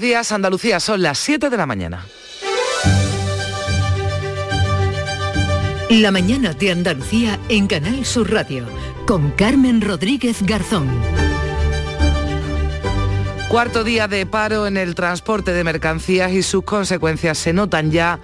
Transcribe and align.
Días 0.00 0.32
Andalucía, 0.32 0.80
son 0.80 1.02
las 1.02 1.18
7 1.18 1.50
de 1.50 1.56
la 1.58 1.66
mañana. 1.66 2.06
La 5.90 6.10
mañana 6.10 6.54
de 6.54 6.70
Andalucía 6.70 7.38
en 7.50 7.66
Canal 7.66 8.06
Sur 8.06 8.32
Radio 8.32 8.64
con 9.06 9.30
Carmen 9.32 9.82
Rodríguez 9.82 10.42
Garzón. 10.42 10.88
Cuarto 13.48 13.84
día 13.84 14.08
de 14.08 14.24
paro 14.24 14.66
en 14.66 14.78
el 14.78 14.94
transporte 14.94 15.52
de 15.52 15.64
mercancías 15.64 16.32
y 16.32 16.42
sus 16.42 16.64
consecuencias 16.64 17.36
se 17.36 17.52
notan 17.52 17.90
ya 17.90 18.20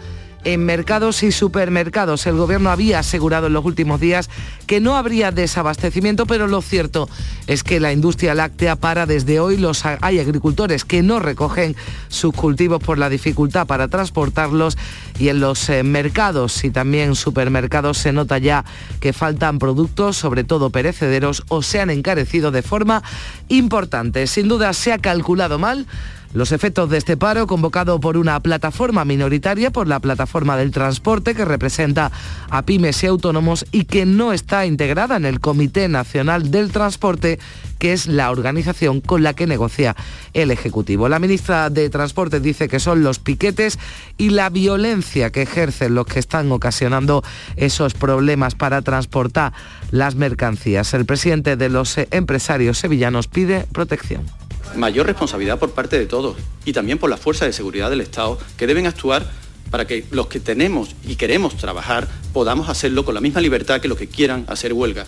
en 0.47 0.65
mercados 0.65 1.25
y 1.25 1.33
supermercados. 1.33 2.25
El 2.27 2.37
gobierno 2.37 2.71
había 2.71 3.01
asegurado 3.01 3.49
en 3.49 3.53
los 3.53 3.65
últimos 3.65 4.01
días 4.01 4.31
que 4.69 4.81
no 4.81 4.97
habría 4.97 5.33
desabastecimiento, 5.33 6.25
pero 6.25 6.47
lo 6.47 6.63
cierto 6.63 7.09
es 7.49 7.65
que 7.65 7.81
la 7.81 7.93
industria 7.93 8.33
láctea 8.33 8.77
para 8.77 9.07
desde 9.07 9.41
hoy. 9.41 9.57
Los, 9.57 9.85
hay 9.85 10.21
agricultores 10.21 10.85
que 10.85 11.03
no 11.03 11.19
recogen 11.19 11.75
sus 12.09 12.33
cultivos 12.33 12.81
por 12.81 12.97
la 12.97 13.09
dificultad 13.09 13.67
para 13.67 13.89
transportarlos 13.89 14.79
y 15.19 15.31
en 15.31 15.41
los 15.41 15.69
eh, 15.69 15.83
mercados 15.83 16.63
y 16.63 16.71
también 16.71 17.17
supermercados 17.17 17.99
se 17.99 18.13
nota 18.13 18.39
ya 18.39 18.65
que 19.01 19.13
faltan 19.13 19.59
productos, 19.59 20.17
sobre 20.17 20.45
todo 20.45 20.71
perecederos, 20.71 21.43
o 21.49 21.63
se 21.63 21.81
han 21.81 21.91
encarecido 21.91 22.53
de 22.53 22.63
forma 22.63 23.03
importante. 23.49 24.29
Sin 24.29 24.47
duda 24.47 24.73
se 24.75 24.93
ha 24.93 24.99
calculado 24.99 25.59
mal 25.59 25.87
los 26.35 26.53
efectos 26.53 26.91
de 26.91 26.99
este 26.99 27.17
paro, 27.17 27.47
convocado 27.47 28.01
por 28.01 28.17
una 28.17 28.41
plataforma 28.41 29.05
minoritaria, 29.05 29.71
por 29.71 29.89
la 29.89 30.01
plataforma 30.01 30.57
del 30.57 30.71
transporte, 30.71 31.35
que 31.35 31.45
representa 31.45 32.13
a 32.51 32.63
pymes 32.63 33.03
y 33.03 33.07
autónomos 33.07 33.65
y 33.73 33.85
que 33.85 34.07
no 34.07 34.33
está 34.33 34.67
integrada 34.67 35.17
en 35.17 35.25
el 35.25 35.41
Comité 35.41 35.89
Nacional 35.89 36.51
del 36.51 36.73
Transporte, 36.73 37.39
que 37.79 37.93
es 37.93 38.07
la 38.07 38.31
organización 38.31 39.01
con 39.01 39.23
la 39.23 39.35
que 39.35 39.47
negocia 39.47 39.97
el 40.35 40.51
Ejecutivo. 40.51 41.09
La 41.09 41.19
ministra 41.19 41.71
de 41.71 41.91
Transporte 41.91 42.41
dice 42.41 42.69
que 42.69 42.81
son 42.81 43.03
los 43.03 43.19
piquetes 43.19 43.79
y 44.19 44.31
la 44.31 44.51
violencia 44.51 45.31
que 45.31 45.43
ejercen 45.43 45.95
los 45.95 46.07
que 46.07 46.19
están 46.19 46.51
ocasionando 46.53 47.23
esos 47.57 47.95
problemas 47.95 48.55
para 48.55 48.83
transportar 48.83 49.53
las 49.91 50.15
mercancías. 50.15 50.93
El 50.95 51.07
presidente 51.07 51.57
de 51.57 51.69
los 51.69 51.97
empresarios 52.11 52.79
sevillanos 52.79 53.29
pide 53.29 53.67
protección 53.73 54.46
mayor 54.75 55.07
responsabilidad 55.07 55.59
por 55.59 55.71
parte 55.71 55.99
de 55.99 56.07
todos 56.07 56.37
y 56.65 56.73
también 56.73 56.99
por 56.99 57.11
las 57.11 57.21
fuerzas 57.21 57.47
de 57.47 57.53
seguridad 57.53 57.91
del 57.91 58.01
Estado 58.01 58.39
que 58.57 58.67
deben 58.67 58.87
actuar 58.87 59.31
para 59.77 59.87
que 59.87 60.07
los 60.11 60.29
que 60.29 60.41
tenemos 60.41 60.97
y 61.07 61.17
queremos 61.17 61.59
trabajar 61.59 62.09
podamos 62.33 62.71
hacerlo 62.71 63.05
con 63.05 63.15
la 63.15 63.21
misma 63.21 63.43
libertad 63.43 63.79
que 63.79 63.89
los 63.89 63.99
que 63.99 64.07
quieran 64.07 64.47
hacer 64.49 64.73
huelga. 64.73 65.05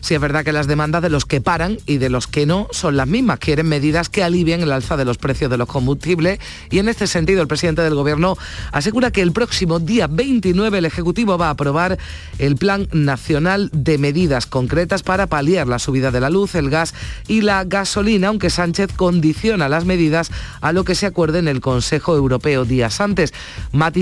Sí, 0.00 0.14
es 0.14 0.20
verdad 0.20 0.44
que 0.44 0.52
las 0.52 0.66
demandas 0.68 1.02
de 1.02 1.10
los 1.10 1.24
que 1.24 1.40
paran 1.40 1.78
y 1.84 1.98
de 1.98 2.10
los 2.10 2.26
que 2.26 2.46
no 2.46 2.68
son 2.70 2.96
las 2.96 3.08
mismas. 3.08 3.40
Quieren 3.40 3.68
medidas 3.68 4.08
que 4.08 4.22
alivien 4.22 4.62
el 4.62 4.72
alza 4.72 4.96
de 4.96 5.04
los 5.04 5.18
precios 5.18 5.50
de 5.50 5.56
los 5.56 5.68
combustibles 5.68 6.38
y 6.70 6.78
en 6.78 6.88
este 6.88 7.06
sentido 7.06 7.42
el 7.42 7.48
presidente 7.48 7.82
del 7.82 7.94
Gobierno 7.94 8.36
asegura 8.72 9.10
que 9.10 9.20
el 9.20 9.32
próximo 9.32 9.80
día 9.80 10.06
29 10.06 10.78
el 10.78 10.84
Ejecutivo 10.84 11.36
va 11.36 11.48
a 11.48 11.50
aprobar 11.50 11.98
el 12.38 12.56
Plan 12.56 12.88
Nacional 12.92 13.68
de 13.72 13.98
Medidas 13.98 14.46
Concretas 14.46 15.02
para 15.02 15.26
paliar 15.26 15.66
la 15.66 15.78
subida 15.78 16.10
de 16.10 16.20
la 16.20 16.30
luz, 16.30 16.54
el 16.54 16.70
gas 16.70 16.94
y 17.26 17.40
la 17.40 17.64
gasolina, 17.64 18.28
aunque 18.28 18.48
Sánchez 18.48 18.92
condiciona 18.94 19.68
las 19.68 19.86
medidas 19.86 20.30
a 20.60 20.72
lo 20.72 20.84
que 20.84 20.94
se 20.94 21.06
acuerde 21.06 21.40
en 21.40 21.48
el 21.48 21.60
Consejo 21.60 22.14
Europeo 22.14 22.64
días 22.64 23.00
antes. 23.00 23.34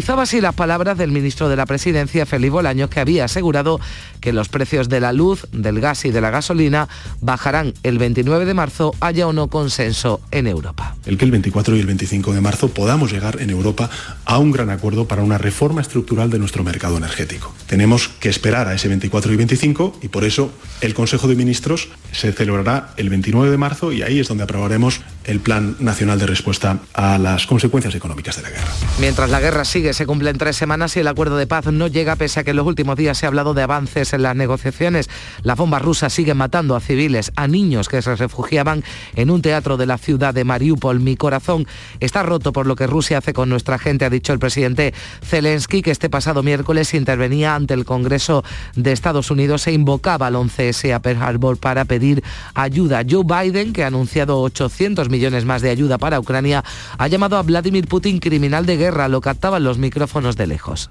Matizaba 0.04 0.24
así 0.24 0.42
las 0.42 0.54
palabras 0.54 0.98
del 0.98 1.12
ministro 1.12 1.48
de 1.48 1.56
la 1.56 1.64
Presidencia, 1.64 2.26
Felipe 2.26 2.50
Bolaños, 2.50 2.90
que 2.90 3.00
había 3.00 3.24
asegurado 3.24 3.80
que 4.20 4.34
los 4.34 4.50
precios 4.50 4.90
de 4.90 5.00
la 5.00 5.14
luz, 5.14 5.46
del 5.50 5.80
gas 5.80 6.04
y 6.04 6.10
de 6.10 6.20
la 6.20 6.28
gasolina 6.28 6.90
bajarán 7.22 7.72
el 7.84 7.96
29 7.96 8.44
de 8.44 8.52
marzo, 8.52 8.94
haya 9.00 9.26
o 9.26 9.32
no 9.32 9.48
consenso 9.48 10.20
en 10.30 10.46
Europa. 10.46 10.94
El 11.06 11.16
que 11.16 11.24
el 11.24 11.30
24 11.30 11.74
y 11.74 11.80
el 11.80 11.86
25 11.86 12.34
de 12.34 12.42
marzo 12.42 12.68
podamos 12.68 13.12
llegar 13.12 13.40
en 13.40 13.48
Europa 13.48 13.88
a 14.26 14.36
un 14.36 14.52
gran 14.52 14.68
acuerdo 14.68 15.08
para 15.08 15.22
una 15.22 15.38
reforma 15.38 15.80
estructural 15.80 16.28
de 16.28 16.38
nuestro 16.38 16.64
mercado 16.64 16.98
energético. 16.98 17.54
Tenemos 17.66 18.08
que 18.08 18.28
esperar 18.28 18.68
a 18.68 18.74
ese 18.74 18.88
24 18.88 19.32
y 19.32 19.36
25 19.36 20.00
y 20.02 20.08
por 20.08 20.24
eso 20.24 20.52
el 20.82 20.92
Consejo 20.92 21.28
de 21.28 21.34
Ministros 21.34 21.88
se 22.12 22.30
celebrará 22.34 22.92
el 22.98 23.08
29 23.08 23.50
de 23.50 23.56
marzo 23.56 23.90
y 23.90 24.02
ahí 24.02 24.20
es 24.20 24.28
donde 24.28 24.44
aprobaremos 24.44 25.00
el 25.24 25.40
Plan 25.40 25.76
Nacional 25.80 26.18
de 26.18 26.26
Respuesta 26.26 26.78
a 26.92 27.18
las 27.18 27.46
consecuencias 27.46 27.94
económicas 27.94 28.36
de 28.36 28.42
la 28.42 28.50
guerra. 28.50 28.68
Mientras 29.00 29.30
la 29.30 29.40
guerra 29.40 29.64
sigue, 29.64 29.94
se 29.94 30.06
cumplen 30.06 30.38
tres 30.38 30.56
semanas 30.56 30.96
y 30.96 31.00
el 31.00 31.08
acuerdo 31.08 31.36
de 31.36 31.46
paz 31.46 31.66
no 31.66 31.86
llega 31.86 32.16
pese 32.16 32.40
a 32.40 32.44
que 32.44 32.50
en 32.50 32.56
los 32.56 32.66
últimos 32.66 32.96
días 32.96 33.18
se 33.18 33.26
ha 33.26 33.28
hablado 33.28 33.54
de 33.54 33.62
avances 33.62 34.12
en 34.12 34.22
las 34.22 34.36
negociaciones. 34.36 35.08
Las 35.42 35.56
bombas 35.56 35.82
rusas 35.82 36.12
siguen 36.12 36.36
matando 36.36 36.76
a 36.76 36.80
civiles, 36.80 37.32
a 37.36 37.46
niños 37.48 37.88
que 37.88 38.02
se 38.02 38.14
refugiaban 38.16 38.84
en 39.14 39.30
un 39.30 39.42
teatro 39.42 39.76
de 39.76 39.86
la 39.86 39.98
ciudad 39.98 40.34
de 40.34 40.44
Mariupol. 40.44 41.00
Mi 41.00 41.16
corazón 41.16 41.66
está 42.00 42.22
roto 42.22 42.52
por 42.52 42.66
lo 42.66 42.76
que 42.76 42.86
Rusia 42.86 43.18
hace 43.18 43.32
con 43.32 43.48
nuestra 43.48 43.78
gente, 43.78 44.04
ha 44.04 44.10
dicho 44.10 44.32
el 44.32 44.38
presidente 44.38 44.94
Zelensky, 45.22 45.82
que 45.82 45.90
este 45.90 46.10
pasado 46.10 46.42
miércoles 46.42 46.94
intervenía 46.94 47.54
ante 47.54 47.74
el 47.74 47.84
Congreso 47.84 48.44
de 48.74 48.92
Estados 48.92 49.30
Unidos 49.30 49.66
e 49.66 49.72
invocaba 49.72 50.26
al 50.26 50.34
11S 50.34 50.94
a 50.94 51.00
Pearl 51.00 51.22
Harbor 51.22 51.56
para 51.58 51.84
pedir 51.84 52.22
ayuda. 52.54 53.02
Joe 53.08 53.24
Biden, 53.24 53.72
que 53.72 53.84
ha 53.84 53.88
anunciado 53.88 54.40
800 54.40 55.08
millones 55.14 55.44
más 55.44 55.62
de 55.62 55.70
ayuda 55.70 55.96
para 55.96 56.18
Ucrania, 56.18 56.64
ha 56.98 57.06
llamado 57.06 57.36
a 57.36 57.42
Vladimir 57.42 57.86
Putin 57.86 58.18
criminal 58.18 58.66
de 58.66 58.76
guerra. 58.76 59.06
Lo 59.06 59.20
captaban 59.20 59.62
los 59.62 59.78
micrófonos 59.78 60.36
de 60.36 60.48
lejos. 60.48 60.90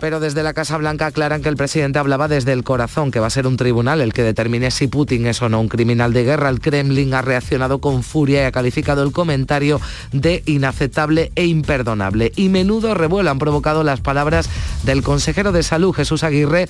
Pero 0.00 0.20
desde 0.20 0.42
la 0.42 0.52
Casa 0.52 0.76
Blanca 0.76 1.06
aclaran 1.06 1.42
que 1.42 1.48
el 1.48 1.56
presidente 1.56 1.98
hablaba 1.98 2.28
desde 2.28 2.52
el 2.52 2.64
corazón, 2.64 3.10
que 3.10 3.18
va 3.18 3.28
a 3.28 3.30
ser 3.30 3.46
un 3.46 3.56
tribunal 3.56 4.00
el 4.00 4.12
que 4.12 4.22
determine 4.22 4.70
si 4.70 4.88
Putin 4.88 5.26
es 5.26 5.40
o 5.40 5.48
no 5.48 5.60
un 5.60 5.68
criminal 5.68 6.12
de 6.12 6.24
guerra. 6.24 6.50
El 6.50 6.60
Kremlin 6.60 7.14
ha 7.14 7.22
reaccionado 7.22 7.78
con 7.78 8.02
furia 8.02 8.42
y 8.42 8.44
ha 8.44 8.52
calificado 8.52 9.02
el 9.02 9.12
comentario 9.12 9.80
de 10.12 10.42
inaceptable 10.46 11.32
e 11.34 11.46
imperdonable. 11.46 12.32
Y 12.36 12.50
menudo 12.50 12.94
revuelo 12.94 13.30
han 13.30 13.38
provocado 13.38 13.84
las 13.84 14.00
palabras 14.00 14.50
del 14.84 15.02
consejero 15.02 15.50
de 15.52 15.62
salud, 15.62 15.94
Jesús 15.94 16.24
Aguirre, 16.24 16.68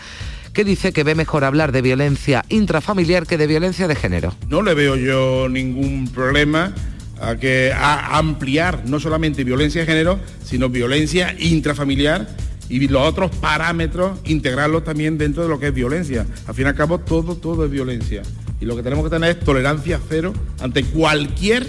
que 0.57 0.65
dice 0.65 0.95
que 0.95 1.05
ve 1.05 1.15
mejor 1.15 1.45
hablar 1.45 1.71
de 1.71 1.83
violencia 1.83 2.43
intrafamiliar 2.49 3.27
que 3.27 3.37
de 3.37 3.47
violencia 3.47 3.89
de 3.89 3.95
género. 3.95 4.35
No 4.49 4.63
le 4.63 4.73
veo 4.73 4.97
yo 4.97 5.51
ningún 5.51 6.09
problema 6.09 6.73
a 7.21 7.37
que 7.37 7.75
a 7.75 8.17
ampliar 8.17 8.85
no 8.87 8.99
solamente 8.99 9.45
violencia 9.45 9.83
de 9.83 9.87
género, 9.87 10.19
sino 10.43 10.71
violencia 10.71 11.37
intrafamiliar 11.39 12.27
y 12.71 12.89
los 12.89 13.07
otros 13.07 13.33
parámetros 13.33 14.19
integrarlos 14.25 14.83
también 14.83 15.19
dentro 15.19 15.43
de 15.43 15.51
lo 15.51 15.61
que 15.61 15.67
es 15.67 15.75
violencia. 15.75 16.25
Al 16.47 16.55
fin 16.55 16.65
y 16.65 16.69
al 16.69 16.75
cabo 16.75 17.01
todo 17.01 17.37
todo 17.37 17.67
es 17.67 17.71
violencia 17.71 18.23
y 18.59 18.65
lo 18.65 18.77
que 18.77 18.83
tenemos 18.83 19.05
que 19.05 19.11
tener 19.11 19.37
es 19.37 19.41
tolerancia 19.41 20.01
cero 20.09 20.33
ante 20.63 20.85
cualquier 20.85 21.67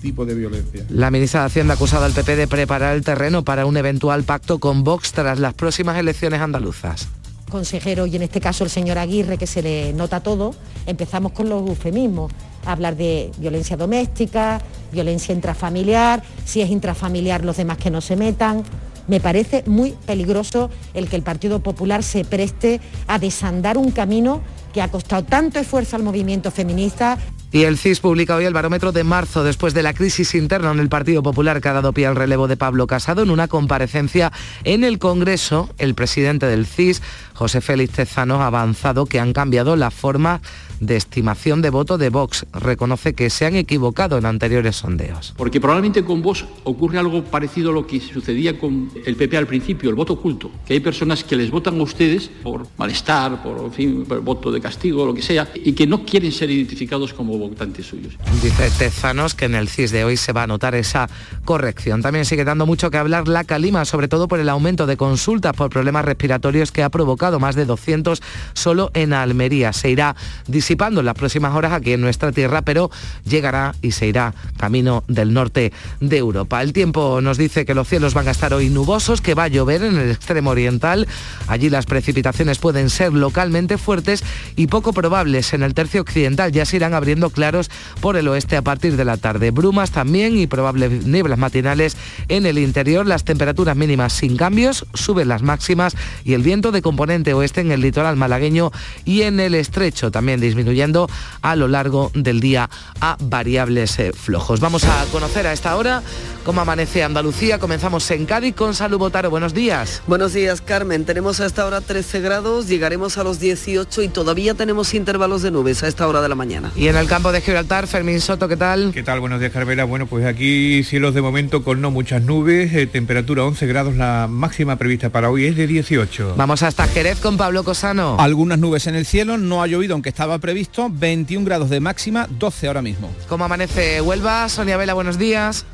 tipo 0.00 0.24
de 0.24 0.34
violencia. 0.34 0.82
La 0.88 1.10
ministra 1.10 1.40
de 1.40 1.46
Hacienda 1.48 1.74
ha 1.74 1.76
acusado 1.76 2.06
al 2.06 2.12
PP 2.12 2.36
de 2.36 2.48
preparar 2.48 2.96
el 2.96 3.04
terreno 3.04 3.44
para 3.44 3.66
un 3.66 3.76
eventual 3.76 4.22
pacto 4.22 4.60
con 4.60 4.82
Vox 4.82 5.12
tras 5.12 5.38
las 5.38 5.52
próximas 5.52 5.98
elecciones 5.98 6.40
andaluzas 6.40 7.10
consejero 7.50 8.06
y 8.06 8.16
en 8.16 8.22
este 8.22 8.40
caso 8.40 8.64
el 8.64 8.70
señor 8.70 8.98
Aguirre, 8.98 9.36
que 9.36 9.46
se 9.46 9.62
le 9.62 9.92
nota 9.92 10.20
todo, 10.20 10.54
empezamos 10.86 11.32
con 11.32 11.48
los 11.48 11.68
eufemismos, 11.68 12.32
hablar 12.64 12.96
de 12.96 13.30
violencia 13.38 13.76
doméstica, 13.76 14.60
violencia 14.92 15.34
intrafamiliar, 15.34 16.22
si 16.44 16.62
es 16.62 16.70
intrafamiliar 16.70 17.44
los 17.44 17.56
demás 17.56 17.78
que 17.78 17.90
no 17.90 18.00
se 18.00 18.16
metan. 18.16 18.62
Me 19.08 19.20
parece 19.20 19.64
muy 19.66 19.92
peligroso 20.06 20.70
el 20.94 21.08
que 21.08 21.16
el 21.16 21.22
Partido 21.22 21.60
Popular 21.60 22.02
se 22.02 22.24
preste 22.24 22.80
a 23.06 23.18
desandar 23.18 23.76
un 23.76 23.90
camino 23.90 24.40
que 24.72 24.82
ha 24.82 24.88
costado 24.88 25.24
tanto 25.24 25.58
esfuerzo 25.58 25.96
al 25.96 26.02
movimiento 26.02 26.50
feminista. 26.50 27.18
Y 27.52 27.64
el 27.64 27.78
CIS 27.78 27.98
publica 27.98 28.36
hoy 28.36 28.44
el 28.44 28.54
barómetro 28.54 28.92
de 28.92 29.02
marzo 29.02 29.42
después 29.42 29.74
de 29.74 29.82
la 29.82 29.92
crisis 29.92 30.36
interna 30.36 30.70
en 30.70 30.78
el 30.78 30.88
Partido 30.88 31.20
Popular 31.20 31.60
que 31.60 31.68
ha 31.68 31.72
dado 31.72 31.92
pie 31.92 32.06
al 32.06 32.14
relevo 32.14 32.46
de 32.46 32.56
Pablo 32.56 32.86
Casado 32.86 33.24
en 33.24 33.30
una 33.30 33.48
comparecencia 33.48 34.30
en 34.62 34.84
el 34.84 35.00
Congreso. 35.00 35.68
El 35.76 35.96
presidente 35.96 36.46
del 36.46 36.64
CIS, 36.64 37.02
José 37.34 37.60
Félix 37.60 37.94
Tezano, 37.94 38.40
ha 38.40 38.46
avanzado 38.46 39.06
que 39.06 39.18
han 39.18 39.32
cambiado 39.32 39.74
la 39.74 39.90
forma 39.90 40.40
de 40.78 40.96
estimación 40.96 41.60
de 41.60 41.70
voto 41.70 41.98
de 41.98 42.08
Vox. 42.08 42.46
Reconoce 42.52 43.14
que 43.14 43.30
se 43.30 43.46
han 43.46 43.56
equivocado 43.56 44.16
en 44.16 44.26
anteriores 44.26 44.76
sondeos. 44.76 45.34
Porque 45.36 45.60
probablemente 45.60 46.04
con 46.04 46.22
Vox 46.22 46.44
ocurre 46.64 46.98
algo 46.98 47.24
parecido 47.24 47.70
a 47.70 47.74
lo 47.74 47.86
que 47.86 48.00
sucedía 48.00 48.58
con 48.58 48.90
el 49.04 49.16
PP 49.16 49.36
al 49.36 49.46
principio, 49.46 49.90
el 49.90 49.96
voto 49.96 50.14
oculto. 50.14 50.50
Que 50.66 50.74
hay 50.74 50.80
personas 50.80 51.24
que 51.24 51.36
les 51.36 51.50
votan 51.50 51.78
a 51.78 51.82
ustedes 51.82 52.30
por 52.42 52.66
malestar, 52.78 53.42
por, 53.42 53.70
por 53.70 54.20
voto 54.20 54.50
de 54.50 54.60
castigo, 54.60 55.04
lo 55.04 55.14
que 55.14 55.22
sea, 55.22 55.48
y 55.54 55.72
que 55.72 55.86
no 55.86 56.04
quieren 56.04 56.32
ser 56.32 56.50
identificados 56.50 57.12
como 57.12 57.39
votantes 57.48 57.86
suyos. 57.86 58.16
Dice 58.42 58.70
Tezanos 58.78 59.34
que 59.34 59.46
en 59.46 59.54
el 59.54 59.68
CIS 59.68 59.90
de 59.90 60.04
hoy 60.04 60.16
se 60.16 60.32
va 60.32 60.44
a 60.44 60.46
notar 60.46 60.74
esa 60.74 61.08
corrección. 61.44 62.02
También 62.02 62.24
sigue 62.24 62.44
dando 62.44 62.66
mucho 62.66 62.90
que 62.90 62.98
hablar 62.98 63.28
la 63.28 63.44
calima, 63.44 63.84
sobre 63.84 64.08
todo 64.08 64.28
por 64.28 64.40
el 64.40 64.48
aumento 64.48 64.86
de 64.86 64.96
consultas 64.96 65.54
por 65.54 65.70
problemas 65.70 66.04
respiratorios 66.04 66.72
que 66.72 66.82
ha 66.82 66.90
provocado 66.90 67.40
más 67.40 67.54
de 67.54 67.64
200 67.64 68.22
solo 68.52 68.90
en 68.94 69.12
Almería. 69.12 69.72
Se 69.72 69.90
irá 69.90 70.16
disipando 70.46 71.00
en 71.00 71.06
las 71.06 71.14
próximas 71.14 71.54
horas 71.54 71.72
aquí 71.72 71.92
en 71.92 72.00
nuestra 72.00 72.32
tierra, 72.32 72.62
pero 72.62 72.90
llegará 73.24 73.74
y 73.82 73.92
se 73.92 74.06
irá 74.06 74.34
camino 74.56 75.04
del 75.08 75.32
norte 75.32 75.72
de 76.00 76.18
Europa. 76.18 76.62
El 76.62 76.72
tiempo 76.72 77.20
nos 77.20 77.38
dice 77.38 77.64
que 77.64 77.74
los 77.74 77.88
cielos 77.88 78.14
van 78.14 78.28
a 78.28 78.30
estar 78.32 78.52
hoy 78.52 78.68
nubosos, 78.68 79.20
que 79.20 79.34
va 79.34 79.44
a 79.44 79.48
llover 79.48 79.82
en 79.82 79.98
el 79.98 80.10
extremo 80.10 80.50
oriental. 80.50 81.08
Allí 81.48 81.70
las 81.70 81.86
precipitaciones 81.86 82.58
pueden 82.58 82.90
ser 82.90 83.12
localmente 83.12 83.78
fuertes 83.78 84.22
y 84.56 84.66
poco 84.66 84.92
probables. 84.92 85.52
En 85.52 85.62
el 85.62 85.74
tercio 85.74 86.00
occidental 86.00 86.52
ya 86.52 86.64
se 86.64 86.76
irán 86.76 86.94
abriendo 86.94 87.29
claros 87.30 87.70
por 88.00 88.16
el 88.16 88.28
oeste 88.28 88.56
a 88.56 88.62
partir 88.62 88.96
de 88.96 89.04
la 89.04 89.16
tarde. 89.16 89.50
Brumas 89.50 89.90
también 89.90 90.36
y 90.36 90.46
probables 90.46 91.06
nieblas 91.06 91.38
matinales 91.38 91.96
en 92.28 92.46
el 92.46 92.58
interior. 92.58 93.06
Las 93.06 93.24
temperaturas 93.24 93.76
mínimas 93.76 94.12
sin 94.12 94.36
cambios, 94.36 94.86
suben 94.94 95.28
las 95.28 95.42
máximas 95.42 95.96
y 96.24 96.34
el 96.34 96.42
viento 96.42 96.72
de 96.72 96.82
componente 96.82 97.34
oeste 97.34 97.60
en 97.60 97.72
el 97.72 97.80
litoral 97.80 98.16
malagueño 98.16 98.72
y 99.04 99.22
en 99.22 99.40
el 99.40 99.54
estrecho 99.54 100.10
también 100.10 100.40
disminuyendo 100.40 101.08
a 101.42 101.56
lo 101.56 101.68
largo 101.68 102.10
del 102.14 102.40
día 102.40 102.70
a 103.00 103.16
variables 103.20 103.98
eh, 103.98 104.12
flojos. 104.12 104.60
Vamos 104.60 104.84
a 104.84 105.04
conocer 105.12 105.46
a 105.46 105.52
esta 105.52 105.76
hora 105.76 106.02
cómo 106.44 106.60
amanece 106.60 107.02
Andalucía. 107.02 107.58
Comenzamos 107.58 108.10
en 108.10 108.26
Cádiz 108.26 108.54
con 108.54 108.74
Salud 108.74 108.98
Botaro. 108.98 109.30
Buenos 109.30 109.54
días. 109.54 110.02
Buenos 110.06 110.32
días, 110.32 110.60
Carmen. 110.60 111.04
Tenemos 111.04 111.40
a 111.40 111.46
esta 111.46 111.66
hora 111.66 111.80
13 111.80 112.20
grados, 112.20 112.68
llegaremos 112.68 113.18
a 113.18 113.24
los 113.24 113.40
18 113.40 114.02
y 114.02 114.08
todavía 114.08 114.54
tenemos 114.54 114.94
intervalos 114.94 115.42
de 115.42 115.50
nubes 115.50 115.82
a 115.82 115.88
esta 115.88 116.06
hora 116.06 116.20
de 116.20 116.28
la 116.28 116.34
mañana. 116.34 116.72
Y 116.76 116.88
en 116.88 116.96
el 116.96 117.06
campo 117.20 117.32
de 117.32 117.42
Gibraltar, 117.42 117.86
Fermín 117.86 118.18
Soto, 118.18 118.48
¿qué 118.48 118.56
tal? 118.56 118.92
¿Qué 118.94 119.02
tal? 119.02 119.20
Buenos 119.20 119.40
días, 119.40 119.52
Carmela. 119.52 119.84
Bueno, 119.84 120.06
pues 120.06 120.24
aquí 120.24 120.82
cielos 120.84 121.12
de 121.12 121.20
momento 121.20 121.62
con 121.62 121.82
no 121.82 121.90
muchas 121.90 122.22
nubes, 122.22 122.72
eh, 122.72 122.86
temperatura 122.86 123.44
11 123.44 123.66
grados, 123.66 123.94
la 123.94 124.26
máxima 124.26 124.76
prevista 124.76 125.10
para 125.10 125.28
hoy 125.28 125.44
es 125.44 125.54
de 125.54 125.66
18. 125.66 126.36
Vamos 126.38 126.62
hasta 126.62 126.86
Jerez 126.88 127.20
con 127.20 127.36
Pablo 127.36 127.62
Cosano. 127.62 128.16
Algunas 128.18 128.58
nubes 128.58 128.86
en 128.86 128.94
el 128.94 129.04
cielo, 129.04 129.36
no 129.36 129.62
ha 129.62 129.66
llovido 129.66 129.92
aunque 129.92 130.08
estaba 130.08 130.38
previsto, 130.38 130.88
21 130.90 131.44
grados 131.44 131.68
de 131.68 131.80
máxima, 131.80 132.26
12 132.26 132.68
ahora 132.68 132.80
mismo. 132.80 133.12
¿Cómo 133.28 133.44
amanece 133.44 134.00
Huelva? 134.00 134.48
Sonia 134.48 134.78
Vela, 134.78 134.94
buenos 134.94 135.18
días. 135.18 135.66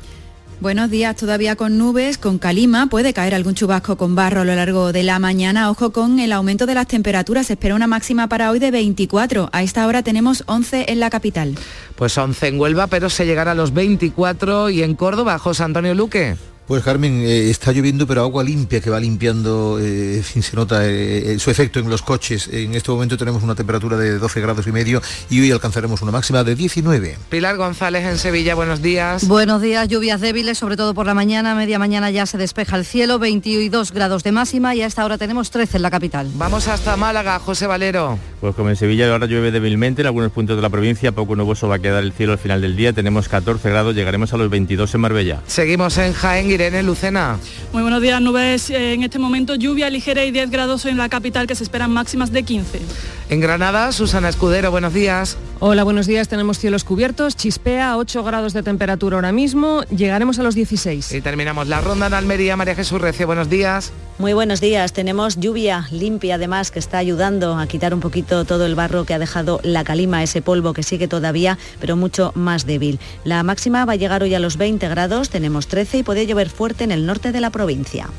Buenos 0.59 0.89
días, 0.89 1.15
todavía 1.15 1.55
con 1.55 1.77
nubes, 1.77 2.17
con 2.17 2.39
calima, 2.39 2.87
puede 2.87 3.13
caer 3.13 3.35
algún 3.35 3.53
chubasco 3.53 3.95
con 3.95 4.15
barro 4.15 4.41
a 4.41 4.43
lo 4.43 4.55
largo 4.55 4.91
de 4.91 5.03
la 5.03 5.19
mañana. 5.19 5.69
Ojo 5.69 5.91
con 5.91 6.19
el 6.19 6.31
aumento 6.31 6.65
de 6.65 6.73
las 6.73 6.87
temperaturas, 6.87 7.45
se 7.45 7.53
espera 7.53 7.75
una 7.75 7.85
máxima 7.85 8.27
para 8.27 8.49
hoy 8.49 8.57
de 8.57 8.71
24. 8.71 9.49
A 9.51 9.61
esta 9.61 9.85
hora 9.85 10.01
tenemos 10.01 10.43
11 10.47 10.91
en 10.91 10.99
la 10.99 11.11
capital. 11.11 11.53
Pues 11.95 12.17
11 12.17 12.47
en 12.47 12.59
Huelva, 12.59 12.87
pero 12.87 13.11
se 13.11 13.27
llegará 13.27 13.51
a 13.51 13.55
los 13.55 13.71
24 13.71 14.71
y 14.71 14.81
en 14.81 14.95
Córdoba, 14.95 15.37
José 15.37 15.61
Antonio 15.61 15.93
Luque. 15.93 16.35
Pues 16.67 16.83
Carmen, 16.83 17.21
eh, 17.21 17.49
está 17.49 17.71
lloviendo 17.71 18.05
pero 18.05 18.23
agua 18.23 18.43
limpia 18.43 18.81
que 18.81 18.89
va 18.89 18.99
limpiando, 18.99 19.79
eh, 19.81 20.21
se 20.41 20.53
nota 20.53 20.85
eh, 20.85 21.39
su 21.39 21.49
efecto 21.49 21.79
en 21.79 21.89
los 21.89 22.01
coches. 22.01 22.49
En 22.51 22.75
este 22.75 22.91
momento 22.91 23.15
tenemos 23.15 23.41
una 23.41 23.55
temperatura 23.55 23.95
de 23.95 24.19
12 24.19 24.41
grados 24.41 24.67
y 24.67 24.73
medio 24.73 25.01
y 25.29 25.39
hoy 25.39 25.49
alcanzaremos 25.49 26.01
una 26.01 26.11
máxima 26.11 26.43
de 26.43 26.55
19. 26.55 27.19
Pilar 27.29 27.55
González 27.55 28.03
en 28.03 28.17
Sevilla, 28.17 28.53
buenos 28.53 28.81
días. 28.81 29.25
Buenos 29.29 29.61
días, 29.61 29.87
lluvias 29.87 30.19
débiles, 30.19 30.57
sobre 30.57 30.75
todo 30.75 30.93
por 30.93 31.05
la 31.05 31.13
mañana, 31.13 31.55
media 31.55 31.79
mañana 31.79 32.11
ya 32.11 32.25
se 32.25 32.37
despeja 32.37 32.75
el 32.75 32.83
cielo, 32.83 33.17
22 33.17 33.93
grados 33.93 34.23
de 34.23 34.33
máxima 34.33 34.75
y 34.75 34.81
a 34.81 34.87
esta 34.87 35.05
hora 35.05 35.17
tenemos 35.17 35.51
13 35.51 35.77
en 35.77 35.83
la 35.83 35.89
capital. 35.89 36.29
Vamos 36.35 36.67
hasta 36.67 36.97
Málaga, 36.97 37.39
José 37.39 37.65
Valero. 37.67 38.19
Pues 38.41 38.53
como 38.55 38.69
en 38.69 38.75
Sevilla 38.75 39.09
ahora 39.09 39.25
llueve 39.25 39.51
débilmente 39.51 40.01
en 40.01 40.07
algunos 40.07 40.33
puntos 40.33 40.57
de 40.57 40.61
la 40.61 40.69
provincia, 40.69 41.13
poco 41.13 41.37
nuboso 41.37 41.69
va 41.69 41.75
a 41.75 41.79
quedar 41.79 42.03
el 42.03 42.11
cielo 42.11 42.33
al 42.33 42.39
final 42.39 42.59
del 42.59 42.75
día, 42.75 42.91
tenemos 42.91 43.29
14 43.29 43.69
grados, 43.69 43.95
llegaremos 43.95 44.33
a 44.33 44.37
los 44.37 44.49
22 44.49 44.93
en 44.93 44.99
Marbella. 44.99 45.41
Seguimos 45.47 45.97
en 45.97 46.11
Jaén, 46.11 46.56
Irene 46.57 46.81
Lucena. 46.81 47.37
Muy 47.71 47.83
buenos 47.83 48.01
días, 48.01 48.19
nubes 48.19 48.71
eh, 48.71 48.93
en 48.93 49.03
este 49.03 49.19
momento, 49.19 49.53
lluvia 49.53 49.91
ligera 49.91 50.25
y 50.25 50.31
10 50.31 50.49
grados 50.49 50.85
en 50.85 50.97
la 50.97 51.07
capital 51.07 51.45
que 51.45 51.53
se 51.53 51.63
esperan 51.63 51.91
máximas 51.91 52.31
de 52.31 52.41
15. 52.41 52.81
En 53.29 53.39
Granada, 53.39 53.91
Susana 53.91 54.29
Escudero, 54.29 54.71
buenos 54.71 54.91
días. 54.91 55.37
Hola, 55.59 55.83
buenos 55.83 56.07
días. 56.07 56.27
Tenemos 56.27 56.57
cielos 56.57 56.83
cubiertos, 56.83 57.35
chispea, 57.35 57.97
8 57.97 58.23
grados 58.23 58.53
de 58.53 58.63
temperatura 58.63 59.17
ahora 59.17 59.31
mismo, 59.31 59.83
llegaremos 59.83 60.39
a 60.39 60.43
los 60.43 60.55
16. 60.55 61.11
Y 61.11 61.21
terminamos 61.21 61.67
la 61.67 61.81
ronda 61.81 62.07
en 62.07 62.13
Almería. 62.13 62.55
María 62.55 62.73
Jesús 62.73 62.99
Recio, 63.01 63.27
buenos 63.27 63.49
días. 63.49 63.91
Muy 64.19 64.33
buenos 64.33 64.61
días. 64.61 64.93
Tenemos 64.93 65.39
lluvia 65.39 65.87
limpia 65.91 66.35
además 66.35 66.71
que 66.71 66.79
está 66.79 66.97
ayudando 66.97 67.55
a 67.55 67.67
quitar 67.67 67.93
un 67.93 67.99
poquito 67.99 68.45
todo 68.45 68.65
el 68.65 68.73
barro 68.73 69.05
que 69.05 69.13
ha 69.13 69.19
dejado 69.19 69.59
la 69.61 69.83
calima, 69.83 70.23
ese 70.23 70.41
polvo 70.41 70.73
que 70.73 70.81
sigue 70.81 71.07
todavía, 71.07 71.59
pero 71.79 71.95
mucho 71.95 72.31
más 72.33 72.65
débil. 72.65 72.99
La 73.23 73.43
máxima 73.43 73.85
va 73.85 73.93
a 73.93 73.95
llegar 73.95 74.23
hoy 74.23 74.33
a 74.33 74.39
los 74.39 74.57
20 74.57 74.87
grados, 74.89 75.29
tenemos 75.29 75.67
13 75.67 75.99
y 75.99 76.03
puede 76.03 76.25
llover 76.25 76.46
fuerte 76.49 76.83
en 76.83 76.91
el 76.91 77.05
norte 77.05 77.31
de 77.31 77.41
la 77.41 77.49
provincia. 77.49 78.09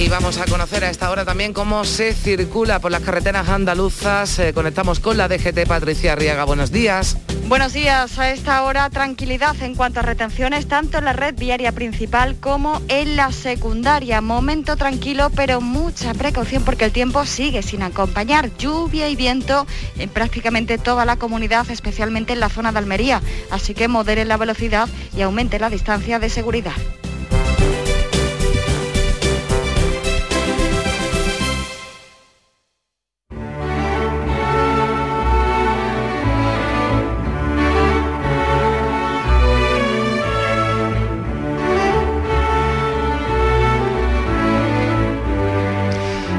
Y 0.00 0.08
vamos 0.08 0.38
a 0.38 0.46
conocer 0.46 0.82
a 0.82 0.88
esta 0.88 1.10
hora 1.10 1.26
también 1.26 1.52
cómo 1.52 1.84
se 1.84 2.14
circula 2.14 2.78
por 2.78 2.90
las 2.90 3.02
carreteras 3.02 3.50
andaluzas. 3.50 4.38
Eh, 4.38 4.54
conectamos 4.54 4.98
con 4.98 5.18
la 5.18 5.28
DGT 5.28 5.66
Patricia 5.68 6.14
Arriaga. 6.14 6.44
Buenos 6.44 6.72
días. 6.72 7.18
Buenos 7.48 7.74
días. 7.74 8.18
A 8.18 8.30
esta 8.30 8.62
hora 8.62 8.88
tranquilidad 8.88 9.60
en 9.60 9.74
cuanto 9.74 10.00
a 10.00 10.02
retenciones 10.02 10.66
tanto 10.66 10.96
en 10.96 11.04
la 11.04 11.12
red 11.12 11.34
viaria 11.34 11.72
principal 11.72 12.36
como 12.40 12.80
en 12.88 13.14
la 13.14 13.30
secundaria. 13.30 14.22
Momento 14.22 14.74
tranquilo 14.76 15.30
pero 15.36 15.60
mucha 15.60 16.14
precaución 16.14 16.64
porque 16.64 16.86
el 16.86 16.92
tiempo 16.92 17.26
sigue 17.26 17.62
sin 17.62 17.82
acompañar. 17.82 18.56
Lluvia 18.56 19.06
y 19.10 19.16
viento 19.16 19.66
en 19.98 20.08
prácticamente 20.08 20.78
toda 20.78 21.04
la 21.04 21.16
comunidad, 21.16 21.70
especialmente 21.70 22.32
en 22.32 22.40
la 22.40 22.48
zona 22.48 22.72
de 22.72 22.78
Almería. 22.78 23.20
Así 23.50 23.74
que 23.74 23.86
modere 23.86 24.24
la 24.24 24.38
velocidad 24.38 24.88
y 25.14 25.20
aumente 25.20 25.58
la 25.58 25.68
distancia 25.68 26.18
de 26.18 26.30
seguridad. 26.30 26.72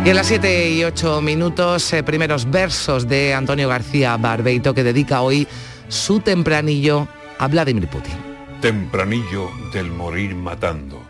Y 0.03 0.09
en 0.09 0.15
las 0.15 0.25
7 0.25 0.71
y 0.71 0.83
8 0.83 1.21
minutos, 1.21 1.94
eh, 1.94 2.01
primeros 2.01 2.50
versos 2.50 3.07
de 3.07 3.36
Antonio 3.36 3.69
García 3.69 4.18
Barbeito, 4.18 4.74
que 4.74 4.83
dedica 4.83 5.21
hoy 5.21 5.48
su 5.89 6.21
tempranillo 6.21 7.07
a 7.38 7.48
Vladimir 7.48 7.88
Putin. 7.88 8.15
Tempranillo 8.62 9.51
del 9.71 9.92
morir 9.92 10.33
matando. 10.33 11.03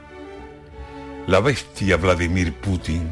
La 1.25 1.39
bestia 1.39 1.95
Vladimir 1.95 2.53
Putin 2.53 3.09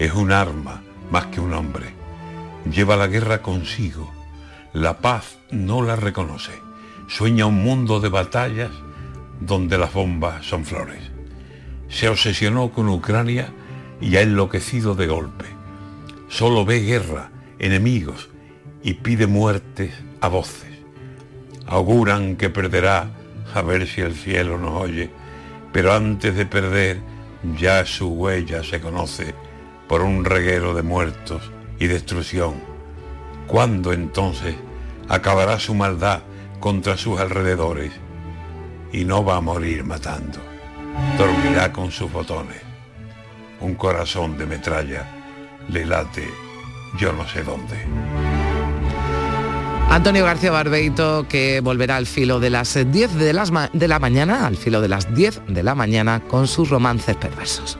es 0.00 0.12
un 0.12 0.32
arma 0.32 0.82
más 1.12 1.26
que 1.26 1.40
un 1.40 1.52
hombre. 1.52 1.94
Lleva 2.68 2.96
la 2.96 3.06
guerra 3.06 3.40
consigo. 3.40 4.12
La 4.72 4.98
paz 4.98 5.38
no 5.52 5.80
la 5.82 5.94
reconoce. 5.94 6.60
Sueña 7.06 7.46
un 7.46 7.62
mundo 7.62 8.00
de 8.00 8.08
batallas 8.08 8.72
donde 9.38 9.78
las 9.78 9.92
bombas 9.92 10.44
son 10.44 10.64
flores. 10.64 11.02
Se 11.88 12.08
obsesionó 12.08 12.72
con 12.72 12.88
Ucrania 12.88 13.52
y 14.00 14.16
ha 14.16 14.22
enloquecido 14.22 14.94
de 14.94 15.06
golpe. 15.06 15.44
Solo 16.28 16.64
ve 16.64 16.80
guerra, 16.80 17.30
enemigos 17.58 18.28
y 18.82 18.94
pide 18.94 19.26
muertes 19.26 19.94
a 20.20 20.28
voces. 20.28 20.72
Auguran 21.66 22.36
que 22.36 22.50
perderá 22.50 23.10
a 23.54 23.62
ver 23.62 23.86
si 23.86 24.00
el 24.00 24.14
cielo 24.14 24.58
nos 24.58 24.82
oye, 24.82 25.10
pero 25.72 25.92
antes 25.92 26.34
de 26.36 26.46
perder 26.46 27.00
ya 27.56 27.84
su 27.86 28.08
huella 28.08 28.62
se 28.62 28.80
conoce 28.80 29.34
por 29.88 30.02
un 30.02 30.24
reguero 30.24 30.74
de 30.74 30.82
muertos 30.82 31.50
y 31.78 31.86
destrucción. 31.86 32.54
¿Cuándo 33.46 33.92
entonces 33.92 34.56
acabará 35.08 35.58
su 35.58 35.74
maldad 35.74 36.22
contra 36.60 36.96
sus 36.96 37.20
alrededores? 37.20 37.92
Y 38.92 39.04
no 39.04 39.24
va 39.24 39.36
a 39.36 39.40
morir 39.40 39.84
matando, 39.84 40.38
dormirá 41.18 41.72
con 41.72 41.90
sus 41.90 42.10
botones 42.10 42.63
un 43.64 43.74
corazón 43.74 44.36
de 44.36 44.46
metralla 44.46 45.06
le 45.68 45.86
late 45.86 46.28
yo 46.98 47.12
no 47.12 47.26
sé 47.26 47.42
dónde. 47.42 47.76
Antonio 49.90 50.24
García 50.24 50.50
Barbeito 50.50 51.26
que 51.28 51.60
volverá 51.60 51.96
al 51.96 52.06
filo 52.06 52.40
de 52.40 52.50
las 52.50 52.74
10 52.74 53.14
de, 53.14 53.32
las 53.32 53.50
de 53.72 53.88
la 53.88 53.98
mañana, 53.98 54.46
al 54.46 54.56
filo 54.56 54.80
de 54.80 54.88
las 54.88 55.12
10 55.14 55.42
de 55.48 55.62
la 55.62 55.74
mañana 55.74 56.20
con 56.20 56.46
sus 56.46 56.68
romances 56.68 57.16
perversos. 57.16 57.78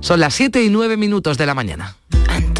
Son 0.00 0.20
las 0.20 0.34
7 0.34 0.62
y 0.62 0.70
9 0.70 0.96
minutos 0.96 1.36
de 1.38 1.46
la 1.46 1.54
mañana. 1.54 1.96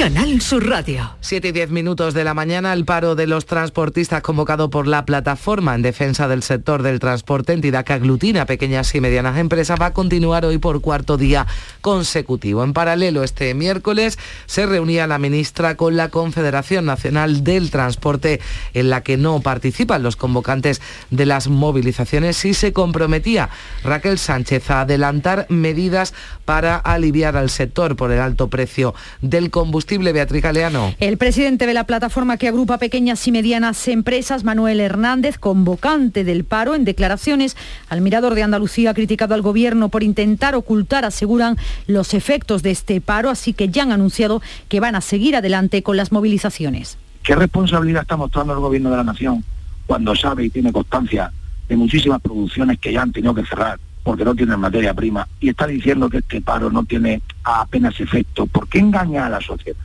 Canal 0.00 0.40
Sur 0.40 0.66
Radio. 0.66 1.10
7 1.20 1.48
y 1.48 1.52
10 1.52 1.68
minutos 1.72 2.14
de 2.14 2.24
la 2.24 2.32
mañana, 2.32 2.72
el 2.72 2.86
paro 2.86 3.16
de 3.16 3.26
los 3.26 3.44
transportistas 3.44 4.22
convocado 4.22 4.70
por 4.70 4.86
la 4.86 5.04
plataforma 5.04 5.74
en 5.74 5.82
defensa 5.82 6.26
del 6.26 6.42
sector 6.42 6.82
del 6.82 7.00
transporte, 7.00 7.52
entidad 7.52 7.84
que 7.84 7.92
aglutina 7.92 8.46
pequeñas 8.46 8.94
y 8.94 9.02
medianas 9.02 9.36
empresas, 9.36 9.78
va 9.78 9.86
a 9.86 9.92
continuar 9.92 10.46
hoy 10.46 10.56
por 10.56 10.80
cuarto 10.80 11.18
día 11.18 11.46
consecutivo. 11.82 12.64
En 12.64 12.72
paralelo, 12.72 13.22
este 13.22 13.52
miércoles 13.52 14.18
se 14.46 14.64
reunía 14.64 15.06
la 15.06 15.18
ministra 15.18 15.76
con 15.76 15.98
la 15.98 16.08
Confederación 16.08 16.86
Nacional 16.86 17.44
del 17.44 17.70
Transporte, 17.70 18.40
en 18.72 18.88
la 18.88 19.02
que 19.02 19.18
no 19.18 19.40
participan 19.40 20.02
los 20.02 20.16
convocantes 20.16 20.80
de 21.10 21.26
las 21.26 21.48
movilizaciones 21.48 22.42
y 22.46 22.54
se 22.54 22.72
comprometía 22.72 23.50
Raquel 23.84 24.18
Sánchez 24.18 24.70
a 24.70 24.80
adelantar 24.80 25.44
medidas 25.50 26.14
para 26.46 26.76
aliviar 26.76 27.36
al 27.36 27.50
sector 27.50 27.96
por 27.96 28.12
el 28.12 28.20
alto 28.20 28.48
precio 28.48 28.94
del 29.20 29.50
combustible. 29.50 29.89
Beatriz 29.98 30.42
Galeano. 30.42 30.94
El 31.00 31.18
presidente 31.18 31.66
de 31.66 31.74
la 31.74 31.84
plataforma 31.84 32.36
que 32.36 32.46
agrupa 32.46 32.78
pequeñas 32.78 33.26
y 33.26 33.32
medianas 33.32 33.88
empresas, 33.88 34.44
Manuel 34.44 34.78
Hernández, 34.78 35.38
convocante 35.38 36.22
del 36.22 36.44
paro, 36.44 36.74
en 36.74 36.84
declaraciones 36.84 37.56
al 37.88 38.00
Mirador 38.00 38.34
de 38.34 38.44
Andalucía 38.44 38.90
ha 38.90 38.94
criticado 38.94 39.34
al 39.34 39.42
gobierno 39.42 39.88
por 39.88 40.02
intentar 40.02 40.54
ocultar, 40.54 41.04
aseguran, 41.04 41.56
los 41.86 42.14
efectos 42.14 42.62
de 42.62 42.70
este 42.70 43.00
paro, 43.00 43.30
así 43.30 43.52
que 43.52 43.68
ya 43.68 43.82
han 43.82 43.92
anunciado 43.92 44.42
que 44.68 44.78
van 44.78 44.94
a 44.94 45.00
seguir 45.00 45.34
adelante 45.34 45.82
con 45.82 45.96
las 45.96 46.12
movilizaciones. 46.12 46.96
¿Qué 47.22 47.34
responsabilidad 47.34 48.02
está 48.02 48.16
mostrando 48.16 48.52
el 48.52 48.60
gobierno 48.60 48.90
de 48.90 48.96
la 48.96 49.04
nación 49.04 49.44
cuando 49.86 50.14
sabe 50.14 50.44
y 50.44 50.50
tiene 50.50 50.72
constancia 50.72 51.32
de 51.68 51.76
muchísimas 51.76 52.20
producciones 52.20 52.78
que 52.78 52.92
ya 52.92 53.02
han 53.02 53.12
tenido 53.12 53.34
que 53.34 53.44
cerrar? 53.44 53.78
Porque 54.02 54.24
no 54.24 54.34
tienen 54.34 54.58
materia 54.58 54.94
prima 54.94 55.26
y 55.40 55.50
está 55.50 55.66
diciendo 55.66 56.08
que 56.08 56.18
este 56.18 56.40
paro 56.40 56.70
no 56.70 56.84
tiene 56.84 57.22
apenas 57.44 57.98
efecto. 58.00 58.46
¿Por 58.46 58.68
qué 58.68 58.78
engaña 58.78 59.26
a 59.26 59.30
la 59.30 59.40
sociedad? 59.40 59.78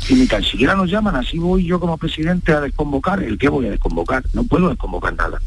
Si 0.00 0.14
ni 0.14 0.26
tan 0.26 0.42
siquiera 0.42 0.74
nos 0.74 0.90
llaman, 0.90 1.16
así 1.16 1.38
voy 1.38 1.66
yo 1.66 1.78
como 1.78 1.98
presidente 1.98 2.52
a 2.52 2.60
desconvocar. 2.60 3.22
¿El 3.22 3.38
qué 3.38 3.48
voy 3.48 3.66
a 3.66 3.70
desconvocar? 3.70 4.24
No 4.32 4.44
puedo 4.44 4.68
desconvocar 4.68 5.14
nada. 5.14 5.40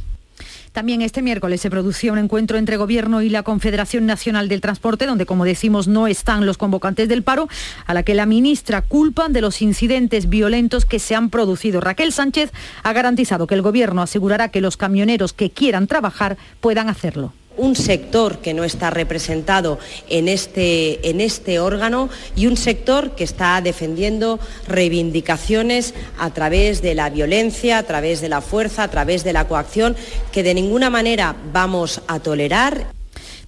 También 0.74 1.04
este 1.04 1.22
miércoles 1.22 1.62
se 1.62 1.70
producía 1.70 2.12
un 2.12 2.18
encuentro 2.18 2.58
entre 2.58 2.78
Gobierno 2.78 3.22
y 3.22 3.30
la 3.30 3.44
Confederación 3.44 4.08
Nacional 4.08 4.50
del 4.50 4.60
Transporte, 4.60 5.06
donde, 5.06 5.28
como 5.28 5.46
decimos, 5.46 5.88
no 5.88 6.08
están 6.08 6.48
los 6.48 6.58
convocantes 6.58 7.08
del 7.08 7.22
paro, 7.22 7.48
a 7.86 7.94
la 7.94 8.02
que 8.02 8.16
la 8.16 8.26
ministra 8.26 8.82
culpan 8.82 9.34
de 9.34 9.42
los 9.42 9.62
incidentes 9.62 10.30
violentos 10.30 10.86
que 10.86 10.98
se 10.98 11.14
han 11.14 11.30
producido. 11.30 11.80
Raquel 11.80 12.12
Sánchez 12.12 12.52
ha 12.82 12.92
garantizado 12.92 13.46
que 13.46 13.54
el 13.54 13.62
Gobierno 13.62 14.02
asegurará 14.02 14.50
que 14.50 14.62
los 14.62 14.76
camioneros 14.76 15.34
que 15.34 15.52
quieran 15.52 15.86
trabajar 15.86 16.38
puedan 16.60 16.90
hacerlo 16.90 17.34
un 17.58 17.76
sector 17.76 18.40
que 18.40 18.54
no 18.54 18.64
está 18.64 18.90
representado 18.90 19.80
en 20.10 20.28
este, 20.28 21.10
en 21.10 21.22
este 21.22 21.60
órgano 21.60 22.10
y 22.36 22.48
un 22.48 22.58
sector 22.58 23.16
que 23.16 23.24
está 23.24 23.62
defendiendo 23.62 24.40
reivindicaciones 24.68 25.94
a 26.18 26.32
través 26.32 26.82
de 26.82 26.96
la 26.96 27.10
violencia, 27.10 27.78
a 27.78 27.84
través 27.84 28.22
de 28.22 28.30
la 28.30 28.42
fuerza, 28.42 28.84
a 28.84 28.88
través 28.90 29.24
de 29.24 29.34
la 29.34 29.48
coacción, 29.48 29.96
que 30.32 30.44
de 30.44 30.54
ninguna 30.54 30.90
manera 30.90 31.36
vamos 31.52 32.02
a 32.08 32.20
tolerar 32.20 32.88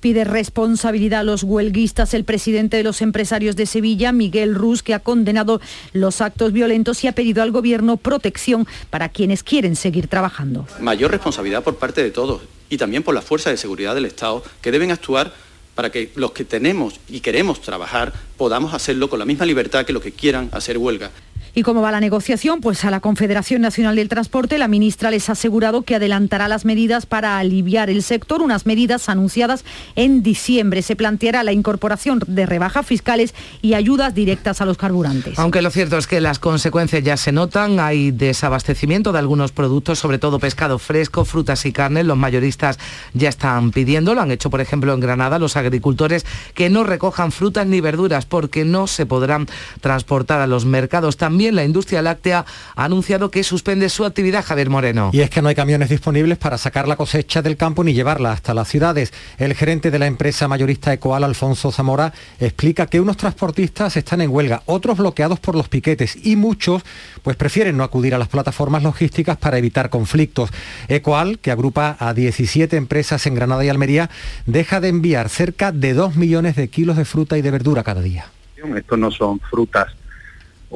pide 0.06 0.24
responsabilidad 0.24 1.22
a 1.22 1.24
los 1.24 1.42
huelguistas 1.42 2.14
el 2.14 2.26
presidente 2.26 2.78
de 2.78 2.84
los 2.84 3.02
empresarios 3.02 3.56
de 3.56 3.66
Sevilla, 3.66 4.12
Miguel 4.12 4.54
Ruz, 4.54 4.84
que 4.84 4.94
ha 4.94 5.00
condenado 5.00 5.62
los 5.94 6.22
actos 6.22 6.52
violentos 6.52 7.04
y 7.04 7.08
ha 7.08 7.14
pedido 7.14 7.42
al 7.42 7.50
gobierno 7.50 7.98
protección 7.98 8.68
para 8.92 9.10
quienes 9.10 9.42
quieren 9.42 9.76
seguir 9.76 10.08
trabajando. 10.08 10.68
Mayor 10.80 11.10
responsabilidad 11.10 11.64
por 11.64 11.78
parte 11.78 12.04
de 12.04 12.12
todos 12.12 12.42
y 12.70 12.78
también 12.78 13.04
por 13.04 13.16
las 13.16 13.26
fuerzas 13.26 13.54
de 13.54 13.58
seguridad 13.58 13.96
del 13.96 14.06
Estado 14.06 14.44
que 14.62 14.72
deben 14.72 14.92
actuar 14.92 15.34
para 15.76 15.92
que 15.92 16.12
los 16.16 16.32
que 16.32 16.46
tenemos 16.46 17.00
y 17.10 17.20
queremos 17.20 17.62
trabajar 17.62 18.14
podamos 18.38 18.74
hacerlo 18.74 19.10
con 19.10 19.20
la 19.20 19.26
misma 19.26 19.46
libertad 19.46 19.86
que 19.86 19.94
los 19.94 20.02
que 20.02 20.12
quieran 20.12 20.50
hacer 20.54 20.78
huelga. 20.78 21.12
¿Y 21.58 21.64
cómo 21.64 21.82
va 21.82 21.90
la 21.90 22.02
negociación? 22.02 22.60
Pues 22.60 22.84
a 22.84 22.92
la 22.92 23.00
Confederación 23.00 23.62
Nacional 23.62 23.96
del 23.96 24.10
Transporte 24.10 24.58
la 24.58 24.68
ministra 24.68 25.10
les 25.10 25.30
ha 25.30 25.32
asegurado 25.32 25.84
que 25.84 25.96
adelantará 25.96 26.50
las 26.50 26.66
medidas 26.66 27.06
para 27.06 27.38
aliviar 27.38 27.90
el 27.90 28.04
sector, 28.04 28.42
unas 28.42 28.66
medidas 28.66 29.08
anunciadas 29.08 29.64
en 29.96 30.22
diciembre. 30.22 30.82
Se 30.82 30.98
planteará 30.98 31.44
la 31.44 31.54
incorporación 31.54 32.20
de 32.28 32.46
rebajas 32.46 32.86
fiscales 32.86 33.34
y 33.62 33.74
ayudas 33.74 34.14
directas 34.14 34.60
a 34.60 34.66
los 34.66 34.78
carburantes. 34.78 35.40
Aunque 35.40 35.62
lo 35.62 35.72
cierto 35.72 35.98
es 35.98 36.08
que 36.08 36.20
las 36.20 36.40
consecuencias 36.40 37.02
ya 37.04 37.16
se 37.16 37.32
notan, 37.32 37.80
hay 37.80 38.12
desabastecimiento 38.12 39.14
de 39.14 39.20
algunos 39.20 39.54
productos, 39.54 39.98
sobre 39.98 40.20
todo 40.20 40.40
pescado 40.40 40.78
fresco, 40.78 41.24
frutas 41.24 41.66
y 41.66 41.72
carnes. 41.72 42.06
Los 42.06 42.18
mayoristas 42.18 42.80
ya 43.14 43.30
están 43.30 43.72
pidiendo, 43.72 44.14
lo 44.14 44.20
han 44.20 44.32
hecho 44.32 44.50
por 44.50 44.60
ejemplo 44.60 44.94
en 44.94 45.00
Granada 45.00 45.40
los 45.40 45.56
agricultores 45.56 46.26
que 46.54 46.70
no 46.70 46.84
recojan 46.84 47.32
frutas 47.32 47.66
ni 47.66 47.80
verduras 47.80 48.26
porque 48.26 48.66
no 48.66 48.88
se 48.88 49.06
podrán 49.06 49.48
transportar 49.80 50.42
a 50.42 50.48
los 50.48 50.66
mercados. 50.66 51.16
También 51.16 51.45
la 51.52 51.64
industria 51.64 52.02
láctea 52.02 52.46
ha 52.76 52.84
anunciado 52.84 53.32
que 53.32 53.44
suspende 53.44 53.90
su 53.90 54.06
actividad, 54.06 54.44
Javier 54.44 54.70
Moreno. 54.70 55.10
Y 55.14 55.22
es 55.22 55.30
que 55.30 55.42
no 55.42 55.50
hay 55.50 55.56
camiones 55.56 55.90
disponibles 55.90 56.38
para 56.38 56.58
sacar 56.58 56.88
la 56.88 56.96
cosecha 56.96 57.42
del 57.42 57.58
campo 57.58 57.84
ni 57.84 57.94
llevarla 57.94 58.32
hasta 58.32 58.54
las 58.54 58.68
ciudades. 58.68 59.14
El 59.38 59.54
gerente 59.54 59.92
de 59.92 60.00
la 60.00 60.08
empresa 60.08 60.48
mayorista 60.48 60.94
Ecoal, 60.94 61.24
Alfonso 61.24 61.72
Zamora, 61.72 62.14
explica 62.40 62.88
que 62.88 63.00
unos 63.00 63.18
transportistas 63.18 63.98
están 63.98 64.22
en 64.22 64.30
huelga, 64.30 64.64
otros 64.66 64.98
bloqueados 64.98 65.40
por 65.40 65.56
los 65.56 65.70
piquetes 65.70 66.18
y 66.26 66.36
muchos 66.36 66.84
pues 67.24 67.36
prefieren 67.36 67.78
no 67.78 67.84
acudir 67.84 68.16
a 68.16 68.18
las 68.18 68.28
plataformas 68.28 68.84
logísticas 68.84 69.38
para 69.38 69.58
evitar 69.58 69.90
conflictos. 69.90 70.50
Ecoal, 70.88 71.40
que 71.40 71.52
agrupa 71.52 71.98
a 72.00 72.14
17 72.14 72.76
empresas 72.78 73.26
en 73.26 73.36
Granada 73.36 73.66
y 73.66 73.70
Almería, 73.70 74.10
deja 74.46 74.80
de 74.80 74.90
enviar 74.90 75.30
cerca 75.30 75.72
de 75.72 75.94
2 75.94 76.16
millones 76.16 76.56
de 76.56 76.68
kilos 76.68 76.98
de 76.98 77.06
fruta 77.06 77.38
y 77.38 77.42
de 77.42 77.52
verdura 77.52 77.84
cada 77.84 78.02
día. 78.02 78.28
Estos 78.76 78.98
no 78.98 79.12
son 79.12 79.40
frutas 79.40 79.94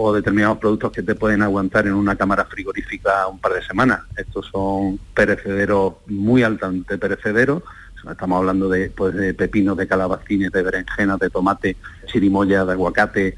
o 0.01 0.13
determinados 0.13 0.59
productos 0.59 0.93
que 0.93 1.03
te 1.03 1.13
pueden 1.13 1.41
aguantar 1.41 1.85
en 1.85 1.93
una 1.93 2.15
cámara 2.15 2.45
frigorífica 2.45 3.27
un 3.27 3.37
par 3.37 3.51
de 3.51 3.61
semanas. 3.61 3.99
Estos 4.15 4.45
son 4.45 4.97
perecederos 5.13 5.95
muy 6.07 6.41
altamente 6.41 6.97
perecederos. 6.97 7.63
Estamos 8.09 8.37
hablando 8.37 8.69
de, 8.69 8.91
pues, 8.91 9.13
de 9.13 9.33
pepinos, 9.33 9.75
de 9.75 9.89
calabacines, 9.89 10.53
de 10.53 10.63
berenjenas, 10.63 11.19
de 11.19 11.29
tomate, 11.29 11.75
chirimoya, 12.05 12.63
de 12.63 12.71
aguacate, 12.71 13.37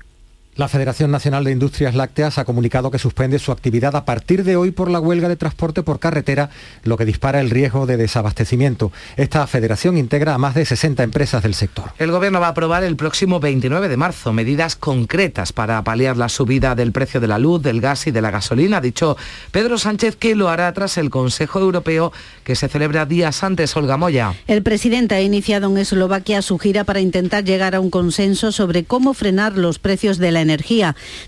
la 0.55 0.67
Federación 0.67 1.11
Nacional 1.11 1.43
de 1.43 1.51
Industrias 1.51 1.95
Lácteas 1.95 2.37
ha 2.37 2.45
comunicado 2.45 2.91
que 2.91 2.99
suspende 2.99 3.39
su 3.39 3.51
actividad 3.51 3.95
a 3.95 4.05
partir 4.05 4.43
de 4.43 4.55
hoy 4.55 4.71
por 4.71 4.91
la 4.91 4.99
huelga 4.99 5.27
de 5.27 5.35
transporte 5.35 5.81
por 5.81 5.99
carretera, 5.99 6.49
lo 6.83 6.97
que 6.97 7.05
dispara 7.05 7.39
el 7.39 7.49
riesgo 7.49 7.85
de 7.85 7.97
desabastecimiento. 7.97 8.91
Esta 9.15 9.47
federación 9.47 9.97
integra 9.97 10.35
a 10.35 10.37
más 10.37 10.53
de 10.53 10.65
60 10.65 11.03
empresas 11.03 11.41
del 11.41 11.55
sector. 11.55 11.93
El 11.97 12.11
Gobierno 12.11 12.39
va 12.39 12.47
a 12.47 12.51
aprobar 12.51 12.83
el 12.83 12.95
próximo 12.95 13.39
29 13.39 13.87
de 13.87 13.97
marzo 13.97 14.33
medidas 14.33 14.75
concretas 14.75 15.51
para 15.51 15.83
paliar 15.83 16.17
la 16.17 16.29
subida 16.29 16.75
del 16.75 16.91
precio 16.91 17.19
de 17.19 17.27
la 17.27 17.39
luz, 17.39 17.63
del 17.63 17.81
gas 17.81 18.05
y 18.07 18.11
de 18.11 18.21
la 18.21 18.29
gasolina. 18.29 18.77
Ha 18.77 18.81
dicho 18.81 19.17
Pedro 19.51 19.77
Sánchez 19.77 20.15
que 20.15 20.35
lo 20.35 20.49
hará 20.49 20.71
tras 20.73 20.97
el 20.97 21.09
Consejo 21.09 21.59
Europeo 21.59 22.11
que 22.43 22.55
se 22.55 22.67
celebra 22.67 23.05
días 23.05 23.43
antes. 23.43 23.75
Olga 23.75 23.97
Moya. 23.97 24.33
El 24.47 24.63
presidente 24.63 25.15
ha 25.15 25.21
iniciado 25.21 25.69
en 25.69 25.77
Eslovaquia 25.77 26.41
su 26.41 26.59
gira 26.59 26.83
para 26.83 26.99
intentar 26.99 27.43
llegar 27.43 27.73
a 27.73 27.79
un 27.79 27.89
consenso 27.89 28.51
sobre 28.51 28.83
cómo 28.83 29.13
frenar 29.13 29.57
los 29.57 29.79
precios 29.79 30.17
de 30.17 30.31
la 30.31 30.41
energía 30.41 30.50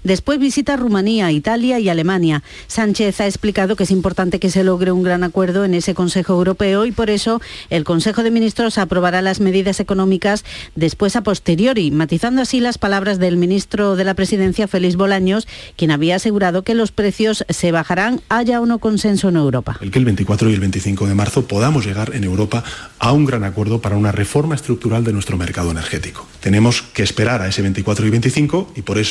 Después 0.03 0.39
visita 0.39 0.75
Rumanía, 0.75 1.31
Italia 1.31 1.79
y 1.79 1.89
Alemania. 1.89 2.43
Sánchez 2.67 3.21
ha 3.21 3.27
explicado 3.27 3.75
que 3.75 3.83
es 3.83 3.91
importante 3.91 4.39
que 4.39 4.49
se 4.49 4.63
logre 4.63 4.91
un 4.91 5.03
gran 5.03 5.23
acuerdo 5.23 5.65
en 5.65 5.73
ese 5.73 5.93
Consejo 5.93 6.33
Europeo 6.33 6.85
y 6.85 6.91
por 6.91 7.09
eso 7.09 7.41
el 7.69 7.83
Consejo 7.83 8.23
de 8.23 8.31
Ministros 8.31 8.77
aprobará 8.77 9.21
las 9.21 9.39
medidas 9.39 9.79
económicas 9.79 10.43
después 10.75 11.15
a 11.15 11.23
posteriori, 11.23 11.91
matizando 11.91 12.41
así 12.41 12.59
las 12.59 12.77
palabras 12.77 13.19
del 13.19 13.37
ministro 13.37 13.95
de 13.95 14.03
la 14.03 14.13
Presidencia, 14.13 14.67
Félix 14.67 14.95
Bolaños, 14.95 15.47
quien 15.75 15.91
había 15.91 16.15
asegurado 16.15 16.63
que 16.63 16.75
los 16.75 16.91
precios 16.91 17.45
se 17.49 17.71
bajarán 17.71 18.21
haya 18.29 18.61
o 18.61 18.65
no 18.65 18.79
consenso 18.79 19.29
en 19.29 19.37
Europa. 19.37 19.77
El 19.81 19.91
que 19.91 19.99
el 19.99 20.05
24 20.05 20.49
y 20.49 20.53
el 20.53 20.59
25 20.59 21.07
de 21.07 21.15
marzo 21.15 21.47
podamos 21.47 21.85
llegar 21.85 22.15
en 22.15 22.23
Europa 22.23 22.63
a 22.99 23.11
un 23.11 23.25
gran 23.25 23.43
acuerdo 23.43 23.81
para 23.81 23.97
una 23.97 24.11
reforma 24.11 24.55
estructural 24.55 25.03
de 25.03 25.13
nuestro 25.13 25.37
mercado 25.37 25.71
energético. 25.71 26.27
Tenemos 26.39 26.81
que 26.81 27.03
esperar 27.03 27.41
a 27.41 27.47
ese 27.47 27.61
24 27.61 28.05
y 28.05 28.09
25 28.09 28.73
y 28.75 28.81
por 28.81 28.97
eso 28.97 29.02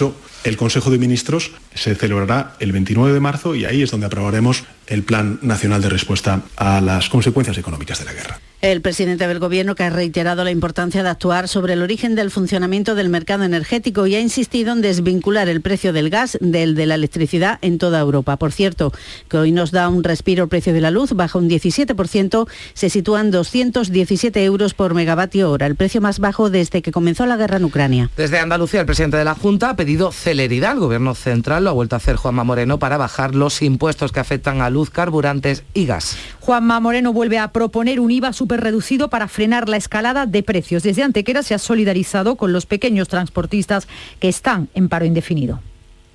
el 0.45 0.57
Consejo 0.57 0.91
de 0.91 0.99
Ministros 0.99 1.53
se 1.75 1.95
celebrará 1.95 2.57
el 2.61 2.73
29 2.73 3.13
de 3.13 3.21
marzo 3.21 3.55
y 3.55 3.65
ahí 3.65 3.83
es 3.83 3.91
donde 3.91 4.07
aprobaremos 4.07 4.65
el 4.87 5.03
Plan 5.03 5.39
Nacional 5.43 5.83
de 5.83 5.91
Respuesta 5.91 6.43
a 6.57 6.81
las 6.81 7.09
consecuencias 7.09 7.59
económicas 7.59 7.99
de 7.99 8.05
la 8.05 8.13
guerra. 8.13 8.41
El 8.63 8.81
presidente 8.81 9.27
del 9.27 9.41
Gobierno 9.41 9.75
que 9.75 9.83
ha 9.83 9.91
reiterado 9.91 10.45
la 10.45 10.53
importancia 10.53 11.03
de 11.03 11.09
actuar 11.09 11.49
sobre 11.49 11.73
el 11.73 11.83
origen 11.83 12.15
del 12.15 12.31
funcionamiento 12.31 12.95
del 12.95 13.09
mercado 13.09 13.43
energético 13.43 14.07
y 14.07 14.15
ha 14.15 14.21
insistido 14.21 14.73
en 14.73 14.83
desvincular 14.83 15.49
el 15.49 15.61
precio 15.61 15.93
del 15.93 16.11
gas 16.11 16.39
del 16.41 16.77
de 16.77 16.87
la 16.87 16.95
electricidad 16.95 17.59
en 17.61 17.79
toda 17.79 17.99
Europa. 17.99 18.37
Por 18.37 18.53
cierto, 18.53 18.93
que 19.29 19.37
hoy 19.37 19.51
nos 19.51 19.73
da 19.73 19.89
un 19.89 20.05
respiro 20.05 20.45
el 20.45 20.49
precio 20.49 20.73
de 20.73 20.81
la 20.81 20.93
luz, 20.93 21.13
baja 21.15 21.41
un 21.41 21.51
17%, 21.51 22.49
se 22.73 22.89
sitúan 22.89 23.33
217 23.33 24.45
euros 24.45 24.75
por 24.75 24.95
megavatio 24.95 25.51
hora, 25.51 25.67
el 25.67 25.75
precio 25.75 26.01
más 26.01 26.21
bajo 26.21 26.49
desde 26.49 26.83
que 26.83 26.93
comenzó 26.93 27.27
la 27.27 27.37
guerra 27.37 27.57
en 27.57 27.65
Ucrania. 27.65 28.11
Desde 28.17 28.39
Andalucía, 28.39 28.79
el 28.79 28.87
presidente 28.87 29.17
de 29.17 29.25
la 29.25 29.35
Junta 29.35 29.71
ha 29.71 29.77
pedido 29.77 30.13
celeridad 30.13 30.71
al 30.71 30.79
Gobierno 30.79 31.17
central, 31.17 31.65
lo 31.65 31.71
ha 31.71 31.73
vuelto 31.73 31.97
a 31.97 31.99
hacer 31.99 32.15
Juanma 32.15 32.45
Moreno, 32.45 32.79
para 32.79 32.97
bajar 32.97 33.35
los 33.35 33.61
impuestos 33.61 34.13
que 34.13 34.21
afectan 34.21 34.61
a 34.61 34.71
luz, 34.71 34.91
carburantes 34.91 35.65
y 35.75 35.87
gas. 35.87 36.17
Juanma 36.39 36.79
Moreno 36.79 37.13
vuelve 37.13 37.41
a 37.41 37.51
proponer 37.51 37.99
un 37.99 38.13
IVA 38.13 38.33
super 38.33 38.52
reducido 38.61 39.09
para 39.09 39.29
frenar 39.29 39.69
la 39.69 39.77
escalada 39.77 40.27
de 40.27 40.43
precios. 40.43 40.83
Desde 40.83 41.03
Antequera 41.03 41.43
se 41.43 41.55
ha 41.55 41.59
solidarizado 41.59 42.37
con 42.37 42.53
los 42.53 42.67
pequeños 42.67 43.09
transportistas 43.09 43.89
que 44.21 44.29
están 44.29 44.69
en 44.75 44.89
paro 44.89 45.05
indefinido. 45.05 45.61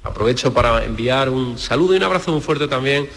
Aprovecho 0.03 0.53
para 0.53 0.83
enviar 0.83 1.29
un 1.29 1.57
saludo 1.57 1.93
y 1.93 1.97
un 1.97 2.03
abrazo 2.03 2.31
muy 2.31 2.41
fuerte 2.41 2.67
también 2.67 3.07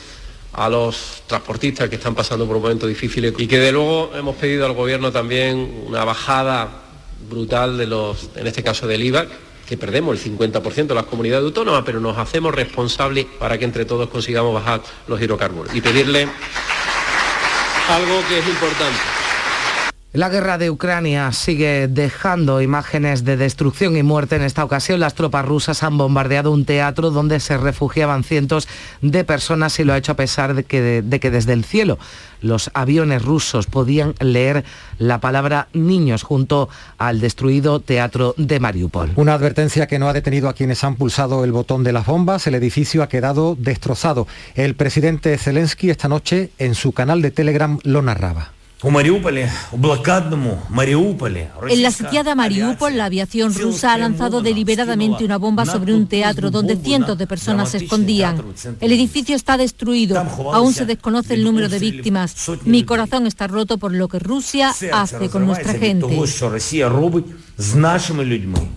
a 0.53 0.69
los 0.69 1.23
transportistas 1.27 1.89
que 1.89 1.97
están 1.97 2.15
pasando 2.15 2.47
por 2.47 2.59
momentos 2.59 2.89
difíciles 2.89 3.33
y 3.39 3.47
que 3.47 3.59
de 3.59 3.73
luego 3.73 4.11
hemos 4.15 4.37
pedido 4.37 4.67
al 4.67 4.73
gobierno 4.73 5.13
también 5.13 5.85
una 5.87 6.05
bajada 6.05 6.69
brutal 7.29 7.79
de 7.79 7.87
los, 7.87 8.31
en 8.35 8.47
este 8.47 8.63
caso 8.63 8.87
del 8.87 9.05
IVA, 9.05 9.27
que 9.69 9.77
perdemos 9.77 10.19
el 10.19 10.37
50% 10.37 10.87
de 10.89 10.95
las 10.97 11.05
comunidades 11.05 11.45
autónomas, 11.45 11.85
pero 11.87 12.01
nos 12.01 12.19
hacemos 12.19 12.53
responsables 12.53 13.27
para 13.39 13.57
que 13.57 13.65
entre 13.65 13.85
todos 13.85 14.09
consigamos 14.09 14.53
bajar 14.53 14.83
los 15.07 15.23
hidrocarburos. 15.23 15.73
Y 15.73 15.81
pedirle 15.81 16.27
algo 17.91 18.27
que 18.29 18.39
es 18.39 18.47
importante. 18.47 19.20
La 20.13 20.29
guerra 20.29 20.59
de 20.59 20.71
Ucrania 20.71 21.31
sigue 21.31 21.87
dejando 21.87 22.61
imágenes 22.61 23.25
de 23.25 23.37
destrucción 23.37 23.97
y 23.97 24.03
muerte. 24.03 24.35
En 24.35 24.43
esta 24.43 24.65
ocasión 24.65 24.99
las 24.99 25.15
tropas 25.15 25.45
rusas 25.45 25.85
han 25.85 25.97
bombardeado 25.99 26.51
un 26.51 26.65
teatro 26.65 27.13
donde 27.13 27.39
se 27.39 27.57
refugiaban 27.57 28.25
cientos 28.25 28.67
de 29.03 29.23
personas 29.23 29.79
y 29.79 29.85
lo 29.85 29.93
ha 29.93 29.99
hecho 29.99 30.11
a 30.11 30.17
pesar 30.17 30.55
de 30.55 30.65
que, 30.65 31.01
de, 31.03 31.21
que 31.21 31.31
desde 31.31 31.53
el 31.53 31.63
cielo 31.63 31.97
los 32.41 32.73
aviones 32.75 33.23
rusos 33.23 33.67
podían 33.67 34.15
leer 34.19 34.65
la 34.99 35.21
palabra 35.21 35.69
niños 35.75 36.25
junto 36.25 36.69
al 36.99 37.21
destruido 37.21 37.79
teatro 37.79 38.35
de 38.37 38.59
Mariupol. 38.59 39.13
Una 39.15 39.35
advertencia 39.35 39.87
que 39.87 40.01
no 40.01 40.09
ha 40.09 40.13
detenido 40.13 40.49
a 40.49 40.55
quienes 40.55 40.83
han 40.83 40.97
pulsado 40.97 41.45
el 41.45 41.53
botón 41.53 41.85
de 41.85 41.93
las 41.93 42.07
bombas. 42.07 42.49
El 42.49 42.57
edificio 42.57 43.05
ha 43.05 43.09
quedado 43.09 43.55
destrozado. 43.57 44.27
El 44.57 44.75
presidente 44.75 45.39
Zelensky 45.39 45.89
esta 45.89 46.09
noche 46.09 46.51
en 46.59 46.75
su 46.75 46.91
canal 46.91 47.23
de 47.23 47.31
Telegram 47.31 47.79
lo 47.85 48.03
narraba. 48.03 48.55
En 51.69 51.83
la 51.83 51.91
sitiada 51.91 52.35
Mariupol, 52.35 52.97
la 52.97 53.05
aviación 53.07 53.55
rusa 53.55 53.93
ha 53.93 53.99
lanzado 53.99 54.41
deliberadamente 54.41 55.25
una 55.25 55.37
bomba 55.37 55.67
sobre 55.67 55.95
un 55.95 56.07
teatro 56.07 56.51
donde 56.51 56.77
cientos 56.77 57.19
de 57.19 57.27
personas 57.27 57.71
se 57.71 57.79
escondían. 57.79 58.43
El 58.81 58.93
edificio 58.93 59.37
está 59.37 59.57
destruido. 59.59 60.19
Aún 60.19 60.73
se 60.73 60.87
desconoce 60.87 61.35
el 61.35 61.45
número 61.45 61.69
de 61.69 61.79
víctimas. 61.79 62.35
Mi 62.65 62.85
corazón 62.85 63.27
está 63.27 63.47
roto 63.47 63.77
por 63.77 63.93
lo 63.93 64.09
que 64.09 64.19
Rusia 64.19 64.73
hace 64.93 65.29
con 65.29 65.47
nuestra 65.47 65.75
gente. 65.75 66.07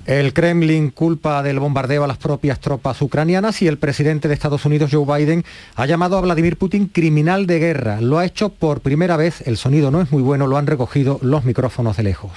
El 0.06 0.34
Kremlin 0.34 0.90
culpa 0.90 1.42
del 1.42 1.60
bombardeo 1.60 2.04
a 2.04 2.08
las 2.08 2.18
propias 2.18 2.60
tropas 2.60 3.02
ucranianas 3.02 3.62
y 3.62 3.68
el 3.68 3.78
presidente 3.78 4.28
de 4.28 4.34
Estados 4.34 4.66
Unidos, 4.66 4.90
Joe 4.92 5.06
Biden, 5.06 5.46
ha 5.76 5.86
llamado 5.86 6.18
a 6.18 6.22
Vladimir 6.22 6.58
Putin 6.58 6.88
criminal 6.88 7.48
de 7.48 7.60
guerra. 7.60 8.02
Lo 8.02 8.18
ha 8.18 8.26
hecho 8.26 8.50
por 8.50 8.82
primera 8.82 9.16
vez. 9.16 9.42
El 9.48 9.56
sonido 9.56 9.90
no 9.94 10.02
es 10.02 10.12
muy 10.12 10.24
bueno, 10.24 10.48
lo 10.48 10.58
han 10.58 10.66
recogido 10.66 11.20
los 11.22 11.46
micrófonos 11.46 11.98
de 11.98 12.04
lejos. 12.04 12.32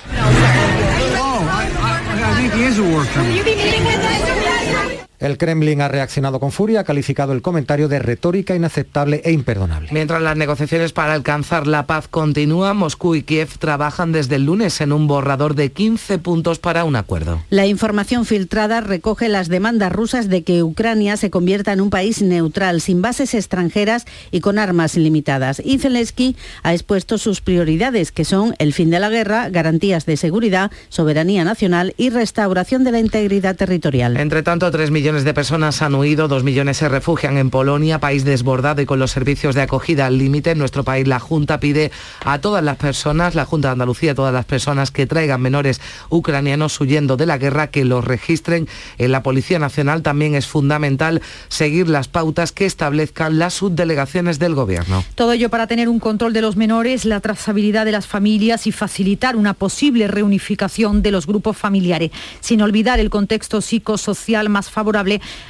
El 5.18 5.38
Kremlin 5.38 5.80
ha 5.80 5.88
reaccionado 5.88 6.40
con 6.40 6.52
furia, 6.52 6.80
ha 6.80 6.84
calificado 6.84 7.32
el 7.32 7.40
comentario 7.40 7.88
de 7.88 7.98
retórica 7.98 8.54
inaceptable 8.54 9.22
e 9.24 9.32
imperdonable. 9.32 9.88
Mientras 9.92 10.20
las 10.20 10.36
negociaciones 10.36 10.92
para 10.92 11.14
alcanzar 11.14 11.66
la 11.66 11.86
paz 11.86 12.06
continúan, 12.06 12.76
Moscú 12.76 13.14
y 13.14 13.22
Kiev 13.22 13.56
trabajan 13.58 14.12
desde 14.12 14.36
el 14.36 14.44
lunes 14.44 14.80
en 14.82 14.92
un 14.92 15.06
borrador 15.06 15.54
de 15.54 15.72
15 15.72 16.18
puntos 16.18 16.58
para 16.58 16.84
un 16.84 16.96
acuerdo. 16.96 17.42
La 17.48 17.66
información 17.66 18.26
filtrada 18.26 18.82
recoge 18.82 19.28
las 19.28 19.48
demandas 19.48 19.90
rusas 19.90 20.28
de 20.28 20.42
que 20.42 20.62
Ucrania 20.62 21.16
se 21.16 21.30
convierta 21.30 21.72
en 21.72 21.80
un 21.80 21.88
país 21.88 22.20
neutral, 22.20 22.82
sin 22.82 23.00
bases 23.00 23.32
extranjeras 23.32 24.04
y 24.30 24.40
con 24.40 24.58
armas 24.58 24.96
ilimitadas. 24.96 25.62
Y 25.64 25.78
Zelensky 25.78 26.36
ha 26.62 26.74
expuesto 26.74 27.16
sus 27.16 27.40
prioridades, 27.40 28.12
que 28.12 28.26
son 28.26 28.54
el 28.58 28.74
fin 28.74 28.90
de 28.90 29.00
la 29.00 29.08
guerra, 29.08 29.48
garantías 29.48 30.04
de 30.04 30.18
seguridad, 30.18 30.70
soberanía 30.90 31.44
nacional 31.44 31.94
y 31.96 32.10
restauración 32.10 32.84
de 32.84 32.92
la 32.92 33.00
integridad 33.00 33.56
territorial. 33.56 34.18
Entre 34.18 34.42
tanto, 34.42 34.70
3 34.70 34.90
millones 34.90 35.05
millones 35.06 35.22
de 35.22 35.34
personas 35.34 35.82
han 35.82 35.94
huido, 35.94 36.26
dos 36.26 36.42
millones 36.42 36.78
se 36.78 36.88
refugian 36.88 37.38
en 37.38 37.48
Polonia, 37.48 38.00
país 38.00 38.24
desbordado 38.24 38.82
y 38.82 38.86
con 38.86 38.98
los 38.98 39.12
servicios 39.12 39.54
de 39.54 39.62
acogida 39.62 40.06
al 40.06 40.18
límite. 40.18 40.50
En 40.50 40.58
nuestro 40.58 40.82
país 40.82 41.06
la 41.06 41.20
Junta 41.20 41.60
pide 41.60 41.92
a 42.24 42.40
todas 42.40 42.64
las 42.64 42.76
personas, 42.76 43.36
la 43.36 43.44
Junta 43.44 43.68
de 43.68 43.72
Andalucía, 43.74 44.10
a 44.10 44.14
todas 44.16 44.34
las 44.34 44.46
personas 44.46 44.90
que 44.90 45.06
traigan 45.06 45.40
menores 45.40 45.80
ucranianos 46.10 46.80
huyendo 46.80 47.16
de 47.16 47.24
la 47.24 47.38
guerra, 47.38 47.68
que 47.68 47.84
los 47.84 48.04
registren 48.04 48.66
en 48.98 49.12
la 49.12 49.22
Policía 49.22 49.60
Nacional. 49.60 50.02
También 50.02 50.34
es 50.34 50.48
fundamental 50.48 51.22
seguir 51.46 51.88
las 51.88 52.08
pautas 52.08 52.50
que 52.50 52.66
establezcan 52.66 53.38
las 53.38 53.54
subdelegaciones 53.54 54.40
del 54.40 54.56
Gobierno. 54.56 55.04
Todo 55.14 55.34
ello 55.34 55.50
para 55.50 55.68
tener 55.68 55.88
un 55.88 56.00
control 56.00 56.32
de 56.32 56.42
los 56.42 56.56
menores, 56.56 57.04
la 57.04 57.20
trazabilidad 57.20 57.84
de 57.84 57.92
las 57.92 58.08
familias 58.08 58.66
y 58.66 58.72
facilitar 58.72 59.36
una 59.36 59.54
posible 59.54 60.08
reunificación 60.08 61.00
de 61.00 61.12
los 61.12 61.28
grupos 61.28 61.56
familiares, 61.56 62.10
sin 62.40 62.60
olvidar 62.60 62.98
el 62.98 63.08
contexto 63.08 63.60
psicosocial 63.60 64.48
más 64.48 64.68
favorable 64.68 64.95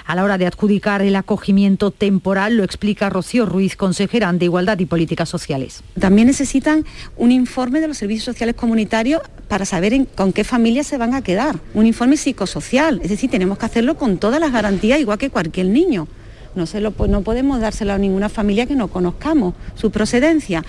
a 0.06 0.14
la 0.14 0.24
hora 0.24 0.38
de 0.38 0.46
adjudicar 0.46 1.02
el 1.02 1.14
acogimiento 1.16 1.90
temporal, 1.90 2.56
lo 2.56 2.64
explica 2.64 3.10
Rocío 3.10 3.46
Ruiz, 3.46 3.76
consejera 3.76 4.32
de 4.32 4.44
Igualdad 4.44 4.78
y 4.78 4.86
Políticas 4.86 5.28
Sociales. 5.28 5.82
También 5.98 6.26
necesitan 6.26 6.84
un 7.16 7.32
informe 7.32 7.80
de 7.80 7.88
los 7.88 7.98
servicios 7.98 8.24
sociales 8.24 8.56
comunitarios 8.56 9.22
para 9.48 9.64
saber 9.64 10.06
con 10.14 10.32
qué 10.32 10.42
familias 10.42 10.86
se 10.86 10.98
van 10.98 11.14
a 11.14 11.22
quedar, 11.22 11.58
un 11.74 11.86
informe 11.86 12.16
psicosocial, 12.16 13.00
es 13.02 13.10
decir, 13.10 13.30
tenemos 13.30 13.58
que 13.58 13.66
hacerlo 13.66 13.96
con 13.96 14.18
todas 14.18 14.40
las 14.40 14.52
garantías, 14.52 14.98
igual 14.98 15.18
que 15.18 15.30
cualquier 15.30 15.66
niño. 15.66 16.08
No, 16.54 16.66
se 16.66 16.80
lo, 16.80 16.94
no 17.08 17.20
podemos 17.20 17.60
dárselo 17.60 17.92
a 17.92 17.98
ninguna 17.98 18.28
familia 18.28 18.66
que 18.66 18.74
no 18.74 18.88
conozcamos 18.88 19.54
su 19.74 19.90
procedencia. 19.90 20.64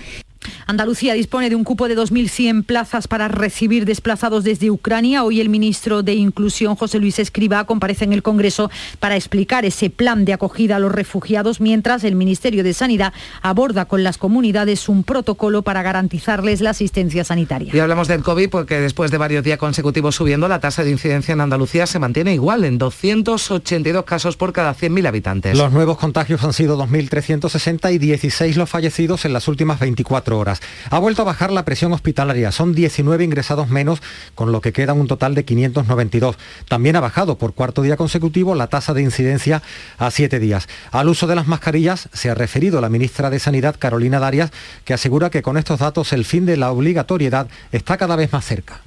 Andalucía 0.70 1.14
dispone 1.14 1.48
de 1.48 1.56
un 1.56 1.64
cupo 1.64 1.88
de 1.88 1.96
2.100 1.96 2.62
plazas 2.62 3.08
para 3.08 3.26
recibir 3.28 3.86
desplazados 3.86 4.44
desde 4.44 4.70
Ucrania. 4.70 5.24
Hoy 5.24 5.40
el 5.40 5.48
ministro 5.48 6.02
de 6.02 6.12
Inclusión, 6.12 6.76
José 6.76 6.98
Luis 6.98 7.18
Escriba, 7.18 7.64
comparece 7.64 8.04
en 8.04 8.12
el 8.12 8.22
Congreso 8.22 8.70
para 9.00 9.16
explicar 9.16 9.64
ese 9.64 9.88
plan 9.88 10.26
de 10.26 10.34
acogida 10.34 10.76
a 10.76 10.78
los 10.78 10.92
refugiados, 10.92 11.62
mientras 11.62 12.04
el 12.04 12.16
Ministerio 12.16 12.62
de 12.62 12.74
Sanidad 12.74 13.14
aborda 13.40 13.86
con 13.86 14.04
las 14.04 14.18
comunidades 14.18 14.90
un 14.90 15.04
protocolo 15.04 15.62
para 15.62 15.80
garantizarles 15.80 16.60
la 16.60 16.68
asistencia 16.68 17.24
sanitaria. 17.24 17.74
Y 17.74 17.78
hablamos 17.78 18.06
del 18.06 18.22
COVID 18.22 18.50
porque 18.50 18.78
después 18.78 19.10
de 19.10 19.16
varios 19.16 19.44
días 19.44 19.56
consecutivos 19.56 20.16
subiendo, 20.16 20.48
la 20.48 20.60
tasa 20.60 20.84
de 20.84 20.90
incidencia 20.90 21.32
en 21.32 21.40
Andalucía 21.40 21.86
se 21.86 21.98
mantiene 21.98 22.34
igual, 22.34 22.64
en 22.64 22.76
282 22.76 24.04
casos 24.04 24.36
por 24.36 24.52
cada 24.52 24.74
100.000 24.74 25.08
habitantes. 25.08 25.56
Los 25.56 25.72
nuevos 25.72 25.96
contagios 25.96 26.44
han 26.44 26.52
sido 26.52 26.76
2.360 26.76 27.90
y 27.90 27.96
16 27.96 28.58
los 28.58 28.68
fallecidos 28.68 29.24
en 29.24 29.32
las 29.32 29.48
últimas 29.48 29.80
24 29.80 30.38
horas. 30.38 30.57
Ha 30.90 30.98
vuelto 30.98 31.22
a 31.22 31.24
bajar 31.24 31.50
la 31.50 31.64
presión 31.64 31.92
hospitalaria, 31.92 32.52
son 32.52 32.74
19 32.74 33.24
ingresados 33.24 33.68
menos, 33.68 34.00
con 34.34 34.52
lo 34.52 34.60
que 34.60 34.72
queda 34.72 34.92
un 34.92 35.06
total 35.06 35.34
de 35.34 35.44
592. 35.44 36.36
También 36.68 36.96
ha 36.96 37.00
bajado 37.00 37.38
por 37.38 37.54
cuarto 37.54 37.82
día 37.82 37.96
consecutivo 37.96 38.54
la 38.54 38.68
tasa 38.68 38.94
de 38.94 39.02
incidencia 39.02 39.62
a 39.98 40.10
siete 40.10 40.38
días. 40.38 40.68
Al 40.90 41.08
uso 41.08 41.26
de 41.26 41.34
las 41.34 41.46
mascarillas 41.46 42.08
se 42.12 42.30
ha 42.30 42.34
referido 42.34 42.80
la 42.80 42.88
ministra 42.88 43.30
de 43.30 43.38
Sanidad, 43.38 43.76
Carolina 43.78 44.18
Darias, 44.18 44.50
que 44.84 44.94
asegura 44.94 45.30
que 45.30 45.42
con 45.42 45.56
estos 45.56 45.80
datos 45.80 46.12
el 46.12 46.24
fin 46.24 46.46
de 46.46 46.56
la 46.56 46.70
obligatoriedad 46.70 47.48
está 47.72 47.96
cada 47.96 48.16
vez 48.16 48.32
más 48.32 48.44
cerca. 48.44 48.80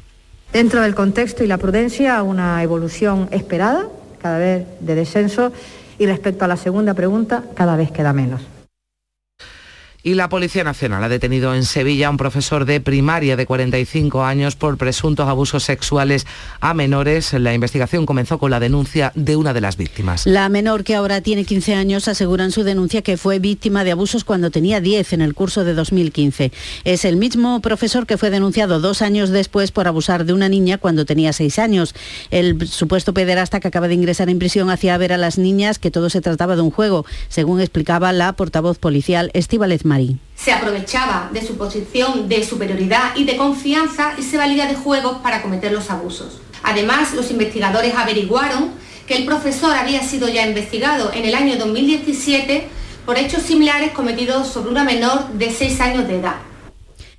Dentro 0.54 0.82
del 0.82 0.96
contexto 0.96 1.44
y 1.44 1.48
la 1.48 1.58
prudencia, 1.58 2.22
una 2.24 2.62
evolución 2.62 3.30
esperada 3.32 3.88
cada 4.22 4.38
vez 4.38 4.66
de 4.82 4.96
descenso 4.96 5.52
y 5.98 6.06
respecto 6.06 6.46
a 6.46 6.48
la 6.48 6.58
segunda 6.58 6.94
pregunta, 6.94 7.44
cada 7.56 7.76
vez 7.76 7.92
queda 7.92 8.14
menos. 8.14 8.42
Y 10.04 10.16
la 10.16 10.30
Policía 10.30 10.64
Nacional 10.64 11.04
ha 11.04 11.10
detenido 11.10 11.54
en 11.54 11.64
Sevilla 11.64 12.08
a 12.08 12.10
un 12.10 12.18
profesor 12.18 12.66
de 12.66 12.82
primaria 12.82 13.36
de 13.36 13.46
45 13.46 14.24
años 14.24 14.56
por 14.56 14.76
presuntos 14.78 15.30
abusos 15.30 15.64
sexuales 15.64 16.26
a 16.60 16.74
menores. 16.74 17.34
La 17.34 17.54
investigación 17.54 18.08
comenzó 18.08 18.40
con 18.40 18.50
la 18.50 18.60
denuncia 18.60 19.12
de 19.14 19.36
una 19.36 19.54
de 19.54 19.62
las 19.62 19.78
víctimas. 19.78 20.26
La 20.26 20.50
menor, 20.50 20.84
que 20.84 20.96
ahora 20.96 21.22
tiene 21.22 21.46
15 21.46 21.76
años, 21.76 22.08
asegura 22.08 22.44
en 22.44 22.52
su 22.52 22.64
denuncia 22.64 23.04
que 23.04 23.16
fue 23.16 23.38
víctima 23.38 23.84
de 23.84 23.92
abusos 23.92 24.24
cuando 24.24 24.50
tenía 24.50 24.82
10 24.82 25.14
en 25.14 25.22
el 25.22 25.36
curso 25.36 25.64
de 25.64 25.76
2015. 25.76 26.52
Es 26.84 27.06
el 27.06 27.18
mismo 27.18 27.62
profesor 27.62 28.08
que 28.08 28.18
fue 28.18 28.32
denunciado 28.32 28.80
dos 28.80 29.04
años 29.04 29.30
después 29.30 29.72
por 29.72 29.88
abusar 29.88 30.26
de 30.26 30.34
una 30.34 30.50
niña 30.50 30.80
cuando 30.80 31.06
tenía 31.06 31.32
6 31.32 31.60
años. 31.60 31.94
El 32.32 32.68
supuesto 32.68 33.14
pederasta 33.14 33.60
que 33.60 33.68
acaba 33.68 33.88
de 33.88 33.94
ingresar 33.94 34.30
en 34.30 34.40
prisión 34.40 34.72
hacía 34.72 34.98
ver 34.98 35.14
a 35.14 35.18
las 35.18 35.38
niñas 35.38 35.78
que 35.78 35.92
todo 35.92 36.10
se 36.10 36.22
trataba 36.22 36.56
de 36.56 36.64
un 36.64 36.72
juego, 36.72 37.06
según 37.30 37.62
explicaba 37.62 38.12
la 38.14 38.34
portavoz 38.34 38.80
policial 38.80 39.30
Estíbaliz 39.98 40.32
se 40.42 40.52
aprovechaba 40.52 41.30
de 41.32 41.46
su 41.46 41.56
posición 41.56 42.28
de 42.28 42.44
superioridad 42.44 43.16
y 43.16 43.26
de 43.26 43.38
confianza 43.38 44.14
y 44.18 44.24
se 44.24 44.38
valía 44.38 44.66
de 44.66 44.74
juegos 44.74 45.18
para 45.22 45.44
cometer 45.44 45.72
los 45.72 45.92
abusos. 45.92 46.42
Además, 46.64 47.14
los 47.14 47.30
investigadores 47.30 47.94
averiguaron 47.96 48.72
que 49.06 49.18
el 49.18 49.26
profesor 49.26 49.74
había 49.74 50.02
sido 50.02 50.28
ya 50.30 50.48
investigado 50.48 51.12
en 51.14 51.26
el 51.26 51.36
año 51.36 51.58
2017 51.58 52.68
por 53.06 53.20
hechos 53.20 53.44
similares 53.44 53.92
cometidos 53.92 54.48
sobre 54.48 54.72
una 54.72 54.84
menor 54.84 55.30
de 55.34 55.52
6 55.52 55.80
años 55.80 56.08
de 56.08 56.20
edad. 56.20 56.38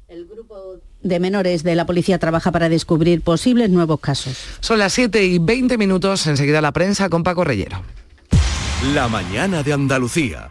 El 0.09 0.27
grupo 0.27 0.81
de 1.01 1.21
menores 1.21 1.63
de 1.63 1.77
la 1.77 1.87
policía 1.87 2.19
trabaja 2.19 2.51
para 2.51 2.69
descubrir 2.69 3.23
posibles 3.23 3.71
nuevos 3.71 4.01
casos. 4.01 4.37
Son 4.61 4.79
las 4.81 4.93
7 4.95 5.25
y 5.25 5.39
20 5.39 5.79
minutos, 5.79 6.27
enseguida 6.27 6.61
la 6.61 6.73
prensa 6.73 7.09
con 7.09 7.23
Paco 7.23 7.45
Reyero. 7.45 7.83
La 8.95 9.07
mañana 9.07 9.63
de 9.63 9.73
Andalucía. 9.73 10.51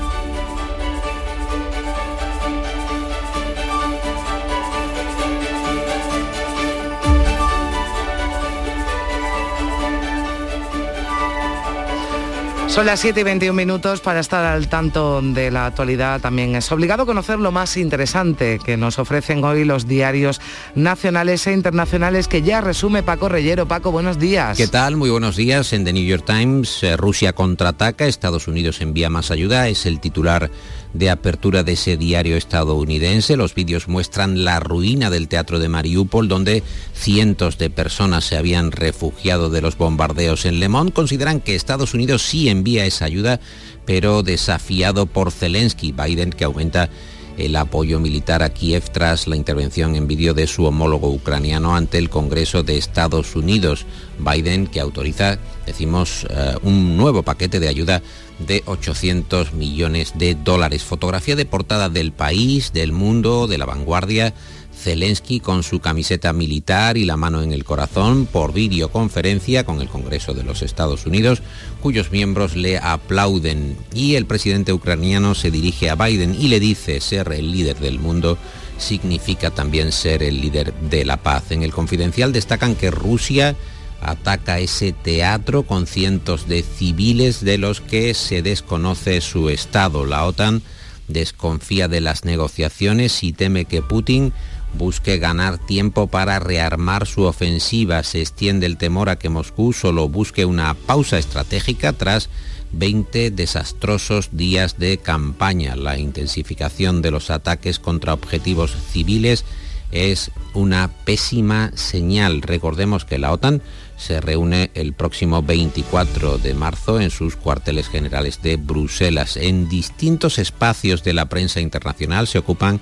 Son 12.71 12.85
las 12.85 13.01
7 13.01 13.19
y 13.19 13.23
21 13.23 13.53
minutos 13.53 13.99
para 13.99 14.21
estar 14.21 14.45
al 14.45 14.69
tanto 14.69 15.21
de 15.21 15.51
la 15.51 15.65
actualidad. 15.65 16.21
También 16.21 16.55
es 16.55 16.71
obligado 16.71 17.05
conocer 17.05 17.37
lo 17.37 17.51
más 17.51 17.75
interesante 17.75 18.59
que 18.63 18.77
nos 18.77 18.97
ofrecen 18.97 19.43
hoy 19.43 19.65
los 19.65 19.87
diarios 19.87 20.39
nacionales 20.73 21.45
e 21.47 21.51
internacionales 21.51 22.29
que 22.29 22.43
ya 22.43 22.61
resume 22.61 23.03
Paco 23.03 23.27
Reyero. 23.27 23.67
Paco, 23.67 23.91
buenos 23.91 24.19
días. 24.19 24.55
¿Qué 24.55 24.69
tal? 24.69 24.95
Muy 24.95 25.09
buenos 25.09 25.35
días. 25.35 25.73
En 25.73 25.83
The 25.83 25.91
New 25.91 26.05
York 26.05 26.23
Times, 26.25 26.81
eh, 26.83 26.95
Rusia 26.95 27.33
contraataca, 27.33 28.05
Estados 28.05 28.47
Unidos 28.47 28.79
envía 28.79 29.09
más 29.09 29.31
ayuda. 29.31 29.67
Es 29.67 29.85
el 29.85 29.99
titular 29.99 30.49
de 30.93 31.09
apertura 31.09 31.63
de 31.63 31.73
ese 31.73 31.97
diario 31.97 32.37
estadounidense. 32.37 33.37
Los 33.37 33.55
vídeos 33.55 33.87
muestran 33.87 34.43
la 34.43 34.59
ruina 34.59 35.09
del 35.09 35.27
teatro 35.27 35.59
de 35.59 35.69
Mariupol, 35.69 36.27
donde 36.27 36.63
cientos 36.93 37.57
de 37.57 37.69
personas 37.69 38.25
se 38.25 38.37
habían 38.37 38.71
refugiado 38.71 39.49
de 39.49 39.61
los 39.61 39.77
bombardeos 39.77 40.45
en 40.45 40.59
Le 40.59 40.69
Monde. 40.69 40.91
Consideran 40.91 41.39
que 41.39 41.55
Estados 41.55 41.93
Unidos 41.93 42.21
sí 42.23 42.49
envía 42.49 42.85
esa 42.85 43.05
ayuda, 43.05 43.39
pero 43.85 44.23
desafiado 44.23 45.05
por 45.05 45.31
Zelensky, 45.31 45.91
Biden, 45.91 46.31
que 46.31 46.43
aumenta 46.43 46.89
el 47.37 47.55
apoyo 47.55 47.99
militar 47.99 48.43
a 48.43 48.49
Kiev 48.49 48.89
tras 48.91 49.27
la 49.27 49.35
intervención 49.35 49.95
en 49.95 50.07
vídeo 50.07 50.33
de 50.33 50.47
su 50.47 50.65
homólogo 50.65 51.09
ucraniano 51.09 51.75
ante 51.75 51.97
el 51.97 52.09
Congreso 52.09 52.63
de 52.63 52.77
Estados 52.77 53.35
Unidos. 53.35 53.85
Biden 54.19 54.67
que 54.67 54.79
autoriza, 54.79 55.39
decimos, 55.65 56.27
eh, 56.29 56.55
un 56.63 56.97
nuevo 56.97 57.23
paquete 57.23 57.59
de 57.59 57.69
ayuda 57.69 58.01
de 58.45 58.63
800 58.65 59.53
millones 59.53 60.13
de 60.15 60.35
dólares. 60.35 60.83
Fotografía 60.83 61.35
de 61.35 61.45
portada 61.45 61.89
del 61.89 62.11
país, 62.11 62.73
del 62.73 62.91
mundo, 62.91 63.47
de 63.47 63.57
la 63.57 63.65
vanguardia. 63.65 64.33
Zelensky 64.73 65.39
con 65.39 65.61
su 65.61 65.79
camiseta 65.79 66.33
militar 66.33 66.97
y 66.97 67.05
la 67.05 67.15
mano 67.17 67.43
en 67.43 67.51
el 67.51 67.63
corazón 67.63 68.25
por 68.25 68.51
videoconferencia 68.51 69.63
con 69.63 69.79
el 69.79 69.87
Congreso 69.87 70.33
de 70.33 70.43
los 70.43 70.63
Estados 70.63 71.05
Unidos, 71.05 71.43
cuyos 71.81 72.11
miembros 72.11 72.55
le 72.55 72.79
aplauden. 72.79 73.77
Y 73.93 74.15
el 74.15 74.25
presidente 74.25 74.73
ucraniano 74.73 75.35
se 75.35 75.51
dirige 75.51 75.89
a 75.89 75.95
Biden 75.95 76.33
y 76.33 76.47
le 76.47 76.59
dice 76.59 76.99
ser 76.99 77.31
el 77.31 77.51
líder 77.51 77.77
del 77.77 77.99
mundo 77.99 78.39
significa 78.81 79.51
también 79.51 79.91
ser 79.91 80.23
el 80.23 80.41
líder 80.41 80.73
de 80.73 81.05
la 81.05 81.17
paz. 81.17 81.51
En 81.51 81.63
el 81.63 81.71
confidencial 81.71 82.33
destacan 82.33 82.75
que 82.75 82.91
Rusia 82.91 83.55
ataca 84.01 84.59
ese 84.59 84.91
teatro 84.91 85.63
con 85.63 85.87
cientos 85.87 86.47
de 86.47 86.63
civiles 86.63 87.43
de 87.43 87.57
los 87.57 87.81
que 87.81 88.13
se 88.13 88.41
desconoce 88.41 89.21
su 89.21 89.49
estado. 89.49 90.05
La 90.05 90.25
OTAN 90.25 90.61
desconfía 91.07 91.87
de 91.87 92.01
las 92.01 92.25
negociaciones 92.25 93.23
y 93.23 93.33
teme 93.33 93.65
que 93.65 93.81
Putin 93.81 94.33
busque 94.73 95.17
ganar 95.17 95.57
tiempo 95.57 96.07
para 96.07 96.39
rearmar 96.39 97.05
su 97.05 97.23
ofensiva. 97.23 98.03
Se 98.03 98.21
extiende 98.21 98.65
el 98.65 98.77
temor 98.77 99.09
a 99.09 99.17
que 99.17 99.29
Moscú 99.29 99.73
solo 99.73 100.09
busque 100.09 100.45
una 100.45 100.73
pausa 100.73 101.17
estratégica 101.19 101.93
tras 101.93 102.29
20 102.71 103.31
desastrosos 103.31 104.29
días 104.31 104.79
de 104.79 104.97
campaña. 104.97 105.75
La 105.75 105.97
intensificación 105.97 107.01
de 107.01 107.11
los 107.11 107.29
ataques 107.29 107.79
contra 107.79 108.13
objetivos 108.13 108.75
civiles 108.91 109.45
es 109.91 110.31
una 110.53 110.89
pésima 111.05 111.71
señal. 111.75 112.41
Recordemos 112.41 113.05
que 113.05 113.19
la 113.19 113.31
OTAN 113.31 113.61
se 114.01 114.19
reúne 114.19 114.71
el 114.73 114.93
próximo 114.93 115.43
24 115.43 116.39
de 116.39 116.55
marzo 116.55 116.99
en 116.99 117.11
sus 117.11 117.35
cuarteles 117.35 117.87
generales 117.87 118.41
de 118.41 118.55
Bruselas. 118.55 119.37
En 119.37 119.69
distintos 119.69 120.39
espacios 120.39 121.03
de 121.03 121.13
la 121.13 121.29
prensa 121.29 121.61
internacional 121.61 122.27
se 122.27 122.39
ocupan 122.39 122.79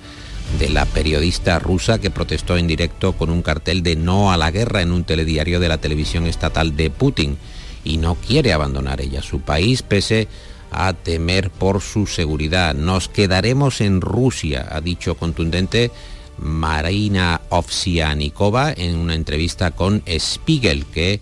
de 0.58 0.70
la 0.70 0.86
periodista 0.86 1.58
rusa 1.58 2.00
que 2.00 2.10
protestó 2.10 2.56
en 2.56 2.66
directo 2.66 3.12
con 3.12 3.28
un 3.28 3.42
cartel 3.42 3.82
de 3.82 3.96
no 3.96 4.32
a 4.32 4.38
la 4.38 4.50
guerra 4.50 4.80
en 4.80 4.92
un 4.92 5.04
telediario 5.04 5.60
de 5.60 5.68
la 5.68 5.78
televisión 5.78 6.26
estatal 6.26 6.74
de 6.74 6.88
Putin 6.88 7.36
y 7.84 7.98
no 7.98 8.14
quiere 8.14 8.54
abandonar 8.54 9.02
ella 9.02 9.22
su 9.22 9.40
país 9.40 9.82
pese 9.82 10.26
a 10.70 10.94
temer 10.94 11.50
por 11.50 11.82
su 11.82 12.06
seguridad. 12.06 12.74
Nos 12.74 13.08
quedaremos 13.08 13.82
en 13.82 14.00
Rusia, 14.00 14.68
ha 14.70 14.80
dicho 14.80 15.16
contundente 15.16 15.90
Marina 16.40 17.40
Ovsianikova 17.50 18.72
en 18.72 18.96
una 18.96 19.14
entrevista 19.14 19.70
con 19.70 20.02
Spiegel, 20.06 20.86
que 20.86 21.20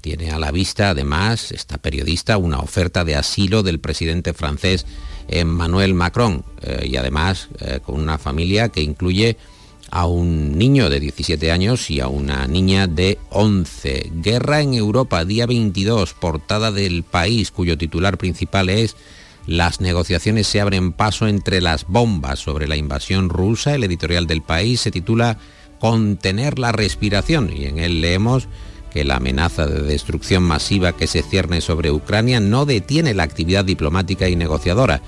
tiene 0.00 0.30
a 0.30 0.38
la 0.38 0.50
vista, 0.50 0.90
además, 0.90 1.52
esta 1.52 1.76
periodista, 1.78 2.38
una 2.38 2.60
oferta 2.60 3.04
de 3.04 3.16
asilo 3.16 3.62
del 3.62 3.80
presidente 3.80 4.32
francés 4.32 4.86
Emmanuel 5.28 5.94
Macron, 5.94 6.44
eh, 6.62 6.88
y 6.90 6.96
además 6.96 7.48
eh, 7.60 7.80
con 7.84 8.00
una 8.00 8.18
familia 8.18 8.70
que 8.70 8.80
incluye 8.80 9.36
a 9.90 10.06
un 10.06 10.56
niño 10.56 10.88
de 10.88 11.00
17 11.00 11.50
años 11.50 11.90
y 11.90 12.00
a 12.00 12.08
una 12.08 12.46
niña 12.46 12.86
de 12.86 13.18
11. 13.30 14.10
Guerra 14.14 14.60
en 14.60 14.74
Europa, 14.74 15.24
día 15.24 15.46
22, 15.46 16.14
portada 16.14 16.70
del 16.70 17.02
país, 17.02 17.50
cuyo 17.50 17.76
titular 17.76 18.16
principal 18.16 18.70
es 18.70 18.96
las 19.46 19.80
negociaciones 19.80 20.46
se 20.46 20.60
abren 20.60 20.92
paso 20.92 21.26
entre 21.26 21.60
las 21.60 21.86
bombas 21.86 22.38
sobre 22.38 22.68
la 22.68 22.76
invasión 22.76 23.28
rusa. 23.28 23.74
El 23.74 23.84
editorial 23.84 24.26
del 24.26 24.42
país 24.42 24.80
se 24.80 24.90
titula 24.90 25.38
Contener 25.78 26.58
la 26.58 26.72
respiración 26.72 27.50
y 27.54 27.64
en 27.64 27.78
él 27.78 28.00
leemos 28.00 28.48
que 28.90 29.04
la 29.04 29.16
amenaza 29.16 29.66
de 29.66 29.82
destrucción 29.82 30.42
masiva 30.42 30.92
que 30.92 31.06
se 31.06 31.22
cierne 31.22 31.60
sobre 31.60 31.90
Ucrania 31.90 32.40
no 32.40 32.66
detiene 32.66 33.14
la 33.14 33.22
actividad 33.22 33.64
diplomática 33.64 34.28
y 34.28 34.36
negociadora 34.36 35.00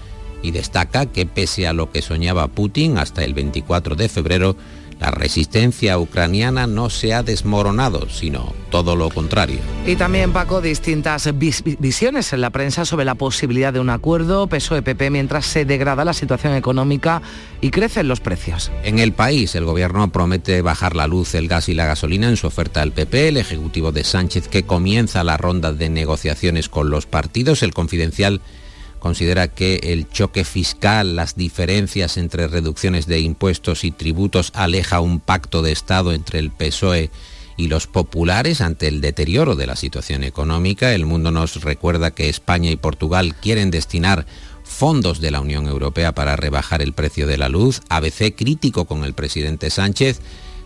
y 0.43 0.51
destaca 0.51 1.07
que 1.07 1.27
pese 1.27 1.67
a 1.67 1.73
lo 1.73 1.91
que 1.91 2.03
soñaba 2.03 2.49
Putin 2.49 2.99
hasta 2.99 3.25
el 3.25 3.35
24 3.35 3.97
de 3.97 4.09
febrero, 4.09 4.57
la 5.03 5.11
resistencia 5.11 5.99
ucraniana 5.99 6.69
no 6.69 6.89
se 6.89 7.13
ha 7.13 7.25
desmoronado, 7.25 8.09
sino 8.09 8.55
todo 8.71 8.95
lo 8.95 9.11
contrario. 9.11 9.59
Y 9.85 9.97
también, 9.97 10.33
Paco, 10.33 10.61
distintas 10.61 11.29
visiones 11.37 12.33
en 12.33 12.41
la 12.41 12.51
prensa 12.51 12.85
sobre 12.85 13.05
la 13.05 13.17
posibilidad 13.17 13.73
de 13.73 13.81
un 13.81 13.91
acuerdo 13.91 14.47
PSOE-PP 14.47 15.11
mientras 15.11 15.45
se 15.45 15.65
degrada 15.65 16.05
la 16.05 16.13
situación 16.13 16.55
económica 16.55 17.21
y 17.61 17.71
crecen 17.71 18.07
los 18.07 18.21
precios. 18.21 18.71
En 18.85 19.01
el 19.01 19.13
país, 19.13 19.57
el 19.57 19.65
gobierno 19.65 20.13
promete 20.13 20.63
bajar 20.63 20.95
la 20.95 21.09
luz, 21.09 21.35
el 21.35 21.49
gas 21.49 21.69
y 21.69 21.75
la 21.75 21.87
gasolina 21.87 22.29
en 22.29 22.37
su 22.37 22.47
oferta 22.47 22.81
al 22.81 22.93
PP. 22.93 23.27
El 23.27 23.39
ejecutivo 23.39 23.91
de 23.91 24.05
Sánchez, 24.05 24.47
que 24.47 24.63
comienza 24.63 25.25
la 25.25 25.37
ronda 25.37 25.73
de 25.73 25.91
negociaciones 25.91 26.69
con 26.69 26.91
los 26.91 27.07
partidos, 27.07 27.65
el 27.65 27.75
confidencial 27.75 28.41
considera 29.03 29.49
que 29.49 29.81
el 29.83 30.09
choque 30.09 30.45
fiscal, 30.45 31.17
las 31.17 31.35
diferencias 31.35 32.17
entre 32.17 32.47
reducciones 32.47 33.09
de 33.09 33.19
impuestos 33.19 33.83
y 33.83 33.91
tributos 33.91 34.53
aleja 34.55 35.01
un 35.01 35.19
pacto 35.19 35.61
de 35.61 35.73
Estado 35.73 36.13
entre 36.13 36.39
el 36.39 36.53
PSOE 36.53 37.11
y 37.57 37.67
los 37.67 37.89
populares 37.89 38.61
ante 38.61 38.87
el 38.87 39.01
deterioro 39.01 39.57
de 39.57 39.67
la 39.67 39.75
situación 39.75 40.23
económica. 40.23 40.95
El 40.95 41.05
mundo 41.05 41.33
nos 41.33 41.65
recuerda 41.65 42.13
que 42.13 42.29
España 42.29 42.71
y 42.71 42.77
Portugal 42.77 43.35
quieren 43.35 43.73
destinar 43.73 44.25
fondos 44.63 45.21
de 45.21 45.33
la 45.33 45.41
Unión 45.41 45.67
Europea 45.67 46.13
para 46.13 46.37
rebajar 46.37 46.81
el 46.81 46.93
precio 46.93 47.27
de 47.27 47.39
la 47.39 47.49
luz. 47.49 47.81
ABC 47.89 48.37
crítico 48.37 48.85
con 48.85 49.03
el 49.03 49.15
presidente 49.15 49.71
Sánchez 49.71 50.21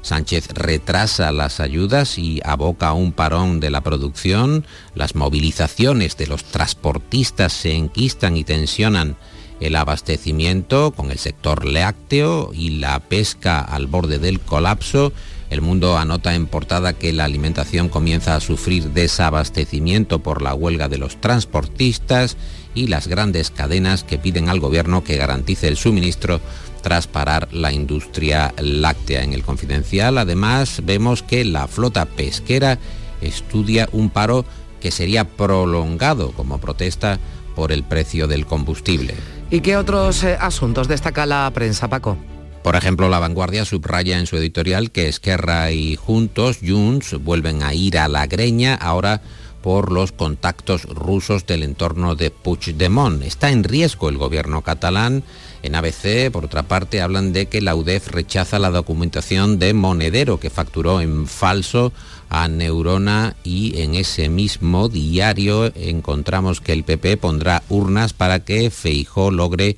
Sánchez 0.07 0.51
retrasa 0.55 1.33
las 1.33 1.59
ayudas 1.59 2.17
y 2.17 2.41
aboca 2.45 2.91
a 2.91 2.93
un 2.93 3.11
parón 3.11 3.59
de 3.59 3.71
la 3.71 3.81
producción. 3.81 4.65
Las 4.95 5.17
movilizaciones 5.17 6.17
de 6.17 6.29
los 6.29 6.45
transportistas 6.45 7.53
se 7.53 7.73
enquistan 7.75 8.37
y 8.37 8.45
tensionan 8.45 9.17
el 9.59 9.75
abastecimiento 9.75 10.93
con 10.93 11.11
el 11.11 11.19
sector 11.19 11.65
lácteo 11.65 12.53
y 12.55 12.79
la 12.79 13.01
pesca 13.01 13.59
al 13.59 13.89
borde 13.89 14.21
del 14.21 14.39
colapso. 14.39 15.13
El 15.51 15.61
mundo 15.61 15.99
anota 15.99 16.37
en 16.37 16.47
portada 16.47 16.93
que 16.93 17.13
la 17.13 17.25
alimentación 17.25 17.89
comienza 17.89 18.37
a 18.37 18.41
sufrir 18.41 18.91
desabastecimiento 18.91 20.21
por 20.21 20.41
la 20.41 20.55
huelga 20.55 20.87
de 20.87 20.99
los 20.99 21.21
transportistas 21.21 22.37
y 22.77 22.87
las 22.87 23.09
grandes 23.09 23.51
cadenas 23.51 24.05
que 24.05 24.19
piden 24.19 24.49
al 24.49 24.61
gobierno 24.61 25.03
que 25.03 25.17
garantice 25.17 25.67
el 25.67 25.77
suministro 25.77 26.41
tras 26.83 27.07
parar 27.07 27.49
la 27.53 27.73
industria 27.73 28.55
láctea. 28.59 29.23
En 29.23 29.33
el 29.33 29.43
confidencial 29.43 30.19
además 30.19 30.83
vemos 30.85 31.23
que 31.23 31.45
la 31.45 31.67
flota 31.67 32.05
pesquera 32.07 32.79
estudia 33.21 33.89
un 33.93 34.11
paro 34.11 34.45
que 34.81 34.91
sería 34.91 35.25
prolongado 35.25 36.33
como 36.33 36.59
protesta 36.59 37.19
por 37.55 37.73
el 37.73 37.83
precio 37.83 38.27
del 38.29 38.47
combustible. 38.47 39.15
¿Y 39.51 39.61
qué 39.61 39.77
otros 39.77 40.23
eh, 40.25 40.37
asuntos 40.41 40.89
destaca 40.89 41.25
la 41.27 41.51
prensa, 41.55 41.89
Paco? 41.89 42.17
Por 42.63 42.75
ejemplo, 42.75 43.09
La 43.09 43.21
Vanguardia 43.21 43.65
subraya 43.65 44.19
en 44.19 44.27
su 44.27 44.37
editorial 44.37 44.91
que 44.91 45.09
Esquerra 45.09 45.71
y 45.71 45.95
Juntos, 45.95 46.59
Junts, 46.67 47.15
vuelven 47.23 47.63
a 47.63 47.73
ir 47.75 47.97
a 47.97 48.09
la 48.09 48.27
greña 48.27 48.75
ahora 48.75 49.23
por 49.63 49.93
los 49.93 50.11
contactos 50.13 50.83
rusos 50.85 51.47
del 51.47 51.63
entorno 51.63 52.17
de 52.17 52.31
Puigdemont. 52.31 53.23
Está 53.23 53.51
en 53.51 53.65
riesgo 53.65 54.09
el 54.09 54.19
gobierno 54.19 54.63
catalán 54.63 55.23
en 55.63 55.75
ABC, 55.75 56.31
por 56.31 56.45
otra 56.45 56.63
parte, 56.65 57.01
hablan 57.01 57.33
de 57.33 57.47
que 57.47 57.61
la 57.61 57.75
UDEF 57.75 58.09
rechaza 58.09 58.59
la 58.59 58.71
documentación 58.71 59.59
de 59.59 59.75
Monedero, 59.75 60.39
que 60.39 60.51
facturó 60.51 61.01
en 61.01 61.27
falso 61.27 61.93
a 62.29 62.49
Neurona 62.49 63.37
y 63.45 63.81
en 63.81 63.95
ese 63.95 64.29
mismo 64.29 64.89
diario 64.89 65.73
encontramos 65.75 66.61
que 66.61 66.73
el 66.73 66.85
PP 66.85 67.17
pondrá 67.17 67.63
urnas 67.69 68.13
para 68.13 68.41
que 68.41 68.71
Feijó 68.71 69.31
logre 69.31 69.77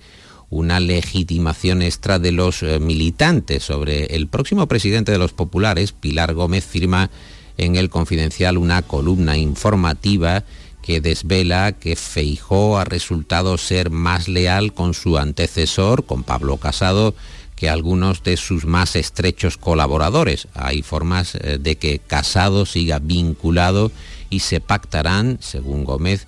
una 0.51 0.81
legitimación 0.81 1.83
extra 1.83 2.19
de 2.19 2.33
los 2.33 2.63
eh, 2.63 2.79
militantes. 2.79 3.65
Sobre 3.65 4.07
el 4.17 4.29
próximo 4.29 4.67
presidente 4.67 5.13
de 5.13 5.19
los 5.19 5.33
populares, 5.33 5.93
Pilar 5.93 6.35
Gómez 6.35 6.65
firma 6.65 7.11
en 7.59 7.77
el 7.77 7.91
Confidencial 7.91 8.57
una 8.57 8.83
columna 8.83 9.37
informativa 9.37 10.45
que 10.89 11.03
desvela 11.03 11.73
que 11.73 11.97
Feijó 11.97 12.79
ha 12.79 12.85
resultado 12.87 13.59
ser 13.59 13.91
más 13.91 14.27
leal 14.27 14.73
con 14.73 14.95
su 14.95 15.19
antecesor, 15.19 16.07
con 16.07 16.23
Pablo 16.23 16.57
Casado, 16.57 17.15
que 17.57 17.69
algunos 17.69 18.23
de 18.23 18.39
sus 18.39 18.65
más 18.65 18.97
estrechos 18.97 19.59
colaboradores. 19.59 20.49
Hay 20.55 20.81
formas 20.81 21.35
eh, 21.35 21.59
de 21.61 21.77
que 21.77 21.99
Casado 21.99 22.65
siga 22.65 23.01
vinculado 23.01 23.93
y 24.31 24.41
se 24.41 24.61
pactarán, 24.61 25.37
según 25.43 25.85
Gómez, 25.85 26.27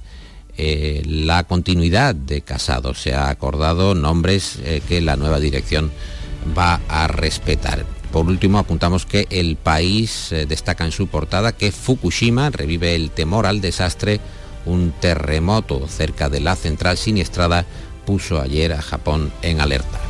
eh, 0.59 1.01
la 1.07 1.45
continuidad 1.45 2.15
de 2.15 2.43
Casado. 2.43 2.93
Se 2.93 3.15
ha 3.15 3.31
acordado 3.31 3.95
nombres 3.95 4.59
eh, 4.63 4.83
que 4.87 5.01
la 5.01 5.17
nueva 5.17 5.41
dirección 5.41 5.91
va 6.55 6.83
a 6.87 7.07
respetar. 7.07 7.87
Por 8.13 8.27
último, 8.27 8.59
apuntamos 8.59 9.07
que 9.07 9.27
el 9.31 9.57
país 9.57 10.35
destaca 10.49 10.85
en 10.85 10.93
su 10.93 11.07
portada 11.07 11.53
que 11.53 11.73
Fukushima 11.73 12.51
revive 12.51 12.95
el 12.95 13.11
temor 13.11 13.47
al 13.47 13.63
desastre 13.63 14.21
un 14.71 14.93
terremoto 14.93 15.87
cerca 15.89 16.29
de 16.29 16.41
la 16.41 16.57
central 16.57 16.97
siniestrada 16.97 17.67
puso 18.07 18.41
ayer 18.41 18.73
a 18.73 18.81
Japón 18.81 19.33
en 19.43 19.61
alerta. 19.61 20.10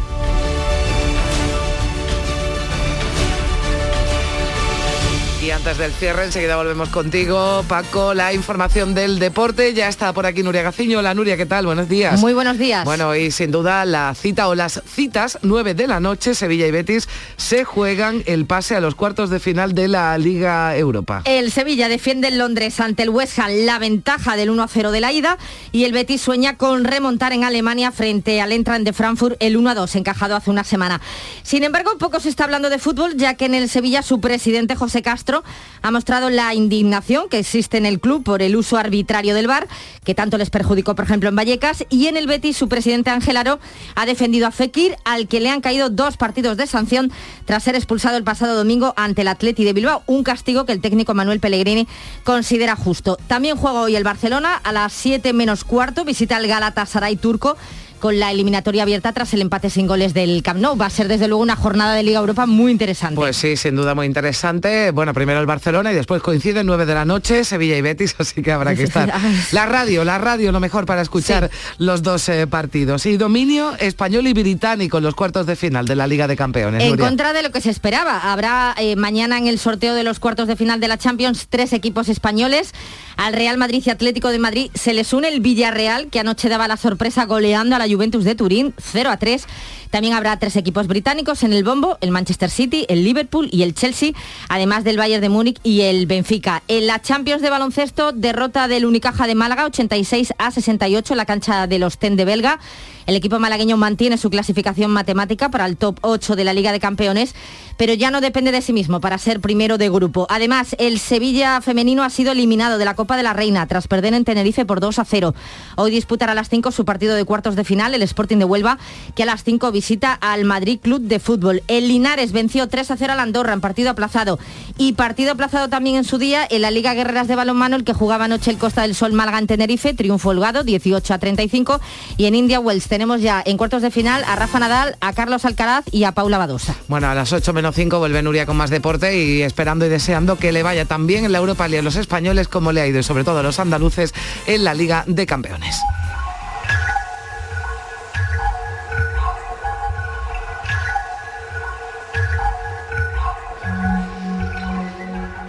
Y 5.51 5.53
antes 5.53 5.79
del 5.79 5.91
cierre, 5.91 6.27
enseguida 6.27 6.55
volvemos 6.55 6.91
contigo, 6.91 7.65
Paco. 7.67 8.15
La 8.15 8.33
información 8.33 8.95
del 8.95 9.19
deporte. 9.19 9.75
Ya 9.75 9.89
está 9.89 10.13
por 10.13 10.25
aquí 10.25 10.45
Nuria 10.45 10.63
Gaciño. 10.63 11.01
Hola 11.01 11.13
Nuria, 11.13 11.37
¿qué 11.37 11.45
tal? 11.45 11.67
Buenos 11.67 11.89
días. 11.89 12.21
Muy 12.21 12.35
buenos 12.35 12.57
días. 12.57 12.85
Bueno, 12.85 13.17
y 13.17 13.33
sin 13.33 13.51
duda 13.51 13.85
la 13.85 14.15
cita 14.15 14.47
o 14.47 14.55
las 14.55 14.81
citas, 14.87 15.41
9 15.43 15.75
de 15.75 15.89
la 15.89 15.99
noche, 15.99 16.37
Sevilla 16.37 16.69
y 16.69 16.71
Betis 16.71 17.09
se 17.37 17.65
juegan 17.65 18.23
el 18.27 18.47
pase 18.47 18.77
a 18.77 18.81
los 18.81 18.95
cuartos 18.95 19.29
de 19.29 19.41
final 19.41 19.75
de 19.75 19.89
la 19.89 20.17
Liga 20.19 20.77
Europa. 20.77 21.23
El 21.25 21.51
Sevilla 21.51 21.89
defiende 21.89 22.29
en 22.29 22.39
Londres 22.39 22.79
ante 22.79 23.03
el 23.03 23.11
West 23.11 23.37
Ham 23.41 23.51
la 23.51 23.81
ventaja 23.81 24.37
del 24.37 24.51
1-0 24.51 24.93
de 24.93 25.01
la 25.01 25.13
ida 25.13 25.37
y 25.73 25.83
el 25.83 25.93
Betis 25.93 26.21
sueña 26.21 26.59
con 26.59 26.85
remontar 26.85 27.33
en 27.33 27.43
Alemania 27.43 27.91
frente 27.91 28.41
al 28.41 28.53
Entran 28.53 28.85
de 28.85 28.93
Frankfurt 28.93 29.35
el 29.41 29.59
1-2 29.59 29.97
encajado 29.97 30.37
hace 30.37 30.49
una 30.49 30.63
semana. 30.63 31.01
Sin 31.43 31.65
embargo, 31.65 31.99
poco 31.99 32.21
se 32.21 32.29
está 32.29 32.45
hablando 32.45 32.71
de 32.71 32.79
fútbol 32.79 33.17
ya 33.17 33.35
que 33.35 33.47
en 33.47 33.55
el 33.57 33.69
Sevilla 33.69 34.03
su 34.03 34.21
presidente 34.21 34.77
José 34.77 35.03
Castro 35.03 35.40
ha 35.83 35.91
mostrado 35.91 36.31
la 36.31 36.55
indignación 36.55 37.29
que 37.29 37.39
existe 37.39 37.79
en 37.79 37.87
el 37.87 38.01
club 38.01 38.23
por 38.23 38.43
el 38.43 38.57
uso 38.57 38.77
arbitrario 38.77 39.35
del 39.35 39.47
VAR, 39.47 39.69
que 40.05 40.15
tanto 40.15 40.39
les 40.39 40.51
perjudicó, 40.51 40.95
por 40.95 41.05
ejemplo, 41.05 41.29
en 41.29 41.37
Vallecas, 41.37 41.85
y 41.89 42.07
en 42.07 42.17
el 42.17 42.27
Betis 42.27 42.57
su 42.57 42.69
presidente 42.69 43.11
Ángel 43.11 43.37
Aro 43.37 43.61
ha 43.95 44.07
defendido 44.07 44.47
a 44.47 44.51
Fekir, 44.51 44.97
al 45.05 45.29
que 45.29 45.41
le 45.41 45.51
han 45.51 45.61
caído 45.61 45.91
dos 45.91 46.17
partidos 46.17 46.57
de 46.57 46.67
sanción 46.67 47.11
tras 47.45 47.63
ser 47.63 47.75
expulsado 47.75 48.17
el 48.17 48.25
pasado 48.25 48.55
domingo 48.55 48.95
ante 48.97 49.23
el 49.23 49.29
Atleti 49.29 49.65
de 49.65 49.73
Bilbao, 49.73 50.03
un 50.07 50.23
castigo 50.23 50.67
que 50.67 50.73
el 50.73 50.81
técnico 50.81 51.15
Manuel 51.15 51.41
Pellegrini 51.41 51.89
considera 52.25 52.77
justo. 52.77 53.17
También 53.27 53.57
juega 53.57 53.81
hoy 53.81 53.97
el 53.97 54.05
Barcelona 54.05 54.55
a 54.63 54.73
las 54.73 54.93
7 54.93 55.33
menos 55.33 55.65
cuarto, 55.65 56.05
visita 56.05 56.37
el 56.37 56.47
Galatasaray 56.47 57.17
turco 57.17 57.57
con 58.01 58.19
la 58.19 58.31
eliminatoria 58.31 58.83
abierta 58.83 59.13
tras 59.13 59.33
el 59.35 59.43
empate 59.43 59.71
sin 59.71 59.87
goles 59.87 60.15
del 60.15 60.43
Camp 60.43 60.61
Nou. 60.61 60.77
Va 60.77 60.87
a 60.87 60.91
ser 60.91 61.07
desde 61.07 61.29
luego 61.29 61.43
una 61.43 61.55
jornada 61.55 61.95
de 61.95 62.03
Liga 62.03 62.19
Europa 62.19 62.47
muy 62.47 62.73
interesante. 62.73 63.17
Pues 63.17 63.37
sí, 63.37 63.57
sin 63.57 63.77
duda 63.77 63.95
muy 63.95 64.07
interesante. 64.07 64.91
Bueno, 64.91 65.15
primero 65.15 65.39
el 65.39 65.47
Barcelona 65.47 65.93
y 65.93 65.95
después 65.95 66.23
coincide 66.23 66.65
9 66.65 66.87
de 66.87 66.95
la 66.95 67.05
noche, 67.05 67.45
Sevilla 67.45 67.77
y 67.77 67.83
Betis, 67.83 68.17
así 68.19 68.43
que 68.43 68.51
habrá 68.53 68.75
que 68.75 68.83
estar. 68.91 69.13
La 69.53 69.67
radio, 69.67 70.05
la 70.05 70.19
radio, 70.19 70.51
lo 70.51 70.61
mejor 70.61 70.87
para 70.87 71.03
escuchar 71.03 71.51
los 71.79 72.03
dos 72.03 72.29
eh, 72.29 72.47
partidos. 72.47 73.07
Y 73.07 73.17
dominio 73.17 73.77
español 73.79 74.27
y 74.27 74.33
británico 74.33 74.99
en 74.99 75.05
los 75.05 75.15
cuartos 75.15 75.47
de 75.47 75.55
final 75.55 75.87
de 75.87 75.95
la 75.95 76.07
Liga 76.07 76.27
de 76.27 76.37
Campeones. 76.37 76.83
En 76.83 76.97
contra 76.97 77.33
de 77.33 77.43
lo 77.43 77.51
que 77.51 77.61
se 77.61 77.71
esperaba. 77.71 78.33
Habrá 78.33 78.75
eh, 78.79 78.97
mañana 78.97 79.39
en 79.39 79.47
el 79.47 79.59
sorteo 79.59 79.95
de 79.95 80.03
los 80.03 80.19
cuartos 80.19 80.49
de 80.49 80.57
final 80.57 80.81
de 80.81 80.89
la 80.89 80.99
Champions 80.99 81.47
tres 81.49 81.73
equipos 81.73 82.09
españoles. 82.09 82.73
Al 83.21 83.35
Real 83.35 83.59
Madrid 83.59 83.83
y 83.85 83.91
Atlético 83.91 84.31
de 84.31 84.39
Madrid 84.39 84.71
se 84.73 84.95
les 84.95 85.13
une 85.13 85.29
el 85.29 85.41
Villarreal, 85.41 86.09
que 86.09 86.21
anoche 86.21 86.49
daba 86.49 86.67
la 86.69 86.79
sorpresa 86.79 87.27
goleando 87.27 87.77
a 87.77 87.79
la 87.79 87.87
Juventus 87.87 88.25
de 88.25 88.35
Turín 88.35 88.73
0 88.79 89.11
a 89.11 89.19
3 89.19 89.47
también 89.91 90.15
habrá 90.15 90.39
tres 90.39 90.57
equipos 90.57 90.87
británicos 90.87 91.43
en 91.43 91.53
el 91.53 91.65
bombo, 91.65 91.99
el 92.01 92.11
Manchester 92.11 92.51
City, 92.51 92.87
el 92.89 93.05
Liverpool 93.05 93.49
y 93.53 93.63
el 93.63 93.75
Chelsea, 93.75 94.13
además 94.49 94.85
del 94.85 94.97
Bayern 94.97 95.21
de 95.21 95.29
Múnich 95.29 95.59
y 95.63 95.83
el 95.83 96.07
Benfica. 96.07 96.63
En 96.69 96.87
la 96.87 97.03
Champions 97.03 97.43
de 97.43 97.51
baloncesto, 97.51 98.13
derrota 98.13 98.69
del 98.69 98.87
Unicaja 98.87 99.27
de 99.27 99.35
Málaga 99.35 99.67
86 99.67 100.35
a 100.39 100.51
68 100.51 101.13
en 101.13 101.17
la 101.17 101.27
cancha 101.27 101.67
de 101.67 101.79
los 101.79 101.99
Ten 101.99 102.17
de 102.17 102.25
Belga. 102.25 102.61
El 103.07 103.17
equipo 103.17 103.41
malagueño 103.41 103.77
mantiene 103.77 104.19
su 104.19 104.31
clasificación 104.31 104.93
matemática 104.93 105.51
para 105.51 105.67
el 105.67 105.77
top 105.77 105.99
8 106.03 106.37
de 106.37 106.45
la 106.45 106.53
Liga 106.53 106.71
de 106.71 106.79
Campeones, 106.79 107.35
pero 107.77 107.95
ya 107.95 108.13
no 108.13 108.21
depende 108.21 108.53
de 108.53 108.63
sí 108.63 108.73
mismo 108.73 109.01
para 109.01 109.19
ser 109.19 109.41
primero 109.41 109.79
de 109.79 109.89
grupo. 109.89 110.27
Además, 110.31 110.77
el 110.79 111.01
Sevilla 111.01 111.61
femenino 111.61 112.05
ha 112.05 112.11
sido 112.11 112.31
eliminado 112.31 112.79
de 112.79 112.85
la 112.85 112.95
Copa 112.95 113.17
de 113.17 113.25
la 113.25 113.33
Reina 113.33 113.67
tras 113.67 113.89
perder 113.89 114.15
en 114.15 114.25
Tenerife 114.25 114.65
por 114.65 114.79
2 114.79 115.01
a 115.01 115.05
0. 115.05 115.35
Hoy 115.77 115.91
disputará 115.91 116.33
a 116.33 116.35
las 116.37 116.51
5 116.51 116.71
su 116.71 116.85
partido 116.85 117.17
de 117.17 117.25
cuartos 117.25 117.57
de 117.57 117.65
final, 117.65 117.95
el 117.95 118.03
Sporting 118.03 118.37
de 118.37 118.45
Huelva, 118.45 118.79
que 119.17 119.25
a 119.25 119.27
las 119.27 119.43
5 119.43 119.73
visita 119.81 120.13
al 120.13 120.45
Madrid 120.45 120.79
Club 120.79 121.01
de 121.01 121.19
Fútbol. 121.19 121.63
El 121.67 121.89
Linares 121.89 122.33
venció 122.33 122.69
3 122.69 122.91
a 122.91 122.97
0 122.99 123.15
al 123.15 123.21
Andorra 123.21 123.55
en 123.55 123.63
partido 123.63 123.89
aplazado. 123.89 124.39
Y 124.77 124.93
partido 124.93 125.33
aplazado 125.33 125.71
también 125.71 125.97
en 125.97 126.05
su 126.05 126.19
día 126.19 126.47
en 126.51 126.61
la 126.61 126.71
Liga 126.71 126.93
Guerreras 126.93 127.29
de 127.29 127.35
Balonmano, 127.35 127.77
el 127.77 127.85
que 127.85 127.95
jugaba 127.95 128.27
anoche 128.27 128.51
el 128.51 128.59
Costa 128.59 128.83
del 128.83 128.95
Sol 128.95 129.15
Málaga 129.15 129.39
en 129.39 129.47
Tenerife, 129.47 129.95
triunfo 129.95 130.29
holgado 130.29 130.65
18 130.65 131.15
a 131.15 131.19
35. 131.19 131.81
Y 132.19 132.27
en 132.27 132.35
India 132.35 132.61
Wells 132.61 132.89
tenemos 132.89 133.23
ya 133.23 133.43
en 133.43 133.57
cuartos 133.57 133.81
de 133.81 133.91
final 133.91 134.23
a 134.27 134.37
Rafa 134.37 134.59
Nadal, 134.59 134.97
a 135.01 135.15
Carlos 135.15 135.47
Alcaraz 135.47 135.87
y 135.91 136.05
a 136.05 136.13
Paula 136.13 136.37
Badosa. 136.37 136.77
Bueno, 136.89 137.09
a 137.09 137.15
las 137.15 137.33
8 137.33 137.55
menos 137.55 137.75
5 137.75 137.99
vuelve 137.99 138.23
Nuria 138.23 138.45
con 138.45 138.59
más 138.59 138.69
deporte 138.69 139.17
y 139.17 139.41
esperando 139.41 139.87
y 139.87 139.89
deseando 139.89 140.37
que 140.37 140.53
le 140.53 140.63
vaya 140.63 140.85
tan 140.85 141.07
bien 141.07 141.25
en 141.25 141.33
la 141.33 141.39
Europa 141.39 141.69
League 141.69 141.81
a 141.81 141.83
los 141.83 141.97
españoles 141.97 142.49
como 142.49 142.73
le 142.73 142.83
ha 142.83 142.87
ido 142.87 142.99
y 142.99 143.03
sobre 143.03 143.25
todo 143.25 143.39
a 143.39 143.43
los 143.43 143.59
andaluces 143.59 144.13
en 144.47 144.63
la 144.63 144.75
Liga 144.75 145.05
de 145.07 145.25
Campeones. 145.25 145.81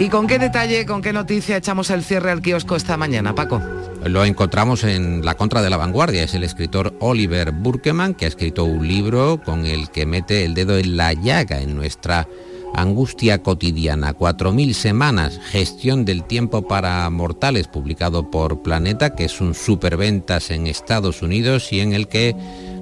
¿Y 0.01 0.09
con 0.09 0.25
qué 0.25 0.39
detalle, 0.39 0.87
con 0.87 1.03
qué 1.03 1.13
noticia 1.13 1.57
echamos 1.57 1.91
el 1.91 2.03
cierre 2.03 2.31
al 2.31 2.41
kiosco 2.41 2.75
esta 2.75 2.97
mañana, 2.97 3.35
Paco? 3.35 3.61
lo 4.03 4.25
encontramos 4.25 4.83
en 4.83 5.23
La 5.23 5.35
Contra 5.35 5.61
de 5.61 5.69
la 5.69 5.77
Vanguardia. 5.77 6.23
Es 6.23 6.33
el 6.33 6.43
escritor 6.43 6.95
Oliver 6.99 7.51
Burkeman 7.51 8.15
que 8.15 8.25
ha 8.25 8.27
escrito 8.27 8.65
un 8.65 8.87
libro 8.87 9.39
con 9.45 9.67
el 9.67 9.91
que 9.91 10.07
mete 10.07 10.43
el 10.43 10.55
dedo 10.55 10.79
en 10.79 10.97
la 10.97 11.13
llaga 11.13 11.61
en 11.61 11.75
nuestra 11.75 12.27
angustia 12.73 13.43
cotidiana. 13.43 14.17
4.000 14.17 14.73
semanas, 14.73 15.39
gestión 15.51 16.03
del 16.03 16.23
tiempo 16.23 16.67
para 16.67 17.07
mortales, 17.11 17.67
publicado 17.67 18.31
por 18.31 18.63
Planeta, 18.63 19.13
que 19.13 19.25
es 19.25 19.39
un 19.39 19.53
superventas 19.53 20.49
en 20.49 20.65
Estados 20.65 21.21
Unidos 21.21 21.71
y 21.71 21.81
en 21.81 21.93
el 21.93 22.07
que 22.07 22.35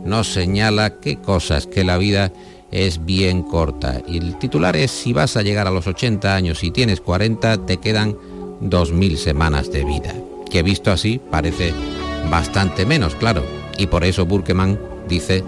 nos 0.06 0.32
señala 0.32 1.02
qué 1.02 1.18
cosas, 1.18 1.68
que 1.68 1.84
la 1.84 1.98
vida 1.98 2.32
es 2.72 3.06
bien 3.06 3.44
corta. 3.44 4.02
Y 4.08 4.18
el 4.18 4.38
titular 4.40 4.76
es, 4.76 4.92
si 4.92 5.14
vas 5.14 5.38
a 5.38 5.42
llegar 5.42 5.68
a 5.68 5.72
los 5.72 5.88
80 5.88 6.36
años 6.36 6.64
y 6.64 6.72
tienes 6.72 7.02
40, 7.02 7.66
te 7.66 7.78
quedan 7.78 8.16
2.000 8.62 9.16
semanas 9.16 9.72
de 9.72 9.84
vida 9.84 10.14
que 10.50 10.64
visto 10.64 10.92
así 10.92 11.22
parece 11.30 11.74
bastante 12.30 12.86
menos, 12.86 13.16
claro. 13.16 13.46
Y 13.78 13.88
por 13.88 14.04
eso 14.04 14.26
Burkeman 14.26 14.80
dice, 15.08 15.44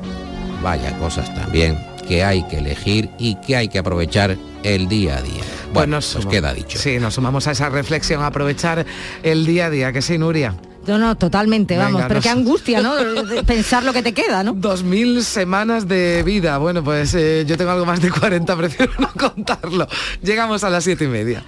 vaya 0.63 0.97
cosas 0.97 1.34
también, 1.36 1.77
que 2.07 2.23
hay 2.23 2.43
que 2.47 2.60
elegir 2.60 3.10
y 3.17 3.36
que 3.36 3.57
hay 3.57 3.67
que 3.67 3.79
aprovechar 3.79 4.38
el 4.63 4.88
día 4.88 5.17
a 5.17 5.21
día. 5.21 5.43
Bueno, 5.73 5.97
pues 5.97 6.15
nos 6.15 6.25
queda 6.25 6.53
dicho. 6.53 6.77
Sí, 6.77 6.99
nos 6.99 7.15
sumamos 7.15 7.47
a 7.47 7.51
esa 7.51 7.69
reflexión, 7.69 8.23
aprovechar 8.23 8.86
el 9.23 9.45
día 9.45 9.65
a 9.65 9.69
día, 9.69 9.91
que 9.91 10.01
sí, 10.01 10.17
Nuria. 10.17 10.55
No, 10.88 10.98
no, 10.98 11.15
totalmente, 11.15 11.78
vamos, 11.78 12.04
pero 12.08 12.22
qué 12.22 12.30
angustia, 12.30 12.82
¿no? 12.82 12.94
Pensar 13.46 13.84
lo 13.84 13.94
que 13.94 14.02
te 14.02 14.13
queda, 14.13 14.44
¿no? 14.44 14.54
Dos 14.54 14.84
mil 14.84 15.24
semanas 15.24 15.88
de 15.88 16.24
vida. 16.24 16.58
Bueno, 16.58 16.84
pues 16.84 17.13
eh, 17.13 17.46
yo 17.48 17.58
tengo 17.58 17.72
algo 17.72 17.86
más 17.86 18.02
de 18.02 18.10
40, 18.10 18.56
prefiero 18.58 18.94
no 18.98 19.12
contarlo. 19.13 19.88
Llegamos 20.24 20.63
a 20.63 20.70
las 20.70 20.84
siete 20.84 21.06
y 21.06 21.08
media. 21.08 21.44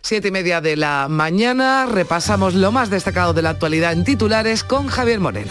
Siete 0.00 0.28
y 0.28 0.30
media 0.30 0.62
de 0.62 0.76
la 0.76 1.06
mañana, 1.10 1.84
repasamos 1.84 2.54
lo 2.54 2.72
más 2.72 2.88
destacado 2.88 3.34
de 3.34 3.42
la 3.42 3.50
actualidad 3.50 3.92
en 3.92 4.04
titulares 4.04 4.64
con 4.64 4.86
Javier 4.86 5.20
Moreno. 5.20 5.50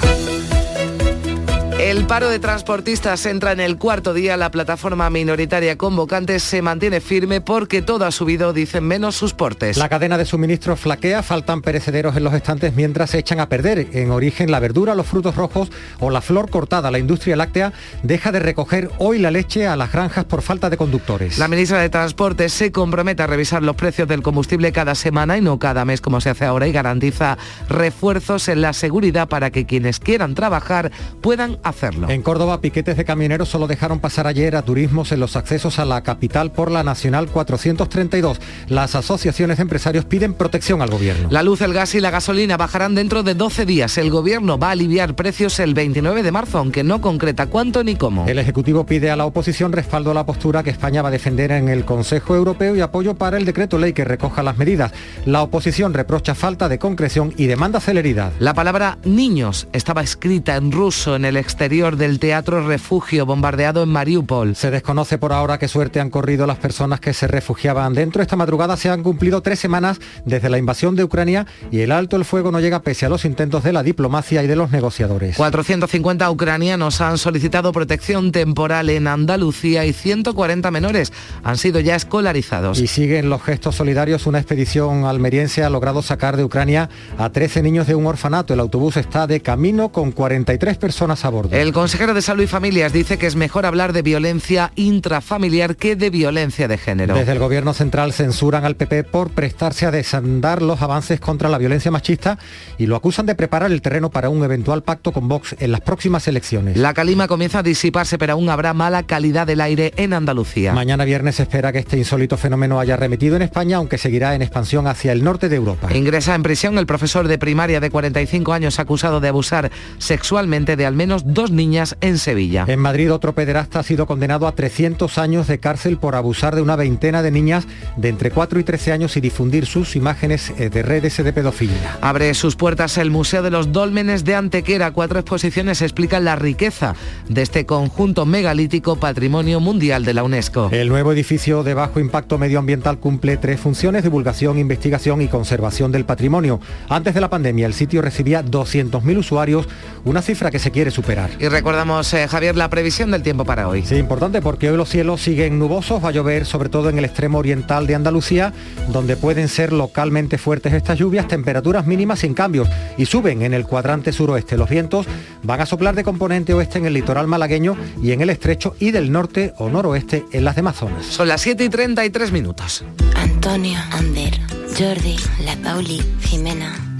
El 1.88 2.06
paro 2.06 2.28
de 2.28 2.40
transportistas 2.40 3.26
entra 3.26 3.54
en 3.54 3.62
el 3.62 3.78
cuarto 3.78 4.14
día. 4.14 4.36
La 4.36 4.52
plataforma 4.52 5.10
minoritaria 5.10 5.78
convocante 5.78 6.38
se 6.42 6.62
mantiene 6.62 7.00
firme 7.00 7.40
porque 7.40 7.82
todo 7.82 8.04
ha 8.04 8.12
subido, 8.12 8.52
dicen 8.52 8.84
menos 8.84 9.16
sus 9.16 9.34
portes. 9.34 9.78
La 9.78 9.88
cadena 9.88 10.18
de 10.18 10.26
suministro 10.26 10.76
flaquea, 10.76 11.24
faltan 11.24 11.62
perecederos 11.62 12.18
en 12.18 12.26
los 12.26 12.34
estantes 12.34 12.76
mientras 12.76 13.12
se 13.12 13.20
echan 13.20 13.40
a 13.40 13.48
perder 13.48 13.88
en 13.94 14.12
origen 14.12 14.52
la 14.52 14.60
verdura, 14.60 14.96
los 14.96 15.08
frutos 15.08 15.38
rojos 15.38 15.72
o 16.02 16.10
la 16.10 16.20
flor 16.20 16.50
cortada. 16.50 16.92
La 16.92 17.00
industria 17.00 17.38
láctea 17.38 17.72
deja 18.04 18.34
de 18.34 18.40
recoger 18.40 18.92
hoy 18.98 19.20
la 19.20 19.32
leche 19.32 19.66
a 19.66 19.78
las 19.78 19.94
granjas 19.94 20.26
por 20.26 20.42
falta 20.42 20.70
de 20.70 20.76
conductores. 20.76 21.38
La 21.38 21.48
ministra 21.48 21.80
de 21.80 21.88
Transporte 21.88 22.50
se 22.50 22.74
compromete 22.74 23.24
a 23.24 23.28
revisar 23.28 23.64
los 23.64 23.78
precios 23.78 24.10
del 24.10 24.24
combustible 24.24 24.74
cada 24.74 24.94
semana 24.94 25.38
y 25.38 25.42
no 25.42 25.58
cada 25.58 25.86
mes 25.86 26.02
como 26.02 26.20
se 26.20 26.32
hace 26.32 26.44
ahora 26.44 26.68
y 26.68 26.74
garantiza 26.74 27.38
refuerzos 27.70 28.50
en 28.50 28.60
la 28.60 28.74
seguridad 28.74 29.30
para 29.30 29.52
que 29.52 29.66
quienes 29.66 30.02
quieran 30.02 30.36
trabajar 30.36 30.92
puedan 31.22 31.58
hacerlo. 31.78 32.10
En 32.10 32.22
Córdoba, 32.24 32.60
piquetes 32.60 32.98
de 32.98 33.06
camioneros 33.06 33.50
solo 33.50 33.68
dejaron 33.68 34.00
pasar 34.00 34.28
ayer 34.28 34.56
a 34.56 34.64
turismos 34.64 35.12
en 35.12 35.20
los 35.20 35.36
accesos 35.36 35.78
a 35.80 35.86
la 35.86 36.02
capital 36.02 36.52
por 36.52 36.72
la 36.72 36.84
Nacional 36.84 37.28
432. 37.28 38.40
Las 38.68 38.96
asociaciones 38.96 39.58
de 39.58 39.64
empresarios 39.64 40.06
piden 40.06 40.34
protección 40.34 40.82
al 40.82 40.90
gobierno. 40.90 41.30
La 41.32 41.44
luz, 41.44 41.62
el 41.62 41.74
gas 41.74 41.94
y 41.94 42.00
la 42.00 42.10
gasolina 42.10 42.58
bajarán 42.58 42.96
dentro 42.96 43.22
de 43.22 43.36
12 43.36 43.66
días. 43.66 43.98
El 43.98 44.10
gobierno 44.10 44.58
va 44.58 44.70
a 44.70 44.72
aliviar 44.72 45.16
precios 45.16 45.60
el 45.60 45.74
29 45.74 46.24
de 46.24 46.32
marzo, 46.32 46.58
aunque 46.58 46.84
no 46.84 47.00
concreta 47.00 47.46
cuánto 47.46 47.84
ni 47.84 47.96
cómo. 47.96 48.28
El 48.28 48.40
Ejecutivo 48.40 48.86
pide 48.86 49.12
a 49.12 49.16
la 49.16 49.26
oposición 49.26 49.72
respaldo 49.72 50.12
a 50.12 50.14
la 50.16 50.26
postura 50.26 50.64
que 50.64 50.72
España 50.72 51.04
va 51.04 51.10
a 51.10 51.12
defender 51.12 51.52
en 51.52 51.70
el 51.70 51.86
Consejo 51.86 52.36
Europeo 52.36 52.76
y 52.76 52.82
apoyo 52.82 53.16
para 53.16 53.38
el 53.38 53.46
decreto 53.46 53.78
ley 53.78 53.94
que 53.94 54.04
recoja 54.04 54.42
las 54.42 54.58
medidas. 54.58 54.92
La 55.26 55.44
oposición 55.44 55.94
reprocha 55.94 56.34
falta 56.34 56.70
de 56.70 56.80
concreción 56.80 57.34
y 57.38 57.46
demanda 57.46 57.80
celeridad. 57.80 58.32
La 58.40 58.54
palabra 58.56 58.98
niños 59.04 59.68
estaba 59.74 60.02
escrita 60.02 60.56
en 60.56 60.72
ruso 60.72 61.16
en 61.16 61.26
el 61.26 61.38
exterior 61.38 61.67
del 61.68 62.20
Teatro 62.20 62.66
Refugio 62.66 63.26
bombardeado 63.26 63.84
en 63.84 63.90
Mariupol. 63.90 64.56
Se 64.56 64.72
desconoce 64.72 65.18
por 65.18 65.34
ahora 65.34 65.60
qué 65.60 65.68
suerte 65.68 66.00
han 66.00 66.10
corrido 66.10 66.48
las 66.48 66.60
personas 66.60 67.02
que 67.02 67.14
se 67.14 67.28
refugiaban 67.28 67.94
dentro. 67.94 68.22
Esta 68.22 68.38
madrugada 68.38 68.78
se 68.78 68.90
han 68.90 69.04
cumplido 69.04 69.42
tres 69.42 69.60
semanas 69.60 70.00
desde 70.24 70.50
la 70.50 70.60
invasión 70.60 70.96
de 70.96 71.04
Ucrania 71.04 71.46
y 71.70 71.82
el 71.82 71.92
alto 71.92 72.16
el 72.16 72.24
fuego 72.24 72.54
no 72.54 72.62
llega 72.62 72.84
pese 72.84 73.06
a 73.06 73.10
los 73.10 73.26
intentos 73.26 73.66
de 73.66 73.74
la 73.74 73.84
diplomacia 73.84 74.42
y 74.44 74.48
de 74.48 74.56
los 74.56 74.72
negociadores. 74.72 75.36
450 75.36 76.32
ucranianos 76.32 77.02
han 77.02 77.18
solicitado 77.18 77.74
protección 77.74 78.32
temporal 78.32 78.90
en 78.90 79.08
Andalucía 79.08 79.86
y 79.86 79.92
140 79.92 80.72
menores 80.72 81.12
han 81.44 81.58
sido 81.58 81.82
ya 81.82 81.98
escolarizados. 81.98 82.80
Y 82.80 82.88
siguen 82.88 83.30
los 83.30 83.44
gestos 83.44 83.76
solidarios. 83.76 84.26
Una 84.26 84.40
expedición 84.40 85.04
almeriense 85.04 85.66
ha 85.66 85.70
logrado 85.70 86.02
sacar 86.02 86.38
de 86.38 86.46
Ucrania 86.46 86.90
a 87.18 87.30
13 87.30 87.62
niños 87.62 87.88
de 87.88 87.96
un 87.96 88.06
orfanato. 88.06 88.54
El 88.54 88.62
autobús 88.62 88.96
está 88.96 89.28
de 89.28 89.42
camino 89.42 89.90
con 89.90 90.14
43 90.14 90.78
personas 90.78 91.26
a 91.26 91.30
bordo. 91.30 91.57
El 91.58 91.74
consejero 91.74 92.14
de 92.14 92.22
Salud 92.22 92.44
y 92.44 92.48
Familias 92.48 92.94
dice 92.94 93.18
que 93.18 93.26
es 93.26 93.36
mejor 93.36 93.66
hablar 93.66 93.92
de 93.92 94.04
violencia 94.04 94.72
intrafamiliar 94.76 95.76
que 95.76 95.96
de 95.96 96.12
violencia 96.12 96.68
de 96.68 96.78
género. 96.78 97.16
Desde 97.16 97.32
el 97.32 97.40
Gobierno 97.40 97.74
Central 97.74 98.14
censuran 98.14 98.64
al 98.64 98.76
PP 98.76 99.06
por 99.06 99.32
prestarse 99.32 99.88
a 99.88 99.92
desandar 99.92 100.62
los 100.62 100.84
avances 100.84 101.20
contra 101.20 101.50
la 101.50 101.58
violencia 101.58 101.90
machista 101.90 102.38
y 102.78 102.86
lo 102.86 102.96
acusan 102.96 103.26
de 103.26 103.34
preparar 103.34 103.72
el 103.72 103.82
terreno 103.82 104.12
para 104.12 104.30
un 104.30 104.44
eventual 104.44 104.84
pacto 104.84 105.12
con 105.12 105.28
Vox 105.28 105.56
en 105.58 105.72
las 105.72 105.82
próximas 105.82 106.28
elecciones. 106.28 106.78
La 106.78 106.94
calima 106.94 107.28
comienza 107.28 107.58
a 107.60 107.64
disiparse, 107.64 108.20
pero 108.20 108.34
aún 108.34 108.50
habrá 108.50 108.76
mala 108.76 109.02
calidad 109.02 109.48
del 109.48 109.62
aire 109.62 109.94
en 109.98 110.14
Andalucía. 110.14 110.74
Mañana 110.74 111.06
viernes 111.06 111.38
se 111.38 111.42
espera 111.42 111.72
que 111.72 111.80
este 111.80 111.98
insólito 111.98 112.38
fenómeno 112.38 112.80
haya 112.80 112.98
remitido 112.98 113.36
en 113.36 113.42
España, 113.42 113.78
aunque 113.78 113.98
seguirá 113.98 114.36
en 114.36 114.44
expansión 114.44 114.86
hacia 114.86 115.12
el 115.12 115.24
norte 115.24 115.50
de 115.50 115.56
Europa. 115.56 115.90
Ingresa 115.92 116.36
en 116.36 116.44
prisión 116.44 116.78
el 116.78 116.86
profesor 116.86 117.28
de 117.28 117.40
primaria 117.40 117.80
de 117.80 117.90
45 117.90 118.54
años 118.54 118.80
acusado 118.80 119.20
de 119.20 119.30
abusar 119.30 119.72
sexualmente 119.98 120.76
de 120.76 120.86
al 120.86 120.94
menos 120.94 121.24
dos 121.26 121.47
niñas 121.52 121.98
en 122.02 122.18
Sevilla. 122.18 122.66
En 122.68 122.80
Madrid 122.80 123.12
otro 123.12 123.34
pederasta 123.34 123.80
ha 123.80 123.84
sido 123.84 124.06
condenado 124.06 124.48
a 124.48 124.54
300 124.54 125.18
años 125.18 125.48
de 125.48 125.60
cárcel 125.60 125.98
por 125.98 126.16
abusar 126.16 126.56
de 126.56 126.62
una 126.62 126.76
veintena 126.76 127.22
de 127.22 127.32
niñas 127.32 127.68
de 127.96 128.10
entre 128.10 128.32
4 128.32 128.60
y 128.60 128.64
13 128.64 128.92
años 128.92 129.18
y 129.18 129.22
difundir 129.22 129.66
sus 129.66 129.96
imágenes 129.96 130.54
eh, 130.58 130.70
de 130.70 130.84
redes 130.84 131.18
de 131.18 131.34
pedofilia. 131.34 131.98
Abre 132.02 132.34
sus 132.34 132.56
puertas 132.56 132.98
el 132.98 133.12
Museo 133.12 133.42
de 133.42 133.52
los 133.52 133.72
Dólmenes 133.72 134.24
de 134.24 134.36
Antequera. 134.36 134.92
Cuatro 134.92 135.20
exposiciones 135.20 135.82
explican 135.82 136.26
la 136.26 136.36
riqueza 136.36 136.96
de 137.28 137.42
este 137.42 137.66
conjunto 137.66 138.26
megalítico 138.26 138.98
patrimonio 138.98 139.60
mundial 139.60 140.06
de 140.06 140.14
la 140.14 140.24
UNESCO. 140.24 140.70
El 140.72 140.90
nuevo 140.90 141.12
edificio 141.12 141.64
de 141.64 141.74
bajo 141.74 142.00
impacto 142.00 142.38
medioambiental 142.38 143.00
cumple 143.00 143.38
tres 143.38 143.60
funciones, 143.60 144.04
divulgación, 144.04 144.60
investigación 144.60 145.22
y 145.22 145.28
conservación 145.28 145.92
del 145.92 146.06
patrimonio. 146.06 146.60
Antes 146.90 147.14
de 147.14 147.22
la 147.22 147.30
pandemia 147.30 147.66
el 147.66 147.74
sitio 147.74 148.02
recibía 148.02 148.44
200.000 148.44 149.18
usuarios, 149.18 149.68
una 150.06 150.22
cifra 150.22 150.52
que 150.52 150.60
se 150.60 150.72
quiere 150.72 150.92
superar. 150.92 151.30
Y 151.40 151.48
recordamos, 151.50 152.12
eh, 152.14 152.28
Javier, 152.28 152.56
la 152.56 152.70
previsión 152.70 153.12
del 153.12 153.22
tiempo 153.22 153.46
para 153.46 153.68
hoy. 153.68 153.84
Sí, 153.86 153.96
importante 153.96 154.42
porque 154.42 154.72
hoy 154.72 154.78
los 154.78 154.90
cielos 154.90 155.22
siguen 155.22 155.60
nubosos, 155.60 156.04
va 156.04 156.10
a 156.10 156.12
llover 156.12 156.46
sobre 156.46 156.70
todo 156.70 156.90
en 156.90 156.98
el 156.98 157.06
extremo 157.06 157.38
oriental 157.38 157.86
de 157.86 157.94
Andalucía, 157.94 158.54
donde 158.88 159.16
pueden 159.18 159.48
ser 159.48 159.72
localmente 159.72 160.38
fuertes 160.38 160.74
estas 160.74 160.98
lluvias, 160.98 161.28
temperaturas 161.28 161.86
mínimas 161.86 162.20
sin 162.20 162.34
cambios 162.34 162.68
y 162.98 163.06
suben 163.06 163.44
en 163.44 163.54
el 163.54 163.66
cuadrante 163.66 164.12
suroeste. 164.12 164.58
Los 164.58 164.70
vientos 164.70 165.06
van 165.44 165.62
a 165.62 165.66
soplar 165.68 165.94
de 165.94 166.04
componente 166.04 166.54
oeste 166.54 166.80
en 166.80 166.88
el 166.88 166.94
litoral 166.94 167.28
malagueño 167.28 167.78
y 168.02 168.12
en 168.12 168.22
el 168.22 168.32
estrecho 168.32 168.76
y 168.80 168.92
del 168.92 169.12
norte 169.12 169.54
o 169.58 169.70
noroeste 169.70 170.26
en 170.32 170.44
las 170.44 170.56
demás 170.56 170.78
zonas. 170.78 171.06
Son 171.06 171.28
las 171.28 171.42
7 171.42 171.64
y 171.64 171.70
33 171.70 172.32
minutos. 172.32 172.84
Antonio, 173.16 173.78
Ander, 173.92 174.40
Jordi, 174.78 175.18
La 175.46 175.56
Pauli, 175.58 176.02
Jimena, 176.22 176.97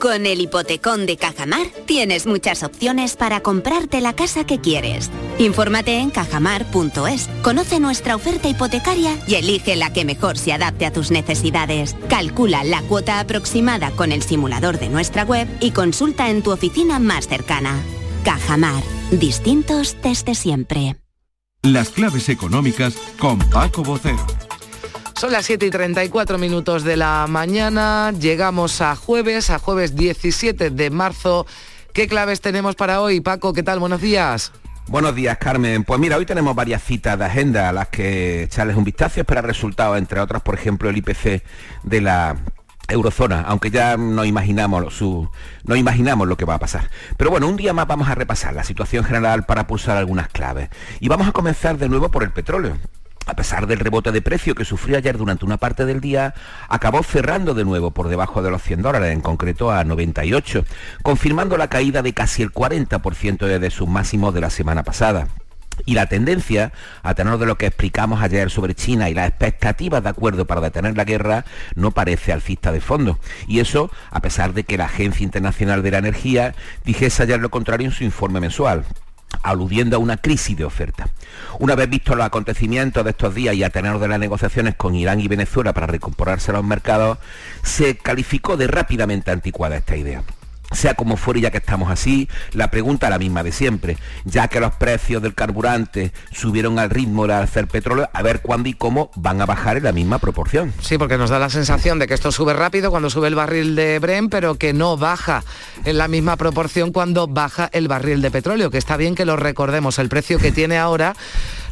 Con 0.00 0.26
el 0.26 0.40
hipotecón 0.40 1.06
de 1.06 1.16
Cajamar 1.16 1.66
tienes 1.86 2.26
muchas 2.26 2.62
opciones 2.62 3.16
para 3.16 3.40
comprarte 3.40 4.00
la 4.00 4.14
casa 4.14 4.44
que 4.44 4.60
quieres. 4.60 5.10
Infórmate 5.38 5.98
en 5.98 6.10
cajamar.es, 6.10 7.28
conoce 7.42 7.80
nuestra 7.80 8.14
oferta 8.14 8.48
hipotecaria 8.48 9.18
y 9.26 9.34
elige 9.34 9.74
la 9.74 9.92
que 9.92 10.04
mejor 10.04 10.38
se 10.38 10.52
adapte 10.52 10.86
a 10.86 10.92
tus 10.92 11.10
necesidades. 11.10 11.96
Calcula 12.08 12.62
la 12.62 12.82
cuota 12.82 13.18
aproximada 13.18 13.90
con 13.90 14.12
el 14.12 14.22
simulador 14.22 14.78
de 14.78 14.88
nuestra 14.88 15.24
web 15.24 15.48
y 15.58 15.72
consulta 15.72 16.30
en 16.30 16.42
tu 16.42 16.52
oficina 16.52 17.00
más 17.00 17.26
cercana. 17.26 17.82
Cajamar, 18.24 18.84
distintos 19.10 19.96
desde 20.00 20.36
siempre. 20.36 20.96
Las 21.62 21.88
claves 21.90 22.28
económicas 22.28 22.94
con 23.18 23.40
Paco 23.50 23.82
Bocero. 23.82 24.47
Son 25.18 25.32
las 25.32 25.46
7 25.46 25.66
y 25.66 25.70
34 25.70 26.38
minutos 26.38 26.84
de 26.84 26.96
la 26.96 27.26
mañana. 27.28 28.12
Llegamos 28.12 28.80
a 28.80 28.94
jueves, 28.94 29.50
a 29.50 29.58
jueves 29.58 29.96
17 29.96 30.70
de 30.70 30.90
marzo. 30.90 31.44
¿Qué 31.92 32.06
claves 32.06 32.40
tenemos 32.40 32.76
para 32.76 33.00
hoy? 33.00 33.20
Paco, 33.20 33.52
¿qué 33.52 33.64
tal? 33.64 33.80
Buenos 33.80 34.00
días. 34.00 34.52
Buenos 34.86 35.16
días, 35.16 35.36
Carmen. 35.38 35.82
Pues 35.82 35.98
mira, 35.98 36.18
hoy 36.18 36.24
tenemos 36.24 36.54
varias 36.54 36.84
citas 36.84 37.18
de 37.18 37.24
agenda 37.24 37.68
a 37.68 37.72
las 37.72 37.88
que 37.88 38.44
echarles 38.44 38.76
un 38.76 38.84
vistazo, 38.84 39.18
esperar 39.18 39.44
resultados, 39.44 39.98
entre 39.98 40.20
otras, 40.20 40.40
por 40.40 40.54
ejemplo, 40.54 40.88
el 40.88 40.96
IPC 40.98 41.42
de 41.82 42.00
la 42.00 42.36
eurozona, 42.86 43.40
aunque 43.40 43.72
ya 43.72 43.96
no 43.96 44.24
imaginamos, 44.24 44.94
su, 44.94 45.28
no 45.64 45.74
imaginamos 45.74 46.28
lo 46.28 46.36
que 46.36 46.44
va 46.44 46.54
a 46.54 46.58
pasar. 46.60 46.90
Pero 47.16 47.32
bueno, 47.32 47.48
un 47.48 47.56
día 47.56 47.72
más 47.72 47.88
vamos 47.88 48.08
a 48.08 48.14
repasar 48.14 48.54
la 48.54 48.62
situación 48.62 49.04
general 49.04 49.46
para 49.46 49.66
pulsar 49.66 49.96
algunas 49.96 50.28
claves. 50.28 50.68
Y 51.00 51.08
vamos 51.08 51.26
a 51.26 51.32
comenzar 51.32 51.76
de 51.76 51.88
nuevo 51.88 52.08
por 52.08 52.22
el 52.22 52.30
petróleo 52.30 52.78
a 53.28 53.34
pesar 53.34 53.66
del 53.66 53.78
rebote 53.78 54.10
de 54.10 54.22
precio 54.22 54.54
que 54.54 54.64
sufrió 54.64 54.96
ayer 54.96 55.18
durante 55.18 55.44
una 55.44 55.58
parte 55.58 55.84
del 55.84 56.00
día, 56.00 56.34
acabó 56.68 57.02
cerrando 57.02 57.52
de 57.52 57.64
nuevo 57.64 57.90
por 57.90 58.08
debajo 58.08 58.42
de 58.42 58.50
los 58.50 58.62
100 58.62 58.80
dólares, 58.80 59.12
en 59.12 59.20
concreto 59.20 59.70
a 59.70 59.84
98, 59.84 60.64
confirmando 61.02 61.58
la 61.58 61.68
caída 61.68 62.00
de 62.00 62.14
casi 62.14 62.42
el 62.42 62.52
40% 62.52 63.46
desde 63.46 63.70
sus 63.70 63.86
máximos 63.86 64.32
de 64.32 64.40
la 64.40 64.48
semana 64.48 64.82
pasada. 64.82 65.28
Y 65.84 65.92
la 65.94 66.06
tendencia, 66.06 66.72
a 67.02 67.14
tenor 67.14 67.38
de 67.38 67.44
lo 67.44 67.58
que 67.58 67.66
explicamos 67.66 68.22
ayer 68.22 68.50
sobre 68.50 68.74
China 68.74 69.10
y 69.10 69.14
las 69.14 69.28
expectativas 69.28 70.02
de 70.02 70.08
acuerdo 70.08 70.46
para 70.46 70.62
detener 70.62 70.96
la 70.96 71.04
guerra, 71.04 71.44
no 71.74 71.90
parece 71.90 72.32
alcista 72.32 72.72
de 72.72 72.80
fondo. 72.80 73.18
Y 73.46 73.60
eso 73.60 73.90
a 74.10 74.20
pesar 74.20 74.54
de 74.54 74.64
que 74.64 74.78
la 74.78 74.86
Agencia 74.86 75.22
Internacional 75.22 75.82
de 75.82 75.90
la 75.90 75.98
Energía 75.98 76.54
dijese 76.84 77.24
ayer 77.24 77.40
lo 77.40 77.50
contrario 77.50 77.86
en 77.86 77.92
su 77.92 78.04
informe 78.04 78.40
mensual 78.40 78.84
aludiendo 79.42 79.96
a 79.96 79.98
una 79.98 80.16
crisis 80.16 80.56
de 80.56 80.64
oferta. 80.64 81.08
Una 81.58 81.74
vez 81.74 81.88
visto 81.88 82.14
los 82.14 82.26
acontecimientos 82.26 83.04
de 83.04 83.10
estos 83.10 83.34
días 83.34 83.54
y 83.54 83.64
a 83.64 83.70
tener 83.70 83.98
de 83.98 84.08
las 84.08 84.18
negociaciones 84.18 84.74
con 84.74 84.94
Irán 84.94 85.20
y 85.20 85.28
Venezuela 85.28 85.72
para 85.72 85.86
recomporarse 85.86 86.50
a 86.50 86.54
los 86.54 86.64
mercados, 86.64 87.18
se 87.62 87.96
calificó 87.96 88.56
de 88.56 88.66
rápidamente 88.66 89.30
anticuada 89.30 89.76
esta 89.76 89.96
idea. 89.96 90.22
Sea 90.70 90.94
como 90.94 91.16
fuera, 91.16 91.40
ya 91.40 91.50
que 91.50 91.58
estamos 91.58 91.90
así, 91.90 92.28
la 92.52 92.70
pregunta 92.70 93.06
es 93.06 93.10
la 93.10 93.18
misma 93.18 93.42
de 93.42 93.52
siempre. 93.52 93.96
Ya 94.24 94.48
que 94.48 94.60
los 94.60 94.74
precios 94.74 95.22
del 95.22 95.34
carburante 95.34 96.12
subieron 96.32 96.78
al 96.78 96.90
ritmo 96.90 97.26
de 97.26 97.34
hacer 97.34 97.66
petróleo, 97.66 98.08
a 98.12 98.22
ver 98.22 98.40
cuándo 98.42 98.68
y 98.68 98.74
cómo 98.74 99.10
van 99.16 99.40
a 99.40 99.46
bajar 99.46 99.78
en 99.78 99.84
la 99.84 99.92
misma 99.92 100.18
proporción. 100.18 100.72
Sí, 100.80 100.98
porque 100.98 101.18
nos 101.18 101.30
da 101.30 101.38
la 101.38 101.50
sensación 101.50 101.98
de 101.98 102.06
que 102.06 102.14
esto 102.14 102.32
sube 102.32 102.52
rápido 102.52 102.90
cuando 102.90 103.10
sube 103.10 103.28
el 103.28 103.34
barril 103.34 103.76
de 103.76 103.98
Bren, 103.98 104.28
pero 104.28 104.56
que 104.56 104.72
no 104.72 104.96
baja 104.96 105.42
en 105.84 105.98
la 105.98 106.08
misma 106.08 106.36
proporción 106.36 106.92
cuando 106.92 107.26
baja 107.26 107.70
el 107.72 107.88
barril 107.88 108.20
de 108.20 108.30
petróleo, 108.30 108.70
que 108.70 108.78
está 108.78 108.96
bien 108.96 109.14
que 109.14 109.24
lo 109.24 109.36
recordemos. 109.36 109.98
El 109.98 110.08
precio 110.08 110.38
que 110.38 110.52
tiene 110.52 110.78
ahora 110.78 111.14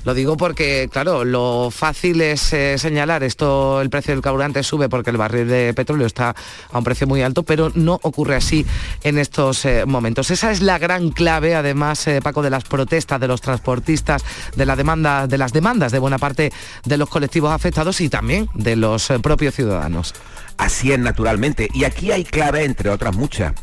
lo 0.07 0.15
digo 0.15 0.37
porque, 0.37 0.89
claro, 0.89 1.25
lo 1.25 1.73
fácil 1.73 2.21
es 2.21 2.53
eh, 2.53 2.79
señalar 2.79 3.25
esto, 3.25 3.81
el 3.81 3.91
precio 3.91 4.15
del 4.15 4.23
carburante 4.23 4.63
sube 4.63 4.89
porque 4.89 5.11
el 5.11 5.17
barril 5.17 5.49
de 5.49 5.75
petróleo 5.75 6.07
está 6.07 6.33
a 6.71 6.79
un 6.79 6.85
precio 6.85 7.09
muy 7.09 7.23
alto, 7.23 7.43
pero 7.43 7.73
no 7.75 7.99
ocurre 8.03 8.37
así 8.37 8.65
en 9.03 9.19
estos 9.19 9.65
eh, 9.65 9.85
momentos. 9.85 10.31
Esa 10.31 10.53
es 10.53 10.63
la 10.63 10.79
gran 10.79 11.11
clave, 11.11 11.57
además, 11.57 12.07
eh, 12.07 12.21
Paco, 12.23 12.41
de 12.43 12.51
las 12.51 12.63
protestas 12.63 13.19
de 13.21 13.27
los 13.27 13.41
transportistas, 13.41 14.25
de 14.55 14.65
la 14.65 14.77
demanda, 14.77 15.27
de 15.27 15.39
las 15.39 15.53
demandas 15.53 15.91
de 15.91 15.99
buena 15.99 16.19
parte 16.19 16.53
de 16.85 16.97
los 16.97 17.09
colectivos 17.09 17.51
afectados 17.51 18.01
y 18.01 18.09
también 18.09 18.49
de 18.55 18.77
los 18.77 19.09
propios 19.21 19.57
ciudadanos. 19.57 20.15
Así 20.57 20.93
es, 20.93 21.01
naturalmente. 21.01 21.69
Y 21.75 21.83
aquí 21.83 22.13
hay 22.13 22.23
clave, 22.23 22.65
entre 22.65 22.91
otras 22.91 23.17
muchas. 23.17 23.55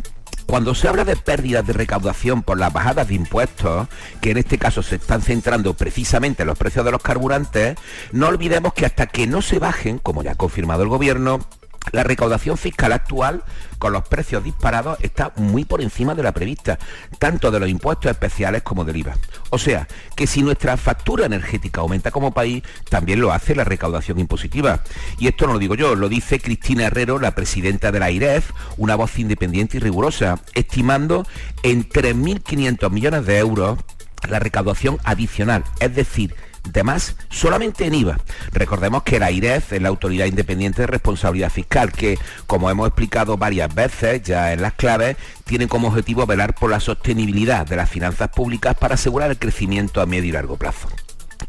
Cuando 0.45 0.75
se 0.75 0.87
habla 0.87 1.05
de 1.05 1.15
pérdidas 1.15 1.65
de 1.65 1.73
recaudación 1.73 2.43
por 2.43 2.59
las 2.59 2.71
bajadas 2.71 3.07
de 3.07 3.15
impuestos, 3.15 3.87
que 4.21 4.31
en 4.31 4.37
este 4.37 4.57
caso 4.57 4.83
se 4.83 4.95
están 4.95 5.21
centrando 5.21 5.73
precisamente 5.73 6.43
en 6.43 6.47
los 6.47 6.57
precios 6.57 6.85
de 6.85 6.91
los 6.91 7.01
carburantes, 7.01 7.77
no 8.11 8.27
olvidemos 8.27 8.73
que 8.73 8.85
hasta 8.85 9.07
que 9.07 9.25
no 9.25 9.41
se 9.41 9.59
bajen, 9.59 9.99
como 9.99 10.23
ya 10.23 10.31
ha 10.31 10.35
confirmado 10.35 10.83
el 10.83 10.89
gobierno, 10.89 11.39
la 11.91 12.03
recaudación 12.03 12.57
fiscal 12.57 12.93
actual, 12.93 13.43
con 13.77 13.93
los 13.93 14.07
precios 14.07 14.43
disparados, 14.43 14.97
está 15.01 15.33
muy 15.35 15.65
por 15.65 15.81
encima 15.81 16.15
de 16.15 16.23
la 16.23 16.31
prevista, 16.31 16.79
tanto 17.19 17.51
de 17.51 17.59
los 17.59 17.69
impuestos 17.69 18.09
especiales 18.09 18.63
como 18.63 18.85
del 18.85 18.97
IVA. 18.97 19.17
O 19.49 19.57
sea, 19.57 19.87
que 20.15 20.25
si 20.25 20.41
nuestra 20.41 20.77
factura 20.77 21.25
energética 21.25 21.81
aumenta 21.81 22.11
como 22.11 22.33
país, 22.33 22.63
también 22.89 23.19
lo 23.19 23.33
hace 23.33 23.55
la 23.55 23.63
recaudación 23.63 24.19
impositiva. 24.19 24.79
Y 25.19 25.27
esto 25.27 25.45
no 25.45 25.53
lo 25.53 25.59
digo 25.59 25.75
yo, 25.75 25.95
lo 25.95 26.09
dice 26.09 26.39
Cristina 26.39 26.85
Herrero, 26.85 27.19
la 27.19 27.35
presidenta 27.35 27.91
de 27.91 27.99
la 27.99 28.11
IREF, 28.11 28.51
una 28.77 28.95
voz 28.95 29.19
independiente 29.19 29.77
y 29.77 29.79
rigurosa, 29.81 30.39
estimando 30.53 31.27
en 31.63 31.87
3.500 31.87 32.89
millones 32.89 33.25
de 33.25 33.37
euros 33.37 33.79
la 34.29 34.39
recaudación 34.39 34.97
adicional, 35.03 35.63
es 35.79 35.93
decir, 35.95 36.33
de 36.69 36.83
más 36.83 37.15
solamente 37.29 37.85
en 37.85 37.95
IVA. 37.95 38.17
Recordemos 38.51 39.03
que 39.03 39.19
la 39.19 39.31
IREF 39.31 39.73
es 39.73 39.81
la 39.81 39.89
Autoridad 39.89 40.25
Independiente 40.25 40.81
de 40.81 40.87
Responsabilidad 40.87 41.51
Fiscal, 41.51 41.91
que, 41.91 42.17
como 42.47 42.69
hemos 42.69 42.87
explicado 42.87 43.37
varias 43.37 43.73
veces 43.73 44.23
ya 44.23 44.53
en 44.53 44.61
las 44.61 44.73
claves, 44.73 45.17
tiene 45.45 45.67
como 45.67 45.89
objetivo 45.89 46.25
velar 46.25 46.55
por 46.55 46.69
la 46.69 46.79
sostenibilidad 46.79 47.65
de 47.65 47.75
las 47.75 47.89
finanzas 47.89 48.29
públicas 48.29 48.75
para 48.77 48.95
asegurar 48.95 49.29
el 49.29 49.37
crecimiento 49.37 50.01
a 50.01 50.05
medio 50.05 50.29
y 50.29 50.31
largo 50.31 50.57
plazo. 50.57 50.87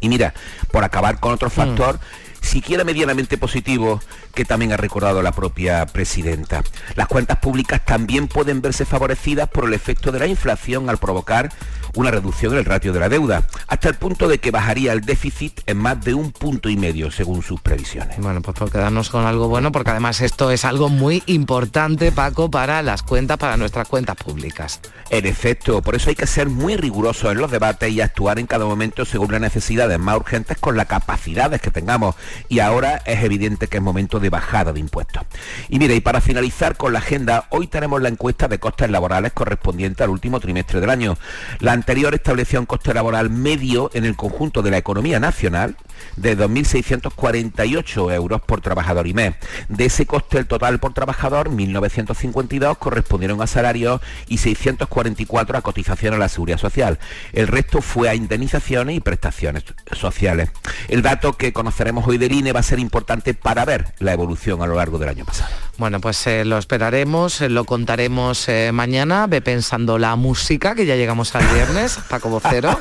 Y 0.00 0.08
mira, 0.08 0.34
por 0.70 0.84
acabar 0.84 1.20
con 1.20 1.32
otro 1.32 1.48
mm. 1.48 1.98
Siquiera 2.44 2.84
medianamente 2.84 3.38
positivo 3.38 4.00
que 4.34 4.44
también 4.44 4.72
ha 4.72 4.76
recordado 4.76 5.22
la 5.22 5.32
propia 5.32 5.86
presidenta. 5.86 6.62
Las 6.94 7.08
cuentas 7.08 7.38
públicas 7.38 7.84
también 7.84 8.28
pueden 8.28 8.60
verse 8.60 8.84
favorecidas 8.84 9.48
por 9.48 9.64
el 9.64 9.74
efecto 9.74 10.12
de 10.12 10.18
la 10.18 10.26
inflación 10.26 10.88
al 10.90 10.98
provocar 10.98 11.50
una 11.96 12.10
reducción 12.10 12.52
en 12.52 12.58
el 12.58 12.64
ratio 12.64 12.92
de 12.92 13.00
la 13.00 13.08
deuda, 13.08 13.46
hasta 13.68 13.88
el 13.88 13.94
punto 13.94 14.28
de 14.28 14.38
que 14.38 14.50
bajaría 14.50 14.92
el 14.92 15.02
déficit 15.02 15.60
en 15.66 15.78
más 15.78 16.04
de 16.04 16.14
un 16.14 16.32
punto 16.32 16.68
y 16.68 16.76
medio, 16.76 17.10
según 17.10 17.42
sus 17.42 17.60
previsiones. 17.60 18.18
Bueno, 18.18 18.42
pues 18.42 18.56
por 18.56 18.70
quedarnos 18.70 19.10
con 19.10 19.26
algo 19.26 19.48
bueno, 19.48 19.70
porque 19.72 19.90
además 19.90 20.20
esto 20.20 20.50
es 20.50 20.64
algo 20.64 20.88
muy 20.88 21.22
importante, 21.26 22.12
Paco, 22.12 22.50
para 22.50 22.82
las 22.82 23.02
cuentas, 23.02 23.38
para 23.38 23.56
nuestras 23.56 23.88
cuentas 23.88 24.16
públicas. 24.16 24.80
En 25.10 25.26
efecto, 25.26 25.82
por 25.82 25.94
eso 25.94 26.10
hay 26.10 26.16
que 26.16 26.26
ser 26.26 26.48
muy 26.48 26.76
rigurosos 26.76 27.30
en 27.30 27.38
los 27.38 27.50
debates 27.50 27.90
y 27.92 28.00
actuar 28.00 28.38
en 28.38 28.46
cada 28.46 28.64
momento 28.64 29.04
según 29.04 29.30
las 29.30 29.40
necesidades 29.40 29.98
más 29.98 30.16
urgentes 30.16 30.58
con 30.58 30.76
las 30.76 30.86
capacidades 30.86 31.60
que 31.60 31.70
tengamos. 31.70 32.16
Y 32.48 32.60
ahora 32.60 33.02
es 33.06 33.22
evidente 33.22 33.68
que 33.68 33.78
es 33.78 33.82
momento 33.82 34.20
de 34.20 34.30
bajada 34.30 34.72
de 34.72 34.80
impuestos. 34.80 35.22
Y 35.68 35.78
mire, 35.78 35.94
y 35.94 36.00
para 36.00 36.20
finalizar 36.20 36.76
con 36.76 36.92
la 36.92 36.98
agenda, 36.98 37.46
hoy 37.50 37.66
tenemos 37.66 38.00
la 38.02 38.08
encuesta 38.08 38.48
de 38.48 38.58
costes 38.58 38.90
laborales 38.90 39.32
correspondiente 39.32 40.02
al 40.02 40.10
último 40.10 40.40
trimestre 40.40 40.80
del 40.80 40.90
año. 40.90 41.16
La 41.60 41.72
anterior 41.72 42.14
establecía 42.14 42.60
un 42.60 42.66
coste 42.66 42.94
laboral 42.94 43.30
medio 43.30 43.90
en 43.94 44.04
el 44.04 44.16
conjunto 44.16 44.62
de 44.62 44.70
la 44.70 44.78
economía 44.78 45.20
nacional 45.20 45.76
de 46.16 46.36
2.648 46.36 48.14
euros 48.14 48.42
por 48.42 48.60
trabajador 48.60 49.06
y 49.06 49.14
mes. 49.14 49.34
De 49.68 49.86
ese 49.86 50.06
coste 50.06 50.38
el 50.38 50.46
total 50.46 50.78
por 50.80 50.92
trabajador, 50.92 51.50
1.952 51.50 52.78
correspondieron 52.78 53.42
a 53.42 53.46
salarios 53.46 54.00
y 54.28 54.38
644 54.38 55.58
a 55.58 55.62
cotización 55.62 56.14
a 56.14 56.18
la 56.18 56.28
seguridad 56.28 56.58
social. 56.58 56.98
El 57.32 57.48
resto 57.48 57.80
fue 57.80 58.08
a 58.08 58.14
indemnizaciones 58.14 58.96
y 58.96 59.00
prestaciones 59.00 59.64
sociales. 59.92 60.50
El 60.88 61.02
dato 61.02 61.34
que 61.34 61.52
conoceremos 61.52 62.06
hoy 62.06 62.18
del 62.18 62.32
INE 62.32 62.52
va 62.52 62.60
a 62.60 62.64
ser 62.64 62.78
importante 62.78 63.34
para 63.34 63.64
ver 63.64 63.94
la 63.98 64.12
evolución 64.12 64.62
a 64.62 64.66
lo 64.66 64.76
largo 64.76 64.98
del 64.98 65.08
año 65.08 65.24
pasado. 65.24 65.50
Bueno, 65.76 66.00
pues 66.00 66.26
eh, 66.28 66.44
lo 66.44 66.56
esperaremos, 66.56 67.40
eh, 67.40 67.48
lo 67.48 67.64
contaremos 67.64 68.48
eh, 68.48 68.70
mañana, 68.72 69.26
ve 69.26 69.40
pensando 69.40 69.98
la 69.98 70.14
música, 70.14 70.74
que 70.74 70.86
ya 70.86 70.94
llegamos 70.94 71.34
al 71.34 71.44
viernes, 71.52 71.98
Paco 72.08 72.28
Vocero. 72.28 72.78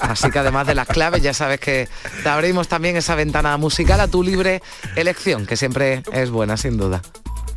Así 0.00 0.30
que 0.30 0.40
además 0.40 0.66
de 0.66 0.74
las 0.74 0.88
claves, 0.88 1.22
ya 1.22 1.34
sabes 1.34 1.60
que 1.60 1.88
te 2.22 2.28
abrimos 2.28 2.66
también 2.66 2.96
esa 2.96 3.14
ventana 3.14 3.56
musical 3.58 4.00
a 4.00 4.08
tu 4.08 4.24
libre 4.24 4.60
elección, 4.96 5.46
que 5.46 5.56
siempre 5.56 6.02
es 6.12 6.30
buena, 6.30 6.56
sin 6.56 6.76
duda. 6.76 7.02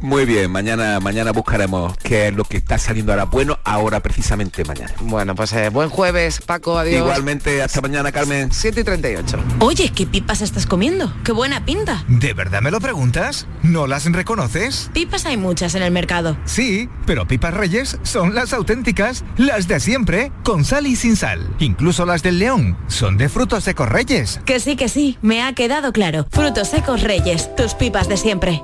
Muy 0.02 0.26
bien, 0.26 0.52
mañana, 0.52 1.00
mañana 1.00 1.32
buscaremos 1.32 1.98
qué 1.98 2.28
es 2.28 2.34
lo 2.36 2.43
que 2.43 2.58
está 2.58 2.78
saliendo 2.78 3.12
ahora 3.12 3.26
bueno, 3.26 3.60
ahora 3.64 4.00
precisamente 4.02 4.64
mañana. 4.66 4.93
Bueno, 5.02 5.36
pues 5.36 5.54
eh, 5.54 5.70
buen 5.70 5.89
jueves, 5.89 6.41
Paco, 6.41 6.78
adiós. 6.78 7.02
Igualmente, 7.02 7.62
hasta 7.62 7.82
mañana, 7.82 8.12
Carmen. 8.12 8.50
7 8.52 8.82
y 8.82 8.84
38. 8.84 9.38
Oye, 9.60 9.91
¿qué 9.96 10.06
pipas 10.06 10.41
estás 10.41 10.66
comiendo? 10.66 11.14
¡Qué 11.24 11.32
buena 11.32 11.66
pinta! 11.66 12.04
¿De 12.08 12.34
verdad 12.34 12.62
me 12.62 12.72
lo 12.72 12.80
preguntas? 12.80 13.48
¿No 13.64 13.88
las 13.88 14.06
reconoces? 14.12 14.89
Pipas 14.93 15.26
hay 15.26 15.38
muchas 15.38 15.76
en 15.76 15.84
el 15.84 15.91
mercado. 15.91 16.38
Sí, 16.46 16.89
pero 17.06 17.28
pipas 17.28 17.54
reyes 17.54 17.98
son 18.04 18.36
las 18.36 18.54
auténticas, 18.54 19.24
las 19.38 19.68
de 19.68 19.80
siempre, 19.80 20.32
con 20.43 20.66
sal 20.66 20.88
y 20.88 20.96
sin 20.96 21.16
sal. 21.16 21.48
Incluso 21.60 22.06
las 22.06 22.24
del 22.24 22.39
león 22.39 22.78
son 22.88 23.18
de 23.18 23.30
frutos 23.30 23.64
secos 23.64 23.89
reyes. 23.89 24.39
Que 24.46 24.60
sí, 24.60 24.76
que 24.76 24.89
sí, 24.89 25.18
me 25.22 25.43
ha 25.43 25.54
quedado 25.54 25.91
claro. 25.91 26.28
Frutos 26.32 26.70
secos 26.70 27.02
reyes, 27.02 27.56
tus 27.56 27.74
pipas 27.74 28.08
de 28.08 28.18
siempre. 28.18 28.62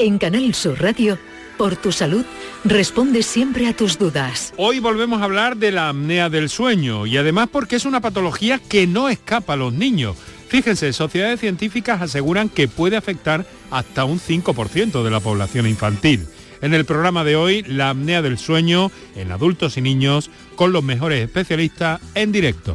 En 0.00 0.16
Canal 0.16 0.54
Sur 0.54 0.80
Radio, 0.80 1.18
por 1.58 1.76
tu 1.76 1.92
salud, 1.92 2.24
responde 2.64 3.22
siempre 3.22 3.66
a 3.66 3.76
tus 3.76 3.98
dudas. 3.98 4.54
Hoy 4.56 4.78
volvemos 4.78 5.20
a 5.20 5.24
hablar 5.24 5.58
de 5.58 5.72
la 5.72 5.90
apnea 5.90 6.30
del 6.30 6.48
sueño 6.48 7.04
y 7.04 7.18
además 7.18 7.50
porque 7.52 7.76
es 7.76 7.84
una 7.84 8.00
patología 8.00 8.58
que 8.58 8.86
no 8.86 9.10
escapa 9.10 9.52
a 9.52 9.56
los 9.56 9.74
niños. 9.74 10.16
Fíjense, 10.48 10.94
sociedades 10.94 11.40
científicas 11.40 12.00
aseguran 12.00 12.48
que 12.48 12.66
puede 12.66 12.96
afectar 12.96 13.44
hasta 13.70 14.06
un 14.06 14.18
5% 14.18 15.04
de 15.04 15.10
la 15.10 15.20
población 15.20 15.66
infantil. 15.66 16.26
En 16.62 16.72
el 16.72 16.86
programa 16.86 17.22
de 17.22 17.36
hoy, 17.36 17.62
la 17.64 17.90
apnea 17.90 18.22
del 18.22 18.38
sueño 18.38 18.90
en 19.16 19.32
adultos 19.32 19.76
y 19.76 19.82
niños 19.82 20.30
con 20.56 20.72
los 20.72 20.82
mejores 20.82 21.22
especialistas 21.22 22.00
en 22.14 22.32
directo. 22.32 22.74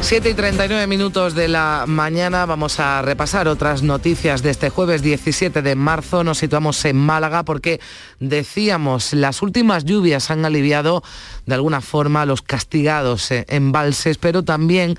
7 0.00 0.30
y 0.30 0.34
39 0.34 0.86
minutos 0.86 1.34
de 1.34 1.48
la 1.48 1.84
mañana 1.86 2.46
vamos 2.46 2.80
a 2.80 3.02
repasar 3.02 3.46
otras 3.48 3.82
noticias 3.82 4.42
de 4.42 4.50
este 4.50 4.70
jueves 4.70 5.02
17 5.02 5.60
de 5.60 5.74
marzo. 5.74 6.24
Nos 6.24 6.38
situamos 6.38 6.82
en 6.84 6.96
Málaga 6.96 7.42
porque 7.42 7.80
decíamos 8.18 9.12
las 9.12 9.42
últimas 9.42 9.84
lluvias 9.84 10.30
han 10.30 10.44
aliviado 10.44 11.02
de 11.46 11.54
alguna 11.54 11.80
forma 11.80 12.24
los 12.26 12.40
castigados 12.42 13.30
eh, 13.30 13.44
embalses, 13.48 14.16
pero 14.18 14.42
también 14.42 14.96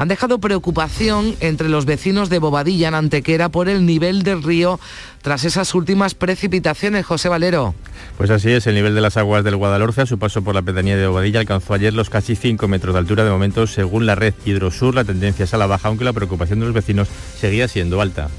han 0.00 0.08
dejado 0.08 0.38
preocupación 0.38 1.36
entre 1.40 1.68
los 1.68 1.84
vecinos 1.84 2.30
de 2.30 2.38
Bobadilla, 2.38 2.88
en 2.88 2.94
Antequera, 2.94 3.50
por 3.50 3.68
el 3.68 3.84
nivel 3.84 4.22
del 4.22 4.42
río 4.42 4.80
tras 5.20 5.44
esas 5.44 5.74
últimas 5.74 6.14
precipitaciones. 6.14 7.04
José 7.04 7.28
Valero. 7.28 7.74
Pues 8.16 8.30
así 8.30 8.50
es, 8.50 8.66
el 8.66 8.76
nivel 8.76 8.94
de 8.94 9.02
las 9.02 9.18
aguas 9.18 9.44
del 9.44 9.56
Guadalhorce 9.56 10.00
a 10.00 10.06
su 10.06 10.18
paso 10.18 10.40
por 10.40 10.54
la 10.54 10.62
pedanía 10.62 10.96
de 10.96 11.06
Bobadilla 11.06 11.40
alcanzó 11.40 11.74
ayer 11.74 11.92
los 11.92 12.08
casi 12.08 12.34
5 12.34 12.66
metros 12.66 12.94
de 12.94 12.98
altura. 12.98 13.24
De 13.24 13.30
momento, 13.30 13.66
según 13.66 14.06
la 14.06 14.14
red 14.14 14.32
Hidrosur, 14.46 14.94
la 14.94 15.04
tendencia 15.04 15.44
es 15.44 15.52
a 15.52 15.58
la 15.58 15.66
baja, 15.66 15.88
aunque 15.88 16.04
la 16.04 16.14
preocupación 16.14 16.60
de 16.60 16.64
los 16.64 16.74
vecinos 16.74 17.06
seguía 17.38 17.68
siendo 17.68 18.00
alta. 18.00 18.30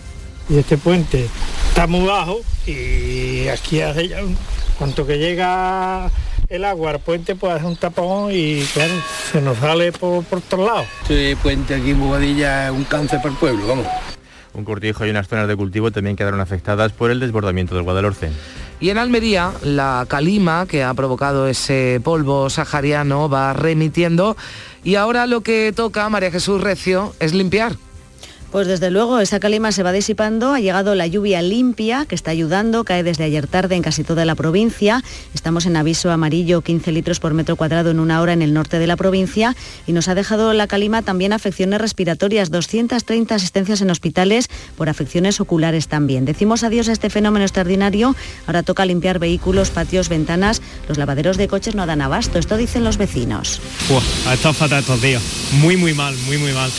Y 0.49 0.57
este 0.57 0.79
puente 0.79 1.27
está 1.69 1.85
muy 1.85 2.07
bajo 2.07 2.41
y 2.65 3.47
aquí 3.49 3.81
hace 3.81 4.07
ya 4.07 4.23
un, 4.23 4.35
cuanto 4.79 5.05
que 5.05 5.19
llega 5.19 6.09
el 6.51 6.65
agua 6.65 6.91
al 6.91 6.99
puente 6.99 7.35
puede 7.35 7.53
hacer 7.53 7.65
un 7.65 7.77
tapón 7.77 8.29
y 8.31 8.61
claro, 8.73 8.93
se 9.31 9.41
nos 9.41 9.57
sale 9.57 9.93
por, 9.93 10.23
por 10.25 10.41
todos 10.41 10.67
lados. 10.67 10.85
Este 11.03 11.37
puente 11.37 11.75
aquí 11.75 11.91
en 11.91 11.99
Bobadilla 12.01 12.67
es 12.67 12.71
un 12.73 12.83
cáncer 12.83 13.19
para 13.19 13.31
el 13.31 13.39
pueblo, 13.39 13.65
vamos. 13.67 13.87
Un 14.53 14.65
cortijo 14.65 15.05
y 15.05 15.09
unas 15.09 15.29
zonas 15.29 15.47
de 15.47 15.55
cultivo 15.55 15.91
también 15.91 16.17
quedaron 16.17 16.41
afectadas 16.41 16.91
por 16.91 17.09
el 17.09 17.21
desbordamiento 17.21 17.73
del 17.73 17.85
Guadalhorce. 17.85 18.31
Y 18.81 18.89
en 18.89 18.97
Almería, 18.97 19.53
la 19.63 20.05
calima 20.09 20.65
que 20.67 20.83
ha 20.83 20.93
provocado 20.93 21.47
ese 21.47 22.01
polvo 22.03 22.49
sahariano 22.49 23.29
va 23.29 23.53
remitiendo 23.53 24.35
y 24.83 24.95
ahora 24.95 25.27
lo 25.27 25.41
que 25.41 25.71
toca, 25.73 26.09
María 26.09 26.31
Jesús 26.31 26.59
Recio, 26.59 27.15
es 27.21 27.33
limpiar. 27.33 27.77
Pues 28.51 28.67
desde 28.67 28.91
luego 28.91 29.21
esa 29.21 29.39
calima 29.39 29.71
se 29.71 29.81
va 29.81 29.93
disipando, 29.93 30.53
ha 30.53 30.59
llegado 30.59 30.93
la 30.93 31.07
lluvia 31.07 31.41
limpia 31.41 32.05
que 32.05 32.15
está 32.15 32.31
ayudando, 32.31 32.83
cae 32.83 33.01
desde 33.01 33.23
ayer 33.23 33.47
tarde 33.47 33.75
en 33.75 33.81
casi 33.81 34.03
toda 34.03 34.25
la 34.25 34.35
provincia. 34.35 35.05
Estamos 35.33 35.65
en 35.65 35.77
aviso 35.77 36.11
amarillo 36.11 36.59
15 36.59 36.91
litros 36.91 37.21
por 37.21 37.33
metro 37.33 37.55
cuadrado 37.55 37.91
en 37.91 38.01
una 38.01 38.19
hora 38.19 38.33
en 38.33 38.41
el 38.41 38.53
norte 38.53 38.77
de 38.77 38.87
la 38.87 38.97
provincia 38.97 39.55
y 39.87 39.93
nos 39.93 40.09
ha 40.09 40.15
dejado 40.15 40.51
la 40.51 40.67
calima 40.67 41.01
también 41.01 41.31
afecciones 41.31 41.79
respiratorias, 41.79 42.51
230 42.51 43.35
asistencias 43.35 43.79
en 43.79 43.89
hospitales 43.89 44.49
por 44.75 44.89
afecciones 44.89 45.39
oculares 45.39 45.87
también. 45.87 46.25
Decimos 46.25 46.63
adiós 46.63 46.89
a 46.89 46.91
este 46.91 47.09
fenómeno 47.09 47.45
extraordinario, 47.45 48.17
ahora 48.47 48.63
toca 48.63 48.85
limpiar 48.85 49.17
vehículos, 49.17 49.69
patios, 49.69 50.09
ventanas, 50.09 50.61
los 50.89 50.97
lavaderos 50.97 51.37
de 51.37 51.47
coches 51.47 51.73
no 51.73 51.85
dan 51.85 52.01
abasto, 52.01 52.37
esto 52.37 52.57
dicen 52.57 52.83
los 52.83 52.97
vecinos. 52.97 53.61
ha 54.27 54.33
estado 54.33 54.53
fatal 54.53 54.81
estos 54.81 55.01
días, 55.01 55.23
muy 55.53 55.77
muy 55.77 55.93
mal, 55.93 56.13
muy 56.25 56.37
muy 56.37 56.51
mal. 56.51 56.69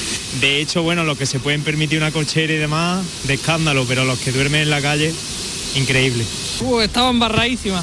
De 0.40 0.60
hecho, 0.60 0.82
bueno, 0.82 1.04
lo 1.04 1.16
que 1.16 1.26
se 1.26 1.40
pueden 1.62 1.98
una 1.98 2.10
cochera 2.10 2.52
y 2.52 2.56
demás, 2.56 3.04
de 3.24 3.34
escándalo, 3.34 3.84
pero 3.88 4.04
los 4.04 4.18
que 4.18 4.32
duermen 4.32 4.62
en 4.62 4.70
la 4.70 4.80
calle, 4.80 5.12
increíble. 5.76 6.24
Uh, 6.60 6.80
estaba 6.80 7.10
embarradísima, 7.10 7.82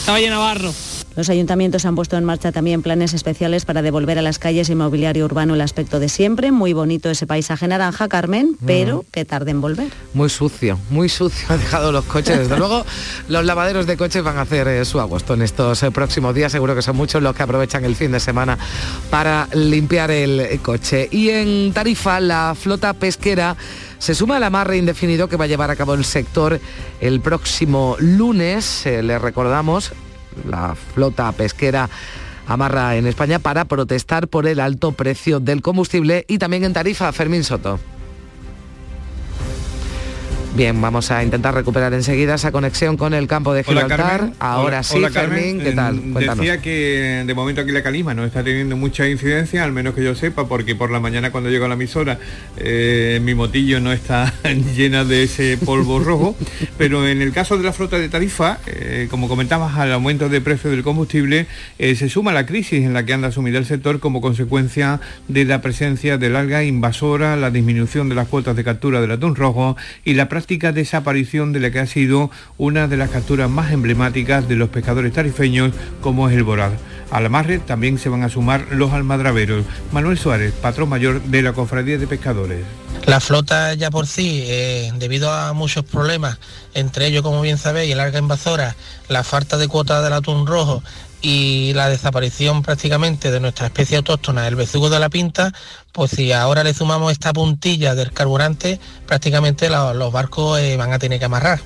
estaba 0.00 0.18
llena 0.18 0.36
de 0.36 0.40
barro. 0.40 0.74
Los 1.18 1.30
ayuntamientos 1.30 1.84
han 1.84 1.96
puesto 1.96 2.16
en 2.16 2.22
marcha 2.22 2.52
también 2.52 2.80
planes 2.80 3.12
especiales 3.12 3.64
para 3.64 3.82
devolver 3.82 4.20
a 4.20 4.22
las 4.22 4.38
calles 4.38 4.70
y 4.70 4.76
mobiliario 4.76 5.24
urbano 5.24 5.54
el 5.54 5.60
aspecto 5.62 5.98
de 5.98 6.08
siempre. 6.08 6.52
Muy 6.52 6.74
bonito 6.74 7.10
ese 7.10 7.26
paisaje 7.26 7.66
naranja, 7.66 8.06
Carmen, 8.06 8.56
pero 8.64 9.04
que 9.10 9.24
tarde 9.24 9.50
en 9.50 9.60
volver. 9.60 9.88
Muy 10.14 10.28
sucio, 10.28 10.78
muy 10.90 11.08
sucio 11.08 11.48
ha 11.48 11.56
dejado 11.56 11.90
los 11.90 12.04
coches. 12.04 12.38
Desde 12.38 12.56
luego, 12.56 12.86
los 13.28 13.44
lavaderos 13.44 13.88
de 13.88 13.96
coches 13.96 14.22
van 14.22 14.36
a 14.36 14.42
hacer 14.42 14.68
eh, 14.68 14.84
su 14.84 15.00
agosto 15.00 15.34
en 15.34 15.42
estos 15.42 15.82
eh, 15.82 15.90
próximos 15.90 16.36
días. 16.36 16.52
Seguro 16.52 16.76
que 16.76 16.82
son 16.82 16.94
muchos 16.94 17.20
los 17.20 17.34
que 17.34 17.42
aprovechan 17.42 17.84
el 17.84 17.96
fin 17.96 18.12
de 18.12 18.20
semana 18.20 18.56
para 19.10 19.48
limpiar 19.54 20.12
el 20.12 20.38
eh, 20.38 20.60
coche. 20.62 21.08
Y 21.10 21.30
en 21.30 21.72
Tarifa, 21.72 22.20
la 22.20 22.54
flota 22.56 22.92
pesquera 22.92 23.56
se 23.98 24.14
suma 24.14 24.36
al 24.36 24.44
amarre 24.44 24.76
indefinido 24.76 25.28
que 25.28 25.36
va 25.36 25.46
a 25.46 25.48
llevar 25.48 25.72
a 25.72 25.74
cabo 25.74 25.94
el 25.94 26.04
sector 26.04 26.60
el 27.00 27.20
próximo 27.20 27.96
lunes. 27.98 28.84
le 28.86 29.18
recordamos, 29.18 29.92
la 30.48 30.74
flota 30.74 31.30
pesquera 31.32 31.88
amarra 32.46 32.96
en 32.96 33.06
España 33.06 33.38
para 33.38 33.66
protestar 33.66 34.28
por 34.28 34.46
el 34.46 34.60
alto 34.60 34.92
precio 34.92 35.38
del 35.38 35.62
combustible 35.62 36.24
y 36.28 36.38
también 36.38 36.64
en 36.64 36.72
tarifa. 36.72 37.12
Fermín 37.12 37.44
Soto. 37.44 37.78
Bien, 40.58 40.80
vamos 40.80 41.12
a 41.12 41.22
intentar 41.22 41.54
recuperar 41.54 41.94
enseguida 41.94 42.34
esa 42.34 42.50
conexión 42.50 42.96
con 42.96 43.14
el 43.14 43.28
campo 43.28 43.54
de 43.54 43.62
Gibraltar. 43.62 44.32
Ahora 44.40 44.82
sí, 44.82 45.00
Fermín, 45.12 45.60
¿qué 45.60 45.70
tal? 45.70 46.00
Cuéntanos. 46.00 46.38
Decía 46.38 46.60
que 46.60 47.22
de 47.24 47.32
momento 47.32 47.60
aquí 47.60 47.70
la 47.70 47.84
calima 47.84 48.12
no 48.12 48.24
está 48.24 48.42
teniendo 48.42 48.76
mucha 48.76 49.08
incidencia, 49.08 49.62
al 49.62 49.70
menos 49.70 49.94
que 49.94 50.02
yo 50.02 50.16
sepa, 50.16 50.48
porque 50.48 50.74
por 50.74 50.90
la 50.90 50.98
mañana 50.98 51.30
cuando 51.30 51.48
llego 51.48 51.66
a 51.66 51.68
la 51.68 51.74
emisora 51.74 52.18
eh, 52.56 53.20
mi 53.22 53.36
motillo 53.36 53.78
no 53.78 53.92
está 53.92 54.34
llena 54.76 55.04
de 55.04 55.22
ese 55.22 55.58
polvo 55.58 56.00
rojo, 56.00 56.34
pero 56.76 57.06
en 57.06 57.22
el 57.22 57.32
caso 57.32 57.56
de 57.56 57.62
la 57.62 57.72
flota 57.72 57.96
de 57.96 58.08
tarifa, 58.08 58.58
eh, 58.66 59.06
como 59.12 59.28
comentabas, 59.28 59.76
al 59.76 59.92
aumento 59.92 60.28
de 60.28 60.40
precio 60.40 60.70
del 60.70 60.82
combustible, 60.82 61.46
eh, 61.78 61.94
se 61.94 62.08
suma 62.08 62.32
la 62.32 62.46
crisis 62.46 62.84
en 62.84 62.94
la 62.94 63.06
que 63.06 63.12
anda 63.12 63.30
sumida 63.30 63.58
el 63.58 63.66
sector 63.66 64.00
como 64.00 64.20
consecuencia 64.20 64.98
de 65.28 65.44
la 65.44 65.62
presencia 65.62 66.18
del 66.18 66.34
alga 66.34 66.64
invasora, 66.64 67.36
la 67.36 67.52
disminución 67.52 68.08
de 68.08 68.16
las 68.16 68.26
cuotas 68.26 68.56
de 68.56 68.64
captura 68.64 69.00
del 69.00 69.12
atún 69.12 69.36
rojo 69.36 69.76
y 70.04 70.14
la 70.14 70.28
práctica 70.28 70.47
desaparición 70.48 71.52
de 71.52 71.60
la 71.60 71.70
que 71.70 71.80
ha 71.80 71.86
sido 71.86 72.30
una 72.56 72.88
de 72.88 72.96
las 72.96 73.10
capturas 73.10 73.50
más 73.50 73.70
emblemáticas 73.70 74.48
de 74.48 74.56
los 74.56 74.70
pescadores 74.70 75.12
tarifeños 75.12 75.72
como 76.00 76.28
es 76.28 76.36
el 76.36 76.42
boral. 76.42 76.72
Al 77.10 77.26
amarre 77.26 77.58
también 77.58 77.98
se 77.98 78.08
van 78.08 78.22
a 78.22 78.30
sumar 78.30 78.66
los 78.70 78.92
almadraveros. 78.92 79.64
Manuel 79.92 80.18
Suárez, 80.18 80.52
patrón 80.54 80.88
mayor 80.88 81.22
de 81.22 81.42
la 81.42 81.52
Cofradía 81.52 81.98
de 81.98 82.06
Pescadores. 82.06 82.64
La 83.04 83.20
flota 83.20 83.74
ya 83.74 83.90
por 83.90 84.06
sí, 84.06 84.42
eh, 84.46 84.90
debido 84.96 85.32
a 85.32 85.52
muchos 85.52 85.84
problemas, 85.84 86.38
entre 86.74 87.06
ellos, 87.06 87.22
como 87.22 87.40
bien 87.40 87.56
sabéis, 87.56 87.92
el 87.92 88.00
alga 88.00 88.18
invasora, 88.18 88.74
la 89.08 89.24
falta 89.24 89.56
de 89.56 89.68
cuota 89.68 90.02
del 90.02 90.12
atún 90.12 90.46
rojo 90.46 90.82
y 91.20 91.72
la 91.74 91.88
desaparición 91.88 92.62
prácticamente 92.62 93.30
de 93.30 93.40
nuestra 93.40 93.66
especie 93.66 93.96
autóctona, 93.96 94.46
el 94.46 94.56
bezugo 94.56 94.90
de 94.90 95.00
la 95.00 95.08
pinta, 95.08 95.52
pues 95.92 96.12
si 96.12 96.32
ahora 96.32 96.64
le 96.64 96.74
sumamos 96.74 97.12
esta 97.12 97.32
puntilla 97.32 97.94
del 97.94 98.12
carburante, 98.12 98.78
prácticamente 99.06 99.68
los 99.68 100.12
barcos 100.12 100.60
eh, 100.60 100.76
van 100.76 100.92
a 100.92 100.98
tener 100.98 101.18
que 101.18 101.24
amarrar. 101.24 101.60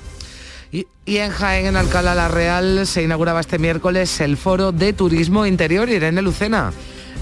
Y, 0.71 0.87
en 1.17 1.31
Jaén, 1.31 1.67
en 1.67 1.75
Alcalá 1.75 2.15
la 2.15 2.29
Real, 2.29 2.87
se 2.87 3.03
inauguraba 3.03 3.41
este 3.41 3.59
miércoles 3.59 4.19
el 4.21 4.37
Foro 4.37 4.71
de 4.71 4.93
Turismo 4.93 5.45
Interior 5.45 5.87
Irene 5.89 6.21
Lucena. 6.21 6.73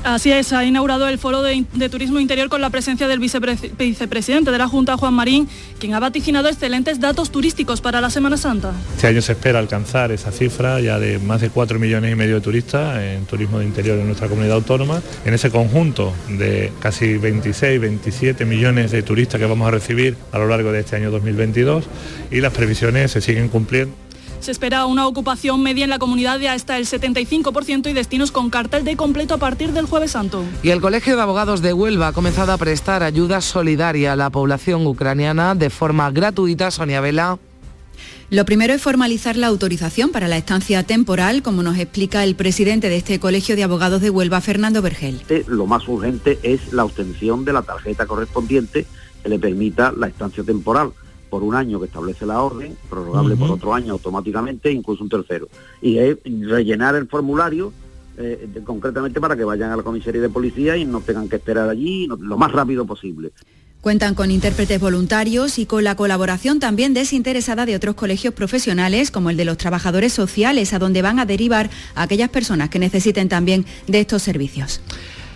Así 0.03 0.31
es, 0.31 0.51
ha 0.51 0.65
inaugurado 0.65 1.07
el 1.07 1.19
Foro 1.19 1.43
de, 1.43 1.63
Turismo 1.89 2.19
Interior 2.19 2.49
con 2.49 2.59
la 2.59 2.71
presencia 2.71 3.07
del 3.07 3.19
vicepresidente 3.19 4.49
de 4.49 4.57
la 4.57 4.67
Junta, 4.67 4.97
Juan 4.97 5.13
Marín, 5.13 5.47
quien 5.79 5.93
ha 5.93 5.99
vaticinado 5.99 6.49
excelentes 6.49 6.99
datos 6.99 7.31
turísticos 7.31 7.81
para 7.81 8.01
la 8.01 8.09
Semana 8.09 8.35
Santa. 8.35 8.73
Este 8.95 9.07
año 9.07 9.21
se 9.21 9.33
espera 9.33 9.59
alcanzar 9.59 10.11
esa 10.11 10.31
cifra 10.31 10.81
ya 10.81 10.97
de 10.97 11.19
más 11.19 11.41
de 11.41 11.51
4 11.51 11.77
millones 11.77 12.11
y 12.11 12.15
medio 12.15 12.35
de 12.35 12.41
turistas 12.41 12.99
en 12.99 13.25
turismo 13.25 13.59
de 13.59 13.65
interior 13.65 13.99
en 13.99 14.07
nuestra 14.07 14.27
comunidad 14.27 14.55
autónoma. 14.55 15.01
En 15.23 15.35
ese 15.35 15.51
conjunto 15.51 16.13
de 16.29 16.71
casi 16.79 17.17
26, 17.17 17.79
27 17.79 18.43
millones 18.45 18.89
de 18.89 19.03
turistas 19.03 19.39
que 19.39 19.45
vamos 19.45 19.67
a 19.67 19.71
recibir 19.71 20.17
a 20.31 20.39
lo 20.39 20.47
largo 20.47 20.71
de 20.71 20.79
este 20.79 20.95
año 20.95 21.11
2022 21.11 21.85
y 22.31 22.41
las 22.41 22.53
previsiones 22.53 23.11
se 23.11 23.21
siguen 23.21 23.49
cumpliendo. 23.49 23.93
Se 24.41 24.49
espera 24.49 24.87
una 24.87 25.05
ocupación 25.05 25.61
media 25.61 25.83
en 25.83 25.91
la 25.91 25.99
comunidad 25.99 26.39
de 26.39 26.49
hasta 26.49 26.79
el 26.79 26.87
75% 26.87 27.87
y 27.87 27.93
destinos 27.93 28.31
con 28.31 28.49
cartel 28.49 28.83
de 28.83 28.97
completo 28.97 29.35
a 29.35 29.37
partir 29.37 29.71
del 29.71 29.85
jueves 29.85 30.11
santo. 30.11 30.43
Y 30.63 30.71
el 30.71 30.81
Colegio 30.81 31.15
de 31.15 31.21
Abogados 31.21 31.61
de 31.61 31.73
Huelva 31.73 32.07
ha 32.07 32.13
comenzado 32.13 32.51
a 32.51 32.57
prestar 32.57 33.03
ayuda 33.03 33.39
solidaria 33.41 34.13
a 34.13 34.15
la 34.15 34.31
población 34.31 34.87
ucraniana 34.87 35.53
de 35.53 35.69
forma 35.69 36.09
gratuita. 36.09 36.71
Sonia 36.71 37.01
Vela. 37.01 37.37
Lo 38.31 38.43
primero 38.43 38.73
es 38.73 38.81
formalizar 38.81 39.35
la 39.35 39.45
autorización 39.45 40.09
para 40.09 40.27
la 40.27 40.37
estancia 40.37 40.81
temporal, 40.81 41.43
como 41.43 41.61
nos 41.61 41.77
explica 41.77 42.23
el 42.23 42.33
presidente 42.33 42.89
de 42.89 42.97
este 42.97 43.19
Colegio 43.19 43.55
de 43.55 43.63
Abogados 43.63 44.01
de 44.01 44.09
Huelva, 44.09 44.41
Fernando 44.41 44.81
Vergel. 44.81 45.21
Lo 45.45 45.67
más 45.67 45.87
urgente 45.87 46.39
es 46.41 46.73
la 46.73 46.83
obtención 46.83 47.45
de 47.45 47.53
la 47.53 47.61
tarjeta 47.61 48.07
correspondiente 48.07 48.87
que 49.21 49.29
le 49.29 49.37
permita 49.37 49.93
la 49.95 50.07
estancia 50.07 50.43
temporal 50.43 50.93
por 51.31 51.43
un 51.43 51.55
año 51.55 51.79
que 51.79 51.85
establece 51.85 52.25
la 52.25 52.41
orden, 52.41 52.75
prorrogable 52.89 53.37
por 53.37 53.49
otro 53.49 53.73
año 53.73 53.93
automáticamente, 53.93 54.69
incluso 54.69 55.01
un 55.01 55.09
tercero. 55.09 55.47
Y 55.81 55.97
es 55.97 56.17
rellenar 56.25 56.95
el 56.95 57.07
formulario 57.07 57.71
eh, 58.17 58.49
concretamente 58.65 59.21
para 59.21 59.37
que 59.37 59.45
vayan 59.45 59.71
a 59.71 59.77
la 59.77 59.81
comisaría 59.81 60.21
de 60.21 60.27
policía 60.27 60.75
y 60.75 60.83
no 60.83 60.99
tengan 60.99 61.29
que 61.29 61.37
esperar 61.37 61.69
allí 61.69 62.07
lo 62.07 62.37
más 62.37 62.51
rápido 62.51 62.85
posible. 62.85 63.31
Cuentan 63.79 64.13
con 64.13 64.29
intérpretes 64.29 64.79
voluntarios 64.79 65.57
y 65.57 65.65
con 65.65 65.85
la 65.85 65.95
colaboración 65.95 66.59
también 66.59 66.93
desinteresada 66.93 67.65
de 67.65 67.77
otros 67.77 67.95
colegios 67.95 68.33
profesionales, 68.33 69.09
como 69.09 69.29
el 69.29 69.37
de 69.37 69.45
los 69.45 69.57
trabajadores 69.57 70.11
sociales, 70.11 70.73
a 70.73 70.79
donde 70.79 71.01
van 71.01 71.17
a 71.17 71.25
derivar 71.25 71.69
a 71.95 72.03
aquellas 72.03 72.29
personas 72.29 72.69
que 72.69 72.77
necesiten 72.77 73.29
también 73.29 73.65
de 73.87 74.01
estos 74.01 74.21
servicios. 74.21 74.81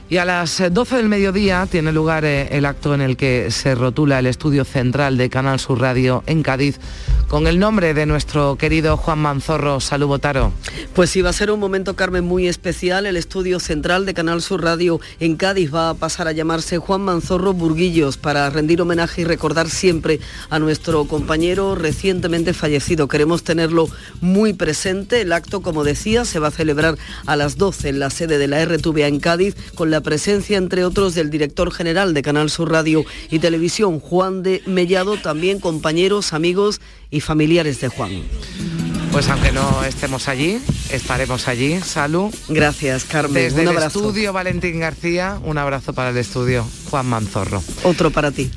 Y 0.08 0.18
a 0.18 0.26
las 0.26 0.62
12 0.72 0.98
del 0.98 1.10
mediodía 1.10 1.68
tiene 1.70 1.92
lugar 1.92 2.26
eh, 2.26 2.48
el 2.52 2.66
acto 2.66 2.94
en 2.94 3.02
el 3.02 3.18
que 3.18 3.50
se 3.50 3.74
rotula 3.74 4.20
el 4.20 4.28
estudio 4.28 4.64
central 4.64 5.18
de 5.18 5.32
Canal 5.32 5.60
Sur 5.60 5.82
Radio 5.82 6.24
en 6.28 6.44
Cádiz 6.44 6.80
con 7.28 7.48
el 7.48 7.58
nombre 7.58 7.96
de 7.96 8.06
nuestro 8.06 8.56
querido 8.56 8.98
Juan 8.98 9.18
Manzorro. 9.18 9.80
Salud, 9.80 10.08
Botaro. 10.08 10.54
Pues 10.94 11.10
sí, 11.10 11.22
va 11.22 11.32
a 11.32 11.34
ser 11.34 11.50
un 11.50 11.60
momento, 11.60 11.96
Carmen, 11.96 12.24
muy 12.24 12.48
especial. 12.48 13.08
El 13.08 13.18
estudio 13.18 13.60
central 13.60 14.06
de 14.06 14.14
Canal 14.14 14.44
Sur 14.44 14.64
Radio 14.64 15.02
en 15.20 15.36
Cádiz 15.36 15.74
va 15.74 15.90
a 15.90 15.94
pasar 15.96 16.28
a 16.28 16.32
llamarse 16.34 16.78
Juan 16.78 17.02
Manzorro 17.02 17.54
Burguillos 17.54 18.18
para 18.18 18.50
rendir 18.52 18.82
homenaje 18.82 19.22
y 19.22 19.26
recordar 19.26 19.70
siempre 19.70 20.20
a 20.52 20.60
nuestro 20.60 21.06
compañero 21.06 21.74
recientemente 21.74 22.54
fallecido. 22.54 23.08
Queremos 23.08 23.44
tenerlo 23.44 23.90
muy 24.22 24.54
presente. 24.54 25.22
El 25.22 25.34
acto, 25.34 25.62
como 25.62 25.84
decía, 25.84 26.26
se 26.26 26.40
va 26.40 26.50
a 26.50 26.52
celebrar 26.52 26.96
a 27.26 27.36
las 27.36 27.58
12 27.58 27.90
en 27.90 28.00
la 28.00 28.12
sede 28.12 28.38
de 28.38 28.48
la 28.48 28.64
RTVA 28.64 29.08
en 29.08 29.20
Cádiz 29.20 29.56
con 29.74 29.90
la 29.90 29.95
presencia, 30.02 30.58
entre 30.58 30.86
otros, 30.86 31.16
del 31.16 31.30
director 31.30 31.72
general 31.72 32.14
de 32.14 32.22
Canal 32.22 32.50
Sur 32.50 32.72
Radio 32.72 33.04
y 33.30 33.40
Televisión, 33.40 34.00
Juan 34.00 34.44
de 34.44 34.62
Mellado, 34.66 35.18
también 35.18 35.60
compañeros, 35.60 36.34
amigos 36.34 36.82
y 37.12 37.22
familiares 37.22 37.82
de 37.82 37.88
Juan. 37.90 38.24
Pues 39.12 39.30
aunque 39.30 39.52
no 39.54 39.84
estemos 39.86 40.28
allí, 40.28 40.60
estaremos 40.92 41.48
allí. 41.48 41.80
Salud. 41.80 42.34
Gracias, 42.50 43.06
Carmen. 43.06 43.44
Desde 43.44 43.62
un 43.62 43.70
el 43.70 43.78
abrazo. 43.78 44.00
estudio 44.00 44.34
Valentín 44.34 44.80
García, 44.82 45.40
un 45.44 45.58
abrazo 45.58 45.94
para 45.94 46.10
el 46.10 46.18
estudio 46.18 46.66
Juan 46.90 47.06
Manzorro. 47.06 47.64
Otro 47.84 48.12
para 48.12 48.32
ti. 48.32 48.52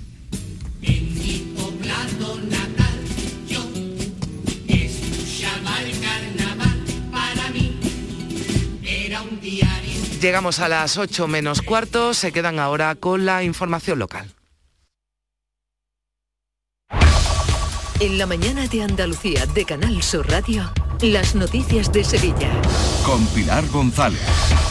Llegamos 10.21 10.59
a 10.59 10.69
las 10.69 10.97
8 10.97 11.29
menos 11.29 11.63
cuarto, 11.63 12.13
se 12.13 12.33
quedan 12.33 12.59
ahora 12.59 12.97
con 12.97 13.25
la 13.25 13.45
información 13.45 14.01
local. 14.01 14.35
En 18.01 18.19
la 18.19 18.27
mañana 18.27 18.67
de 18.67 18.83
Andalucía 18.83 19.47
de 19.47 19.65
Canal 19.65 20.03
Sur 20.03 20.29
Radio, 20.29 20.73
las 21.03 21.37
noticias 21.37 21.93
de 21.93 22.03
Sevilla. 22.03 22.51
Con 23.07 23.25
Pilar 23.29 23.67
González. 23.69 24.21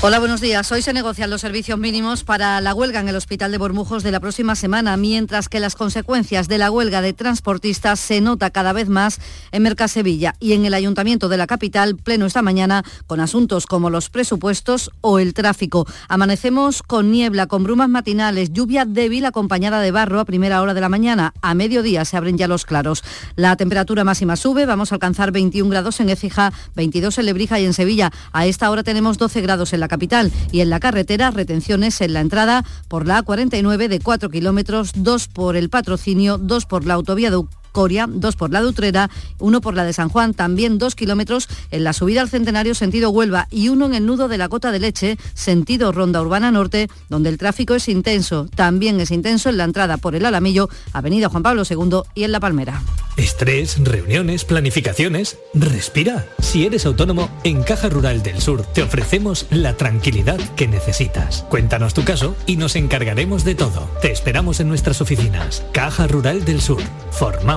Hola, 0.01 0.19
buenos 0.19 0.41
días. 0.41 0.71
Hoy 0.71 0.81
se 0.81 0.93
negocian 0.93 1.29
los 1.29 1.41
servicios 1.41 1.79
mínimos 1.79 2.23
para 2.23 2.61
la 2.61 2.75
huelga 2.75 2.99
en 2.99 3.07
el 3.07 3.15
Hospital 3.15 3.51
de 3.51 3.57
Bormujos 3.57 4.03
de 4.03 4.11
la 4.11 4.19
próxima 4.19 4.55
semana, 4.55 4.95
mientras 4.97 5.49
que 5.49 5.59
las 5.59 5.75
consecuencias 5.75 6.47
de 6.47 6.57
la 6.57 6.69
huelga 6.69 7.01
de 7.01 7.13
transportistas 7.13 7.99
se 7.99 8.21
nota 8.21 8.51
cada 8.51 8.73
vez 8.73 8.89
más 8.89 9.19
en 9.51 9.63
Mercasevilla 9.63 10.35
y 10.39 10.53
en 10.53 10.65
el 10.65 10.73
Ayuntamiento 10.73 11.29
de 11.29 11.37
la 11.37 11.47
capital, 11.47 11.95
pleno 11.95 12.25
esta 12.25 12.41
mañana, 12.41 12.83
con 13.07 13.21
asuntos 13.21 13.65
como 13.65 13.89
los 13.89 14.09
presupuestos 14.09 14.91
o 15.01 15.19
el 15.19 15.33
tráfico. 15.33 15.87
Amanecemos 16.09 16.83
con 16.83 17.09
niebla, 17.09 17.47
con 17.47 17.63
brumas 17.63 17.89
matinales, 17.89 18.51
lluvia 18.51 18.85
débil 18.85 19.25
acompañada 19.25 19.79
de 19.79 19.91
barro 19.91 20.19
a 20.19 20.25
primera 20.25 20.61
hora 20.61 20.73
de 20.73 20.81
la 20.81 20.89
mañana. 20.89 21.33
A 21.41 21.55
mediodía 21.55 22.05
se 22.05 22.17
abren 22.17 22.37
ya 22.37 22.47
los 22.47 22.65
claros. 22.65 23.03
La 23.35 23.55
temperatura 23.55 24.03
máxima 24.03 24.35
sube, 24.35 24.65
vamos 24.65 24.91
a 24.91 24.95
alcanzar 24.95 25.31
21 25.31 25.69
grados 25.71 25.99
en 26.01 26.09
Écija, 26.17 26.51
22 26.75 27.17
en 27.19 27.25
Lebrija 27.25 27.59
y 27.59 27.65
en 27.65 27.73
Sevilla. 27.73 28.11
A 28.31 28.45
esta 28.47 28.69
hora 28.71 28.83
tenemos 28.83 29.17
12 29.17 29.41
grados 29.41 29.73
en 29.73 29.79
la 29.79 29.87
capital 29.87 30.31
y 30.51 30.61
en 30.61 30.69
la 30.69 30.79
carretera 30.79 31.31
retenciones 31.31 32.01
en 32.01 32.13
la 32.13 32.21
entrada 32.21 32.65
por 32.87 33.07
la 33.07 33.23
A49 33.23 33.87
de 33.87 33.99
4 33.99 34.29
kilómetros, 34.29 34.91
2 34.95 35.27
por 35.27 35.55
el 35.55 35.69
patrocinio, 35.69 36.37
2 36.37 36.65
por 36.65 36.85
la 36.85 36.95
autovía 36.95 37.29
de 37.29 37.37
Coria, 37.71 38.07
dos 38.09 38.35
por 38.35 38.51
la 38.51 38.61
de 38.61 38.67
Utrera, 38.67 39.09
uno 39.39 39.61
por 39.61 39.75
la 39.75 39.83
de 39.83 39.93
San 39.93 40.09
Juan, 40.09 40.33
también 40.33 40.77
dos 40.77 40.95
kilómetros 40.95 41.47
en 41.71 41.83
la 41.83 41.93
subida 41.93 42.21
al 42.21 42.29
Centenario 42.29 42.75
sentido 42.75 43.09
Huelva 43.09 43.47
y 43.51 43.69
uno 43.69 43.85
en 43.85 43.93
el 43.93 44.05
nudo 44.05 44.27
de 44.27 44.37
la 44.37 44.49
Cota 44.49 44.71
de 44.71 44.79
Leche, 44.79 45.17
sentido 45.33 45.91
Ronda 45.91 46.21
Urbana 46.21 46.51
Norte, 46.51 46.89
donde 47.09 47.29
el 47.29 47.37
tráfico 47.37 47.75
es 47.75 47.87
intenso. 47.89 48.47
También 48.55 48.99
es 48.99 49.11
intenso 49.11 49.49
en 49.49 49.57
la 49.57 49.63
entrada 49.63 49.97
por 49.97 50.15
el 50.15 50.25
Alamillo, 50.25 50.69
Avenida 50.93 51.29
Juan 51.29 51.43
Pablo 51.43 51.63
II 51.69 52.01
y 52.15 52.23
en 52.23 52.31
La 52.31 52.39
Palmera. 52.39 52.81
Estrés, 53.17 53.83
reuniones, 53.83 54.45
planificaciones. 54.45 55.37
Respira. 55.53 56.27
Si 56.39 56.65
eres 56.65 56.85
autónomo, 56.85 57.29
en 57.43 57.63
Caja 57.63 57.89
Rural 57.89 58.21
del 58.21 58.41
Sur 58.41 58.61
te 58.61 58.83
ofrecemos 58.83 59.47
la 59.49 59.75
tranquilidad 59.75 60.37
que 60.55 60.67
necesitas. 60.67 61.43
Cuéntanos 61.49 61.95
tu 61.95 62.03
caso 62.03 62.35
y 62.45 62.57
nos 62.57 62.75
encargaremos 62.75 63.43
de 63.43 63.55
todo. 63.55 63.89
Te 64.01 64.11
esperamos 64.11 64.59
en 64.59 64.67
nuestras 64.67 65.01
oficinas. 65.01 65.65
Caja 65.71 66.05
Rural 66.07 66.45
del 66.45 66.61
Sur. 66.61 66.81
Formamos 67.11 67.56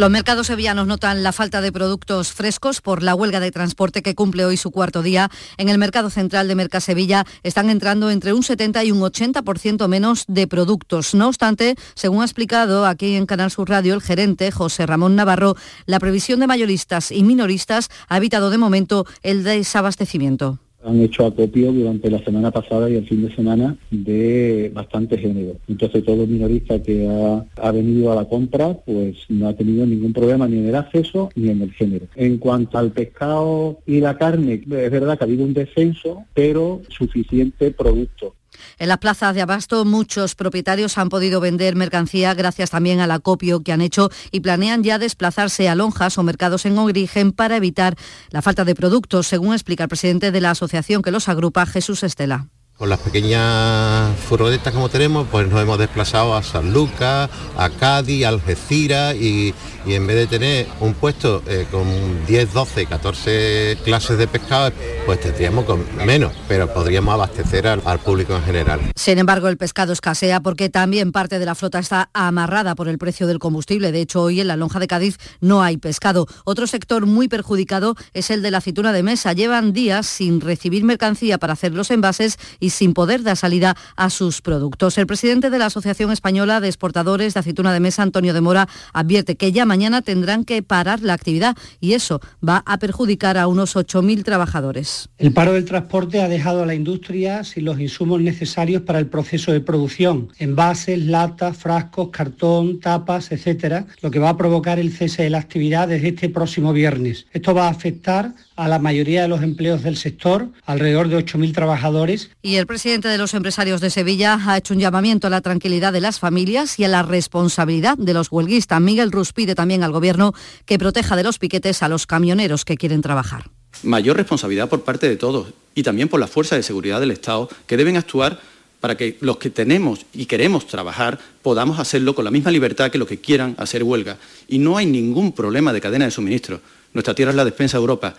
Los 0.00 0.08
mercados 0.08 0.46
sevillanos 0.46 0.86
notan 0.86 1.22
la 1.22 1.30
falta 1.30 1.60
de 1.60 1.72
productos 1.72 2.32
frescos 2.32 2.80
por 2.80 3.02
la 3.02 3.14
huelga 3.14 3.38
de 3.38 3.50
transporte 3.50 4.00
que 4.00 4.14
cumple 4.14 4.46
hoy 4.46 4.56
su 4.56 4.70
cuarto 4.70 5.02
día. 5.02 5.30
En 5.58 5.68
el 5.68 5.76
mercado 5.76 6.08
central 6.08 6.48
de 6.48 6.54
Mercasevilla 6.54 7.26
están 7.42 7.68
entrando 7.68 8.10
entre 8.10 8.32
un 8.32 8.42
70 8.42 8.82
y 8.84 8.92
un 8.92 9.00
80% 9.02 9.88
menos 9.88 10.24
de 10.26 10.46
productos. 10.46 11.14
No 11.14 11.28
obstante, 11.28 11.74
según 11.92 12.22
ha 12.22 12.24
explicado 12.24 12.86
aquí 12.86 13.14
en 13.14 13.26
Canal 13.26 13.50
Sur 13.50 13.68
Radio 13.68 13.92
el 13.92 14.00
gerente 14.00 14.50
José 14.50 14.86
Ramón 14.86 15.16
Navarro, 15.16 15.54
la 15.84 16.00
previsión 16.00 16.40
de 16.40 16.46
mayoristas 16.46 17.12
y 17.12 17.22
minoristas 17.22 17.90
ha 18.08 18.16
evitado 18.16 18.48
de 18.48 18.56
momento 18.56 19.04
el 19.22 19.44
desabastecimiento 19.44 20.60
han 20.84 21.00
hecho 21.00 21.26
acopio 21.26 21.72
durante 21.72 22.10
la 22.10 22.22
semana 22.24 22.50
pasada 22.50 22.88
y 22.88 22.94
el 22.94 23.06
fin 23.06 23.26
de 23.26 23.34
semana 23.34 23.76
de 23.90 24.70
bastante 24.74 25.18
género. 25.18 25.56
Entonces 25.68 26.04
todo 26.04 26.26
minorista 26.26 26.82
que 26.82 27.06
ha, 27.06 27.44
ha, 27.62 27.72
venido 27.72 28.12
a 28.12 28.16
la 28.16 28.24
compra 28.26 28.74
pues 28.74 29.16
no 29.28 29.48
ha 29.48 29.54
tenido 29.54 29.86
ningún 29.86 30.12
problema 30.12 30.48
ni 30.48 30.58
en 30.58 30.68
el 30.68 30.74
acceso 30.74 31.30
ni 31.34 31.50
en 31.50 31.62
el 31.62 31.72
género. 31.72 32.06
En 32.16 32.38
cuanto 32.38 32.78
al 32.78 32.92
pescado 32.92 33.78
y 33.86 34.00
la 34.00 34.16
carne, 34.16 34.54
es 34.54 34.90
verdad 34.90 35.18
que 35.18 35.24
ha 35.24 35.26
habido 35.26 35.44
un 35.44 35.54
descenso, 35.54 36.24
pero 36.34 36.80
suficiente 36.88 37.70
producto. 37.70 38.34
En 38.78 38.88
las 38.88 38.98
plazas 38.98 39.34
de 39.34 39.42
abasto 39.42 39.84
muchos 39.84 40.34
propietarios 40.34 40.98
han 40.98 41.08
podido 41.08 41.40
vender 41.40 41.76
mercancía 41.76 42.34
gracias 42.34 42.70
también 42.70 43.00
al 43.00 43.10
acopio 43.10 43.60
que 43.60 43.72
han 43.72 43.80
hecho 43.80 44.10
y 44.30 44.40
planean 44.40 44.82
ya 44.82 44.98
desplazarse 44.98 45.68
a 45.68 45.74
lonjas 45.74 46.18
o 46.18 46.22
mercados 46.22 46.66
en 46.66 46.78
origen 46.78 47.32
para 47.32 47.56
evitar 47.56 47.96
la 48.30 48.42
falta 48.42 48.64
de 48.64 48.74
productos, 48.74 49.26
según 49.26 49.54
explica 49.54 49.84
el 49.84 49.88
presidente 49.88 50.30
de 50.30 50.40
la 50.40 50.50
asociación 50.50 51.02
que 51.02 51.10
los 51.10 51.28
agrupa, 51.28 51.66
Jesús 51.66 52.02
Estela. 52.02 52.48
Con 52.80 52.88
las 52.88 53.00
pequeñas 53.00 54.16
furgonetas 54.20 54.72
como 54.72 54.88
tenemos, 54.88 55.26
pues 55.30 55.46
nos 55.48 55.60
hemos 55.60 55.78
desplazado 55.78 56.34
a 56.34 56.42
San 56.42 56.72
Lucas, 56.72 57.28
a 57.58 57.68
Cádiz, 57.68 58.24
a 58.24 58.30
Algeciras 58.30 59.14
y, 59.16 59.54
y 59.86 59.94
en 59.94 60.06
vez 60.06 60.16
de 60.16 60.26
tener 60.26 60.66
un 60.80 60.94
puesto 60.94 61.42
eh, 61.46 61.66
con 61.70 61.86
10, 62.26 62.52
12, 62.52 62.86
14 62.86 63.78
clases 63.84 64.18
de 64.18 64.26
pescado, 64.26 64.72
pues 65.06 65.20
tendríamos 65.20 65.64
con 65.64 65.84
menos, 66.04 66.32
pero 66.48 66.72
podríamos 66.72 67.14
abastecer 67.14 67.66
al, 67.66 67.80
público 68.00 68.34
en 68.34 68.42
general. 68.42 68.80
Sin 68.96 69.18
embargo, 69.18 69.48
el 69.48 69.56
pescado 69.56 69.92
escasea 69.92 70.40
porque 70.40 70.70
también 70.70 71.12
parte 71.12 71.38
de 71.38 71.44
la 71.46 71.54
flota 71.54 71.78
está 71.78 72.08
amarrada 72.12 72.74
por 72.74 72.88
el 72.88 72.98
precio 72.98 73.26
del 73.26 73.38
combustible. 73.38 73.92
De 73.92 74.00
hecho, 74.00 74.22
hoy 74.22 74.40
en 74.40 74.48
la 74.48 74.56
lonja 74.56 74.78
de 74.78 74.86
Cádiz 74.86 75.18
no 75.40 75.62
hay 75.62 75.76
pescado. 75.76 76.26
Otro 76.44 76.66
sector 76.66 77.06
muy 77.06 77.28
perjudicado 77.28 77.96
es 78.12 78.30
el 78.30 78.42
de 78.42 78.50
la 78.50 78.58
aceituna 78.58 78.92
de 78.92 79.02
mesa. 79.02 79.32
Llevan 79.32 79.72
días 79.72 80.06
sin 80.06 80.40
recibir 80.40 80.84
mercancía 80.84 81.38
para 81.38 81.54
hacer 81.54 81.72
los 81.72 81.90
envases 81.90 82.38
y 82.58 82.70
sin 82.70 82.94
poder 82.94 83.22
dar 83.22 83.36
salida 83.36 83.76
a 83.96 84.10
sus 84.10 84.40
productos. 84.40 84.98
El 84.98 85.06
presidente 85.06 85.50
de 85.50 85.58
la 85.58 85.66
Asociación 85.66 86.10
Española 86.10 86.60
de 86.60 86.68
Exportadores 86.68 87.34
de 87.34 87.40
Aceituna 87.40 87.72
de 87.72 87.80
Mesa, 87.80 88.02
Antonio 88.02 88.34
de 88.34 88.40
Mora, 88.40 88.68
advierte 88.92 89.36
que 89.36 89.52
ya 89.52 89.66
mañana 89.70 90.02
tendrán 90.02 90.44
que 90.44 90.64
parar 90.64 91.00
la 91.00 91.12
actividad 91.12 91.56
y 91.78 91.92
eso 91.92 92.20
va 92.46 92.64
a 92.66 92.80
perjudicar 92.80 93.38
a 93.38 93.46
unos 93.46 93.76
8.000 93.76 94.24
trabajadores. 94.24 95.08
El 95.16 95.32
paro 95.32 95.52
del 95.52 95.64
transporte 95.64 96.20
ha 96.20 96.28
dejado 96.28 96.64
a 96.64 96.66
la 96.66 96.74
industria 96.74 97.44
sin 97.44 97.66
los 97.66 97.78
insumos 97.78 98.20
necesarios 98.20 98.82
para 98.82 98.98
el 98.98 99.06
proceso 99.06 99.52
de 99.52 99.60
producción, 99.60 100.32
envases, 100.38 100.98
latas, 101.06 101.56
frascos, 101.56 102.08
cartón, 102.10 102.80
tapas, 102.80 103.30
etcétera, 103.30 103.86
lo 104.02 104.10
que 104.10 104.18
va 104.18 104.30
a 104.30 104.36
provocar 104.36 104.80
el 104.80 104.90
cese 104.90 105.22
de 105.22 105.30
la 105.30 105.38
actividad 105.38 105.86
desde 105.86 106.08
este 106.08 106.28
próximo 106.28 106.72
viernes. 106.72 107.26
Esto 107.32 107.54
va 107.54 107.68
a 107.68 107.70
afectar 107.70 108.34
a 108.60 108.68
la 108.68 108.78
mayoría 108.78 109.22
de 109.22 109.28
los 109.28 109.42
empleos 109.42 109.82
del 109.82 109.96
sector, 109.96 110.48
alrededor 110.66 111.08
de 111.08 111.16
8.000 111.16 111.54
trabajadores. 111.54 112.30
Y 112.42 112.56
el 112.56 112.66
presidente 112.66 113.08
de 113.08 113.16
los 113.16 113.32
empresarios 113.32 113.80
de 113.80 113.88
Sevilla 113.88 114.38
ha 114.46 114.58
hecho 114.58 114.74
un 114.74 114.80
llamamiento 114.80 115.28
a 115.28 115.30
la 115.30 115.40
tranquilidad 115.40 115.94
de 115.94 116.02
las 116.02 116.20
familias 116.20 116.78
y 116.78 116.84
a 116.84 116.88
la 116.88 117.02
responsabilidad 117.02 117.96
de 117.96 118.12
los 118.12 118.30
huelguistas. 118.30 118.78
Miguel 118.82 119.12
Rus 119.12 119.32
pide 119.32 119.54
también 119.54 119.82
al 119.82 119.92
Gobierno 119.92 120.34
que 120.66 120.78
proteja 120.78 121.16
de 121.16 121.22
los 121.22 121.38
piquetes 121.38 121.82
a 121.82 121.88
los 121.88 122.06
camioneros 122.06 122.66
que 122.66 122.76
quieren 122.76 123.00
trabajar. 123.00 123.48
Mayor 123.82 124.18
responsabilidad 124.18 124.68
por 124.68 124.82
parte 124.82 125.08
de 125.08 125.16
todos 125.16 125.54
y 125.74 125.82
también 125.82 126.08
por 126.08 126.20
las 126.20 126.28
fuerzas 126.28 126.58
de 126.58 126.62
seguridad 126.62 127.00
del 127.00 127.12
Estado 127.12 127.48
que 127.66 127.78
deben 127.78 127.96
actuar 127.96 128.40
para 128.80 128.96
que 128.96 129.16
los 129.20 129.38
que 129.38 129.48
tenemos 129.48 130.04
y 130.12 130.26
queremos 130.26 130.66
trabajar 130.66 131.18
podamos 131.40 131.78
hacerlo 131.78 132.14
con 132.14 132.26
la 132.26 132.30
misma 132.30 132.50
libertad 132.50 132.90
que 132.90 132.98
los 132.98 133.08
que 133.08 133.20
quieran 133.20 133.54
hacer 133.56 133.82
huelga. 133.84 134.18
Y 134.48 134.58
no 134.58 134.76
hay 134.76 134.84
ningún 134.84 135.32
problema 135.32 135.72
de 135.72 135.80
cadena 135.80 136.04
de 136.04 136.10
suministro. 136.10 136.60
Nuestra 136.92 137.14
tierra 137.14 137.30
es 137.30 137.36
la 137.36 137.44
despensa 137.44 137.76
de 137.76 137.82
Europa. 137.82 138.14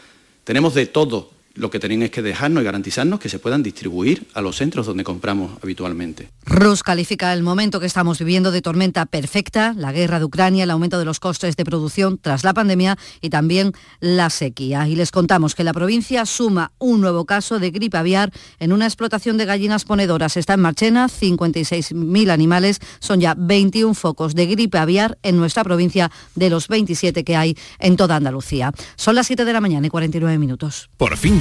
Tenemos 0.52 0.74
de 0.74 0.86
todo 0.86 1.30
lo 1.56 1.70
que 1.70 1.80
tienen 1.80 2.04
es 2.04 2.12
que 2.12 2.22
dejarnos 2.22 2.62
y 2.62 2.66
garantizarnos 2.66 3.20
que 3.20 3.30
se 3.30 3.40
puedan 3.40 3.64
distribuir 3.64 4.28
a 4.34 4.42
los 4.42 4.58
centros 4.58 4.86
donde 4.86 5.04
compramos 5.04 5.52
habitualmente. 5.62 6.30
Rus 6.46 6.84
califica 6.84 7.34
el 7.34 7.44
momento 7.44 7.80
que 7.80 7.86
estamos 7.86 8.20
viviendo 8.20 8.52
de 8.52 8.62
tormenta 8.62 9.06
perfecta, 9.06 9.74
la 9.76 9.92
guerra 9.92 10.20
de 10.20 10.26
Ucrania, 10.26 10.64
el 10.64 10.72
aumento 10.72 10.98
de 10.98 11.06
los 11.06 11.20
costes 11.20 11.58
de 11.58 11.66
producción 11.66 12.18
tras 12.18 12.44
la 12.44 12.54
pandemia 12.54 12.98
y 13.22 13.30
también 13.30 13.74
la 14.00 14.30
sequía. 14.30 14.88
Y 14.88 14.96
les 14.96 15.12
contamos 15.12 15.56
que 15.56 15.64
la 15.64 15.74
provincia 15.74 16.26
suma 16.26 16.72
un 16.80 17.02
nuevo 17.02 17.26
caso 17.26 17.60
de 17.60 17.72
gripe 17.72 17.98
aviar 17.98 18.32
en 18.60 18.72
una 18.72 18.86
explotación 18.86 19.38
de 19.38 19.46
gallinas 19.46 19.84
ponedoras. 19.84 20.38
Está 20.38 20.54
en 20.54 20.62
Marchena, 20.62 21.08
56.000 21.08 22.30
animales, 22.30 22.80
son 23.00 23.20
ya 23.20 23.36
21 23.38 23.94
focos 23.94 24.36
de 24.36 24.46
gripe 24.46 24.78
aviar 24.78 25.18
en 25.24 25.38
nuestra 25.38 25.64
provincia 25.64 26.12
de 26.36 26.50
los 26.50 26.68
27 26.68 27.24
que 27.24 27.36
hay 27.36 27.58
en 27.80 27.98
toda 27.98 28.16
Andalucía. 28.16 28.72
Son 28.96 29.16
las 29.16 29.28
7 29.28 29.44
de 29.44 29.54
la 29.54 29.62
mañana 29.62 29.88
y 29.88 29.90
49 29.90 30.38
minutos. 30.38 30.90
Por 30.98 31.18
fin 31.18 31.41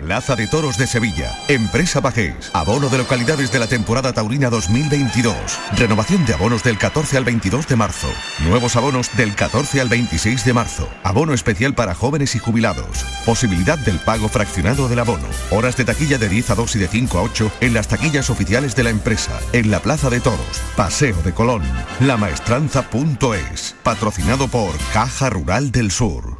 Plaza 0.00 0.34
de 0.34 0.46
Toros 0.46 0.78
de 0.78 0.86
Sevilla. 0.86 1.30
Empresa 1.48 2.00
Bajés. 2.00 2.50
Abono 2.54 2.88
de 2.88 2.98
localidades 2.98 3.52
de 3.52 3.58
la 3.58 3.66
temporada 3.66 4.12
taurina 4.12 4.50
2022. 4.50 5.34
Renovación 5.76 6.24
de 6.24 6.34
abonos 6.34 6.62
del 6.62 6.78
14 6.78 7.18
al 7.18 7.24
22 7.24 7.68
de 7.68 7.76
marzo. 7.76 8.08
Nuevos 8.40 8.76
abonos 8.76 9.14
del 9.16 9.34
14 9.34 9.80
al 9.80 9.88
26 9.88 10.44
de 10.44 10.52
marzo. 10.52 10.88
Abono 11.02 11.34
especial 11.34 11.74
para 11.74 11.94
jóvenes 11.94 12.34
y 12.34 12.38
jubilados. 12.38 13.04
Posibilidad 13.26 13.78
del 13.78 13.98
pago 13.98 14.28
fraccionado 14.28 14.88
del 14.88 15.00
abono. 15.00 15.28
Horas 15.50 15.76
de 15.76 15.84
taquilla 15.84 16.18
de 16.18 16.28
10 16.28 16.50
a 16.50 16.54
2 16.54 16.76
y 16.76 16.78
de 16.78 16.88
5 16.88 17.18
a 17.18 17.22
8 17.22 17.52
en 17.60 17.74
las 17.74 17.88
taquillas 17.88 18.30
oficiales 18.30 18.74
de 18.74 18.84
la 18.84 18.90
empresa. 18.90 19.38
En 19.52 19.70
la 19.70 19.80
Plaza 19.80 20.08
de 20.10 20.20
Toros. 20.20 20.60
Paseo 20.76 21.16
de 21.22 21.32
Colón. 21.32 21.62
Lamaestranza.es. 22.00 23.76
Patrocinado 23.82 24.48
por 24.48 24.72
Caja 24.92 25.28
Rural 25.30 25.70
del 25.70 25.90
Sur. 25.90 26.39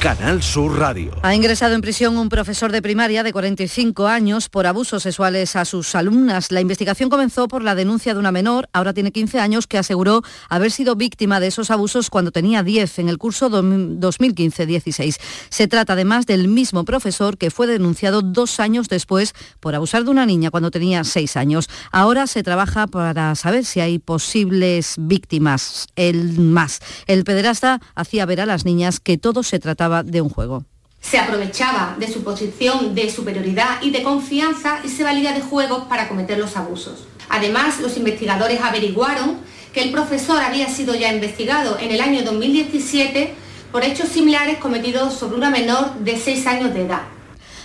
Canal 0.00 0.42
Sur 0.42 0.78
Radio. 0.78 1.12
Ha 1.20 1.34
ingresado 1.34 1.74
en 1.74 1.82
prisión 1.82 2.16
un 2.16 2.30
profesor 2.30 2.72
de 2.72 2.80
primaria 2.80 3.22
de 3.22 3.34
45 3.34 4.06
años 4.06 4.48
por 4.48 4.66
abusos 4.66 5.02
sexuales 5.02 5.56
a 5.56 5.66
sus 5.66 5.94
alumnas. 5.94 6.50
La 6.50 6.62
investigación 6.62 7.10
comenzó 7.10 7.48
por 7.48 7.62
la 7.62 7.74
denuncia 7.74 8.14
de 8.14 8.18
una 8.18 8.32
menor, 8.32 8.66
ahora 8.72 8.94
tiene 8.94 9.12
15 9.12 9.40
años, 9.40 9.66
que 9.66 9.76
aseguró 9.76 10.22
haber 10.48 10.70
sido 10.70 10.96
víctima 10.96 11.38
de 11.38 11.48
esos 11.48 11.70
abusos 11.70 12.08
cuando 12.08 12.32
tenía 12.32 12.62
10 12.62 13.00
en 13.00 13.10
el 13.10 13.18
curso 13.18 13.50
2015-16. 13.50 15.20
Se 15.50 15.68
trata 15.68 15.92
además 15.92 16.24
del 16.24 16.48
mismo 16.48 16.86
profesor 16.86 17.36
que 17.36 17.50
fue 17.50 17.66
denunciado 17.66 18.22
dos 18.22 18.58
años 18.58 18.88
después 18.88 19.34
por 19.60 19.74
abusar 19.74 20.04
de 20.04 20.10
una 20.12 20.24
niña 20.24 20.50
cuando 20.50 20.70
tenía 20.70 21.04
6 21.04 21.36
años. 21.36 21.68
Ahora 21.92 22.26
se 22.26 22.42
trabaja 22.42 22.86
para 22.86 23.34
saber 23.34 23.66
si 23.66 23.80
hay 23.80 23.98
posibles 23.98 24.94
víctimas. 24.98 25.88
El 25.94 26.38
más. 26.38 26.80
El 27.06 27.24
pederasta 27.24 27.82
hacía 27.94 28.24
ver 28.24 28.40
a 28.40 28.46
las 28.46 28.64
niñas 28.64 28.98
que 28.98 29.18
todo 29.18 29.42
se 29.42 29.58
trataba 29.58 29.89
de 30.04 30.20
un 30.20 30.28
juego. 30.28 30.64
Se 31.00 31.18
aprovechaba 31.18 31.96
de 31.98 32.12
su 32.12 32.22
posición 32.22 32.94
de 32.94 33.10
superioridad 33.10 33.82
y 33.82 33.90
de 33.90 34.02
confianza 34.02 34.80
y 34.84 34.88
se 34.88 35.02
valía 35.02 35.32
de 35.32 35.40
juegos 35.40 35.84
para 35.84 36.08
cometer 36.08 36.38
los 36.38 36.56
abusos. 36.56 37.06
Además, 37.28 37.80
los 37.80 37.96
investigadores 37.96 38.60
averiguaron 38.60 39.38
que 39.72 39.82
el 39.82 39.92
profesor 39.92 40.40
había 40.42 40.68
sido 40.68 40.94
ya 40.94 41.12
investigado 41.12 41.78
en 41.78 41.90
el 41.92 42.00
año 42.00 42.22
2017 42.22 43.34
por 43.72 43.84
hechos 43.84 44.08
similares 44.08 44.58
cometidos 44.58 45.14
sobre 45.14 45.36
una 45.36 45.50
menor 45.50 45.94
de 46.00 46.18
6 46.18 46.46
años 46.46 46.74
de 46.74 46.82
edad. 46.82 47.02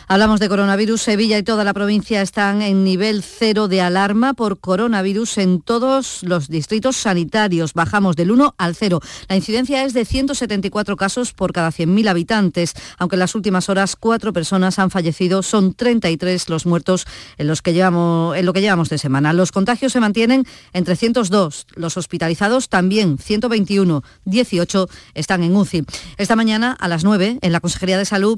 Hablamos 0.08 0.39
de 0.39 0.49
coronavirus. 0.49 1.01
Sevilla 1.01 1.39
y 1.39 1.43
toda 1.43 1.64
la 1.64 1.74
provincia 1.74 2.22
están 2.22 2.62
en 2.62 2.84
nivel 2.84 3.24
cero 3.24 3.68
de 3.68 3.82
alarma 3.82 4.36
por 4.36 4.60
coronavirus 4.60 5.39
en 5.39 5.62
todos 5.62 6.22
los 6.22 6.47
distritos 6.47 6.95
sanitarios. 6.95 7.74
Bajamos 7.74 8.16
del 8.16 8.30
1 8.30 8.53
al 8.56 8.76
0. 8.76 9.01
La 9.28 9.36
incidencia 9.36 9.84
es 9.84 9.93
de 9.93 10.06
174 10.06 10.95
casos 10.95 11.34
por 11.34 11.53
cada 11.53 11.70
100.000 11.70 12.08
habitantes, 12.08 12.76
aunque 12.99 13.16
en 13.16 13.22
las 13.22 13.34
últimas 13.34 13.68
horas 13.68 13.95
cuatro 13.95 14.32
personas 14.32 14.78
han 14.78 14.91
fallecido. 14.91 15.41
Son 15.41 15.74
33 15.74 16.49
los 16.49 16.68
muertos 16.68 17.08
en, 17.38 17.47
los 17.47 17.64
que 17.64 17.74
llevamos, 17.74 18.38
en 18.38 18.45
lo 18.45 18.53
que 18.53 18.62
llevamos 18.62 18.89
de 18.89 18.99
semana. 18.99 19.34
Los 19.34 19.51
contagios 19.51 19.91
se 19.91 19.99
mantienen 19.99 20.45
en 20.74 20.84
302. 20.84 21.66
Los 21.76 21.97
hospitalizados 21.97 22.70
también 22.70 23.18
121. 23.18 24.03
18 24.26 24.88
están 25.16 25.41
en 25.41 25.56
UCI. 25.56 25.84
Esta 26.18 26.36
mañana 26.36 26.78
a 26.80 26.88
las 26.88 27.03
9 27.03 27.39
en 27.41 27.51
la 27.51 27.60
Consejería 27.60 27.97
de 27.97 28.06
Salud 28.06 28.38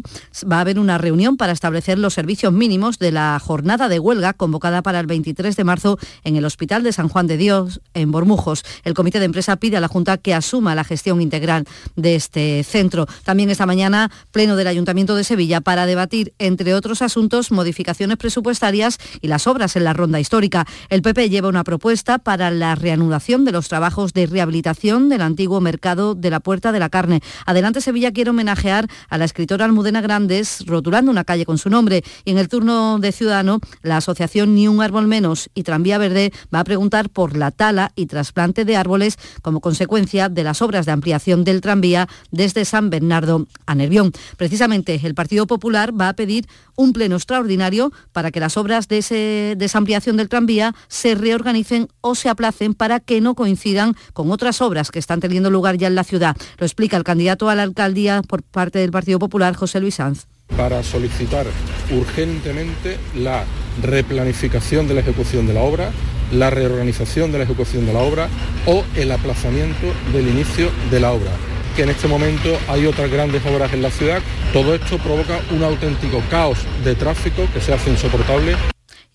va 0.50 0.60
a 0.60 0.62
haber 0.62 0.80
una 0.80 0.98
reunión 0.98 1.36
para 1.36 1.57
establecer 1.58 1.98
los 1.98 2.14
servicios 2.14 2.54
mínimos 2.54 3.00
de 3.00 3.12
la 3.12 3.40
jornada 3.44 3.90
de 3.90 4.00
huelga 4.00 4.34
convocada 4.34 4.84
para 4.84 5.00
el 5.00 5.08
23 5.08 5.56
de 5.56 5.64
marzo 5.64 5.98
en 6.24 6.36
el 6.36 6.46
Hospital 6.46 6.84
de 6.84 6.94
San 6.94 7.10
Juan 7.10 7.26
de 7.26 7.36
Dios, 7.36 7.82
en 7.96 8.12
Bormujos. 8.12 8.64
El 8.84 8.94
Comité 8.94 9.18
de 9.20 9.26
Empresa 9.26 9.56
pide 9.56 9.76
a 9.78 9.82
la 9.82 9.88
Junta 9.88 10.18
que 10.18 10.36
asuma 10.36 10.76
la 10.76 10.84
gestión 10.84 11.20
integral 11.20 11.66
de 11.96 12.16
este 12.16 12.64
centro. 12.64 13.08
También 13.24 13.50
esta 13.50 13.66
mañana, 13.66 14.12
pleno 14.32 14.56
del 14.56 14.68
Ayuntamiento 14.68 15.16
de 15.16 15.24
Sevilla 15.24 15.62
para 15.62 15.88
debatir, 15.88 16.34
entre 16.38 16.76
otros 16.76 17.02
asuntos, 17.02 17.52
modificaciones 17.52 18.18
presupuestarias 18.18 19.00
y 19.22 19.28
las 19.28 19.48
obras 19.48 19.76
en 19.76 19.84
la 19.84 19.94
ronda 19.94 20.20
histórica. 20.20 20.66
El 20.90 21.02
PP 21.02 21.30
lleva 21.30 21.50
una 21.50 21.64
propuesta 21.64 22.20
para 22.20 22.52
la 22.52 22.76
reanudación 22.76 23.46
de 23.46 23.52
los 23.52 23.68
trabajos 23.68 24.14
de 24.14 24.28
rehabilitación 24.28 25.10
del 25.10 25.22
antiguo 25.22 25.60
mercado 25.60 26.14
de 26.14 26.30
la 26.30 26.40
Puerta 26.40 26.72
de 26.72 26.80
la 26.80 26.90
Carne. 26.90 27.22
Adelante 27.48 27.82
Sevilla 27.82 28.12
quiere 28.12 28.30
homenajear 28.30 28.88
a 29.10 29.18
la 29.18 29.26
escritora 29.26 29.66
Almudena 29.66 30.02
Grandes 30.02 30.64
rotulando 30.68 31.10
una 31.10 31.24
calle 31.24 31.47
con 31.48 31.58
su 31.58 31.72
nombre. 31.72 32.04
Y 32.26 32.32
en 32.32 32.38
el 32.38 32.50
turno 32.50 33.00
de 33.00 33.12
Ciudadano, 33.12 33.60
la 33.82 33.98
asociación 33.98 34.54
Ni 34.54 34.68
un 34.68 34.82
árbol 34.82 35.08
menos 35.08 35.50
y 35.56 35.64
Tranvía 35.64 35.98
Verde 35.98 36.32
va 36.54 36.60
a 36.60 36.64
preguntar 36.64 37.10
por 37.10 37.36
la 37.36 37.50
tala 37.50 37.94
y 37.96 38.06
trasplante 38.06 38.66
de 38.66 38.76
árboles 38.76 39.18
como 39.42 39.62
consecuencia 39.62 40.30
de 40.30 40.44
las 40.44 40.62
obras 40.62 40.86
de 40.86 40.92
ampliación 40.92 41.44
del 41.44 41.62
tranvía 41.62 42.08
desde 42.32 42.66
San 42.66 42.90
Bernardo 42.90 43.48
a 43.66 43.76
Nervión. 43.76 44.12
Precisamente 44.36 45.00
el 45.04 45.16
Partido 45.16 45.48
Popular 45.48 46.00
va 46.00 46.10
a 46.10 46.14
pedir 46.14 46.48
un 46.76 46.94
pleno 46.94 47.16
extraordinario 47.16 47.92
para 48.12 48.30
que 48.30 48.40
las 48.40 48.58
obras 48.58 48.88
de, 48.88 49.00
ese, 49.00 49.58
esa 49.60 49.78
ampliación 49.78 50.18
del 50.18 50.30
tranvía 50.30 50.76
se 50.90 51.16
reorganicen 51.16 51.88
o 52.02 52.14
se 52.14 52.30
aplacen 52.30 52.74
para 52.74 53.00
que 53.00 53.22
no 53.22 53.36
coincidan 53.36 53.96
con 54.14 54.32
otras 54.32 54.62
obras 54.62 54.92
que 54.92 55.00
están 55.00 55.22
teniendo 55.22 55.50
lugar 55.50 55.78
ya 55.78 55.88
en 55.88 55.96
la 55.96 56.04
ciudad. 56.04 56.36
Lo 56.58 56.66
explica 56.66 56.98
el 56.98 57.04
candidato 57.04 57.50
a 57.50 57.56
la 57.56 57.64
alcaldía 57.64 58.22
por 58.22 58.44
parte 58.44 58.80
del 58.80 58.92
Partido 58.92 59.18
Popular, 59.18 59.56
José 59.56 59.80
Luis 59.80 59.96
Sanz 59.96 60.28
para 60.56 60.84
solicitar 60.84 61.46
urgentemente 61.92 62.98
la 63.16 63.44
replanificación 63.82 64.88
de 64.88 64.96
la 64.96 65.02
ejecución 65.02 65.48
de 65.48 65.54
la 65.54 65.62
obra, 65.62 65.92
la 66.32 66.50
reorganización 66.50 67.32
de 67.32 67.40
la 67.40 67.44
ejecución 67.44 67.86
de 67.86 67.94
la 67.94 68.00
obra 68.00 68.28
o 68.66 68.84
el 68.96 69.12
aplazamiento 69.12 69.88
del 70.14 70.28
inicio 70.28 70.70
de 70.92 71.00
la 71.00 71.12
obra 71.12 71.32
que 71.78 71.84
en 71.84 71.90
este 71.90 72.08
momento 72.08 72.58
hay 72.68 72.88
otras 72.88 73.12
grandes 73.12 73.46
obras 73.46 73.72
en 73.72 73.84
la 73.84 73.92
ciudad. 73.92 74.20
Todo 74.52 74.74
esto 74.74 74.98
provoca 74.98 75.40
un 75.52 75.64
auténtico 75.64 76.24
caos 76.28 76.58
de 76.84 76.96
tráfico 76.96 77.48
que 77.54 77.62
se 77.62 77.72
hace 77.72 77.92
insoportable 77.92 78.56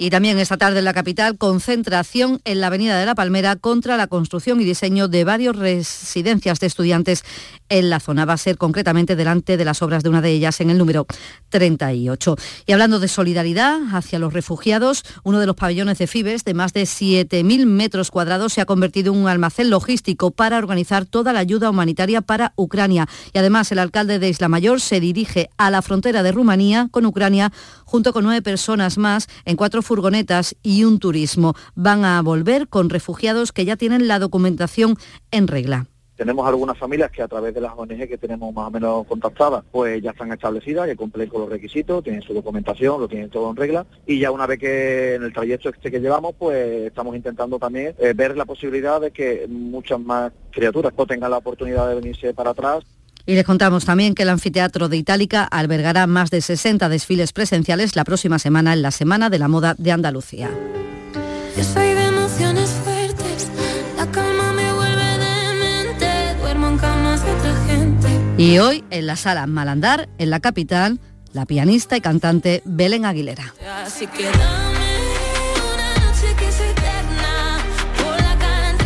Y 0.03 0.11
también 0.11 0.37
esta 0.41 0.57
tarde 0.57 0.81
en 0.81 0.85
la 0.85 0.95
capital, 0.95 1.39
concentración 1.39 2.41
en 2.45 2.61
la 2.61 2.67
Avenida 2.67 2.99
de 2.99 3.07
la 3.07 3.15
Palmera 3.15 3.55
contra 3.55 3.97
la 3.97 4.09
construcción 4.09 4.61
y 4.61 4.65
diseño 4.65 5.07
de 5.07 5.23
varias 5.23 5.55
residencias 5.55 6.59
de 6.59 6.67
estudiantes 6.67 7.23
en 7.69 7.89
la 7.89 8.01
zona. 8.01 8.25
Va 8.25 8.33
a 8.33 8.37
ser 8.37 8.59
concretamente 8.59 9.15
delante 9.15 9.57
de 9.57 9.65
las 9.65 9.81
obras 9.81 10.03
de 10.03 10.09
una 10.09 10.21
de 10.21 10.31
ellas 10.33 10.61
en 10.61 10.71
el 10.71 10.79
número 10.79 11.07
38. 11.51 12.37
Y 12.67 12.73
hablando 12.73 12.99
de 12.99 13.07
solidaridad 13.07 13.79
hacia 13.95 14.19
los 14.19 14.33
refugiados, 14.33 15.05
uno 15.23 15.39
de 15.39 15.47
los 15.47 15.55
pabellones 15.55 15.99
de 15.99 16.09
Fibes 16.09 16.43
de 16.43 16.55
más 16.55 16.73
de 16.73 16.83
7.000 16.83 17.67
metros 17.67 18.11
cuadrados 18.11 18.55
se 18.55 18.61
ha 18.61 18.67
convertido 18.67 19.13
en 19.13 19.21
un 19.21 19.29
almacén 19.29 19.71
logístico 19.71 20.33
para 20.33 20.59
organizar 20.59 21.07
toda 21.07 21.33
la 21.33 21.39
ayuda 21.39 21.71
humanitaria 21.71 22.23
para 22.23 22.55
Ucrania. 22.57 23.07
Y 23.33 23.39
además 23.39 23.71
el 23.71 23.79
alcalde 23.79 24.19
de 24.19 24.29
Isla 24.29 24.49
Mayor 24.49 24.81
se 24.81 24.99
dirige 24.99 25.49
a 25.59 25.71
la 25.71 25.81
frontera 25.81 26.25
de 26.25 26.33
Rumanía 26.33 26.89
con 26.91 27.07
Ucrania 27.07 27.53
junto 27.85 28.13
con 28.13 28.25
nueve 28.25 28.43
personas 28.43 28.99
más 28.99 29.29
en 29.45 29.55
cuatro 29.55 29.81
furgonetas 29.93 30.57
y 30.63 30.85
un 30.85 30.99
turismo. 30.99 31.53
Van 31.75 32.07
a 32.07 32.23
volver 32.23 32.67
con 32.67 32.89
refugiados 32.89 33.53
que 33.53 33.67
ya 33.67 33.77
tienen 33.77 34.09
la 34.09 34.19
documentación 34.19 34.97
en 35.31 35.49
regla. 35.49 35.87
Tenemos 36.17 36.49
algunas 36.49 36.79
familias 36.79 37.11
que 37.11 37.21
a 37.21 37.29
través 37.29 37.53
de 37.53 37.61
las 37.61 37.75
ONG 37.77 38.09
que 38.09 38.17
tenemos 38.17 38.55
más 38.55 38.69
o 38.69 38.71
menos 38.71 39.07
contactadas, 39.07 39.65
pues 39.71 40.03
ya 40.03 40.13
están 40.13 40.33
establecidas, 40.33 40.87
que 40.87 40.97
cumplen 40.97 41.29
con 41.29 41.43
los 41.43 41.51
requisitos, 41.51 42.03
tienen 42.03 42.23
su 42.23 42.33
documentación, 42.33 43.03
lo 43.03 43.07
tienen 43.07 43.29
todo 43.29 43.51
en 43.51 43.57
regla. 43.57 43.85
Y 44.07 44.19
ya 44.19 44.31
una 44.31 44.47
vez 44.47 44.59
que 44.61 45.17
en 45.17 45.25
el 45.25 45.33
trayecto 45.35 45.69
este 45.69 45.91
que 45.91 46.01
llevamos, 46.01 46.35
pues 46.39 46.87
estamos 46.87 47.15
intentando 47.15 47.59
también 47.59 47.95
eh, 47.99 48.15
ver 48.17 48.35
la 48.35 48.47
posibilidad 48.47 48.99
de 48.99 49.11
que 49.11 49.47
muchas 49.47 50.01
más 50.01 50.33
criaturas 50.53 50.95
no 50.97 51.05
tengan 51.05 51.31
la 51.31 51.39
oportunidad 51.39 51.87
de 51.87 51.97
venirse 51.97 52.33
para 52.33 52.53
atrás. 52.53 52.83
Y 53.27 53.35
les 53.35 53.45
contamos 53.45 53.85
también 53.85 54.15
que 54.15 54.25
el 54.25 54.29
anfiteatro 54.29 54.89
de 54.89 54.97
Itálica 54.97 55.45
albergará 55.45 56.07
más 56.07 56.31
de 56.31 56.41
60 56.41 56.89
desfiles 56.89 57.33
presenciales 57.33 57.95
la 57.97 58.05
próxima 58.05 58.39
semana 58.39 58.73
en 58.73 58.83
la 58.83 58.91
Semana 58.91 59.31
de 59.31 59.39
la 59.39 59.49
Moda 59.49 59.75
de 59.79 59.93
Andalucía. 59.93 60.51
Yo 61.57 61.65
soy 61.65 61.95
de 61.95 62.07
emociones 62.07 62.71
fuertes, 62.83 63.49
la 63.97 64.07
calma 64.07 64.53
me 64.53 64.73
vuelve 64.73 65.19
demente, 65.19 66.35
duermo 66.41 66.69
en 66.69 66.79
camas 66.79 67.25
de 67.25 67.31
otra 67.31 67.65
gente. 67.67 68.09
Y 68.39 68.59
hoy 68.59 68.85
en 68.91 69.07
la 69.07 69.17
sala 69.17 69.47
Malandar, 69.47 70.09
en 70.19 70.31
la 70.31 70.41
capital, 70.41 70.99
la 71.33 71.47
pianista 71.47 71.97
y 71.97 72.01
cantante 72.01 72.63
Belén 72.65 73.05
Aguilera. 73.05 73.55
Así 73.85 74.07
que 74.07 74.25
dame 74.25 74.82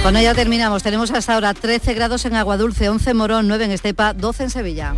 Con 0.06 0.16
ella 0.16 0.36
terminamos. 0.36 0.84
Tenemos 0.84 1.10
hasta 1.10 1.34
ahora 1.34 1.52
13 1.52 1.92
grados 1.94 2.24
en 2.26 2.36
Agua 2.36 2.56
Dulce, 2.56 2.88
11 2.88 3.10
en 3.10 3.16
Morón, 3.16 3.48
9 3.48 3.64
en 3.64 3.72
Estepa, 3.72 4.14
12 4.14 4.44
en 4.44 4.50
Sevilla. 4.50 4.94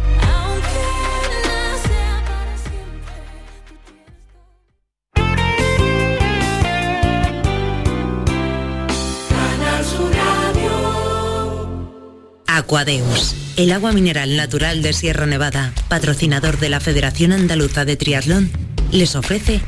Aquadeus, 12.46 13.34
el 13.56 13.72
agua 13.72 13.92
mineral 13.92 14.36
natural 14.36 14.82
de 14.82 14.92
Sierra 14.92 15.24
Nevada, 15.24 15.72
patrocinador 15.88 16.59
de 16.59 16.68
la 16.68 16.80
Federación 16.80 17.32
Andaluza 17.32 17.86
de 17.86 17.96
Triatlón, 17.96 18.50
les 18.92 19.16
ofrece 19.16 19.62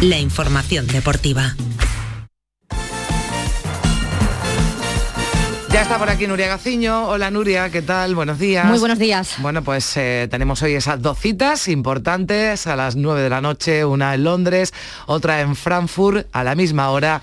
la 0.00 0.18
información 0.18 0.86
deportiva. 0.86 1.56
Ya 5.70 5.82
está 5.82 5.98
por 5.98 6.08
aquí 6.08 6.26
Nuria 6.26 6.48
Gaciño. 6.48 7.08
Hola 7.08 7.30
Nuria, 7.30 7.68
¿qué 7.70 7.82
tal? 7.82 8.14
Buenos 8.14 8.38
días. 8.38 8.64
Muy 8.64 8.78
buenos 8.78 8.98
días. 8.98 9.36
Bueno, 9.40 9.62
pues 9.62 9.96
eh, 9.96 10.26
tenemos 10.30 10.62
hoy 10.62 10.72
esas 10.74 11.00
dos 11.02 11.18
citas 11.18 11.68
importantes 11.68 12.66
a 12.66 12.74
las 12.74 12.96
9 12.96 13.20
de 13.20 13.28
la 13.28 13.42
noche, 13.42 13.84
una 13.84 14.14
en 14.14 14.24
Londres, 14.24 14.72
otra 15.06 15.42
en 15.42 15.54
Frankfurt 15.54 16.26
a 16.32 16.42
la 16.42 16.54
misma 16.54 16.90
hora. 16.90 17.20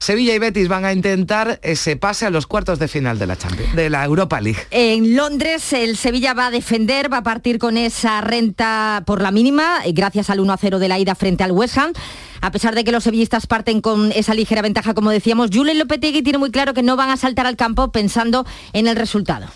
Sevilla 0.00 0.34
y 0.34 0.38
Betis 0.38 0.68
van 0.68 0.84
a 0.84 0.92
intentar 0.92 1.58
ese 1.62 1.96
pase 1.96 2.26
a 2.26 2.30
los 2.30 2.46
cuartos 2.46 2.78
de 2.78 2.88
final 2.88 3.18
de 3.18 3.26
la 3.26 3.36
Champions, 3.36 3.74
de 3.74 3.90
la 3.90 4.04
Europa 4.04 4.40
League. 4.40 4.60
En 4.70 5.16
Londres 5.16 5.72
el 5.72 5.96
Sevilla 5.96 6.34
va 6.34 6.46
a 6.46 6.50
defender, 6.50 7.12
va 7.12 7.18
a 7.18 7.22
partir 7.22 7.58
con 7.58 7.76
esa 7.76 8.20
renta 8.20 9.02
por 9.06 9.20
la 9.20 9.30
mínima, 9.30 9.80
eh, 9.84 9.92
gracias 9.92 10.30
al 10.30 10.40
1-0 10.40 10.78
de 10.78 10.88
la 10.88 10.98
ida 10.98 11.14
frente 11.14 11.44
al 11.44 11.52
West 11.52 11.78
Ham. 11.78 11.92
A 12.40 12.50
pesar 12.52 12.74
de 12.74 12.84
que 12.84 12.92
los 12.92 13.04
sevillistas 13.04 13.46
parten 13.46 13.80
con 13.80 14.12
esa 14.12 14.34
ligera 14.34 14.62
ventaja, 14.62 14.94
como 14.94 15.10
decíamos, 15.10 15.50
Julen 15.52 15.78
Lopetegui 15.78 16.22
tiene 16.22 16.38
muy 16.38 16.50
claro 16.50 16.74
que 16.74 16.82
no 16.82 16.96
van 16.96 17.10
a 17.10 17.16
saltar 17.16 17.46
al 17.46 17.56
campo 17.56 17.90
pensando 17.90 18.46
en 18.72 18.86
el 18.86 18.96
resultado. 18.96 19.48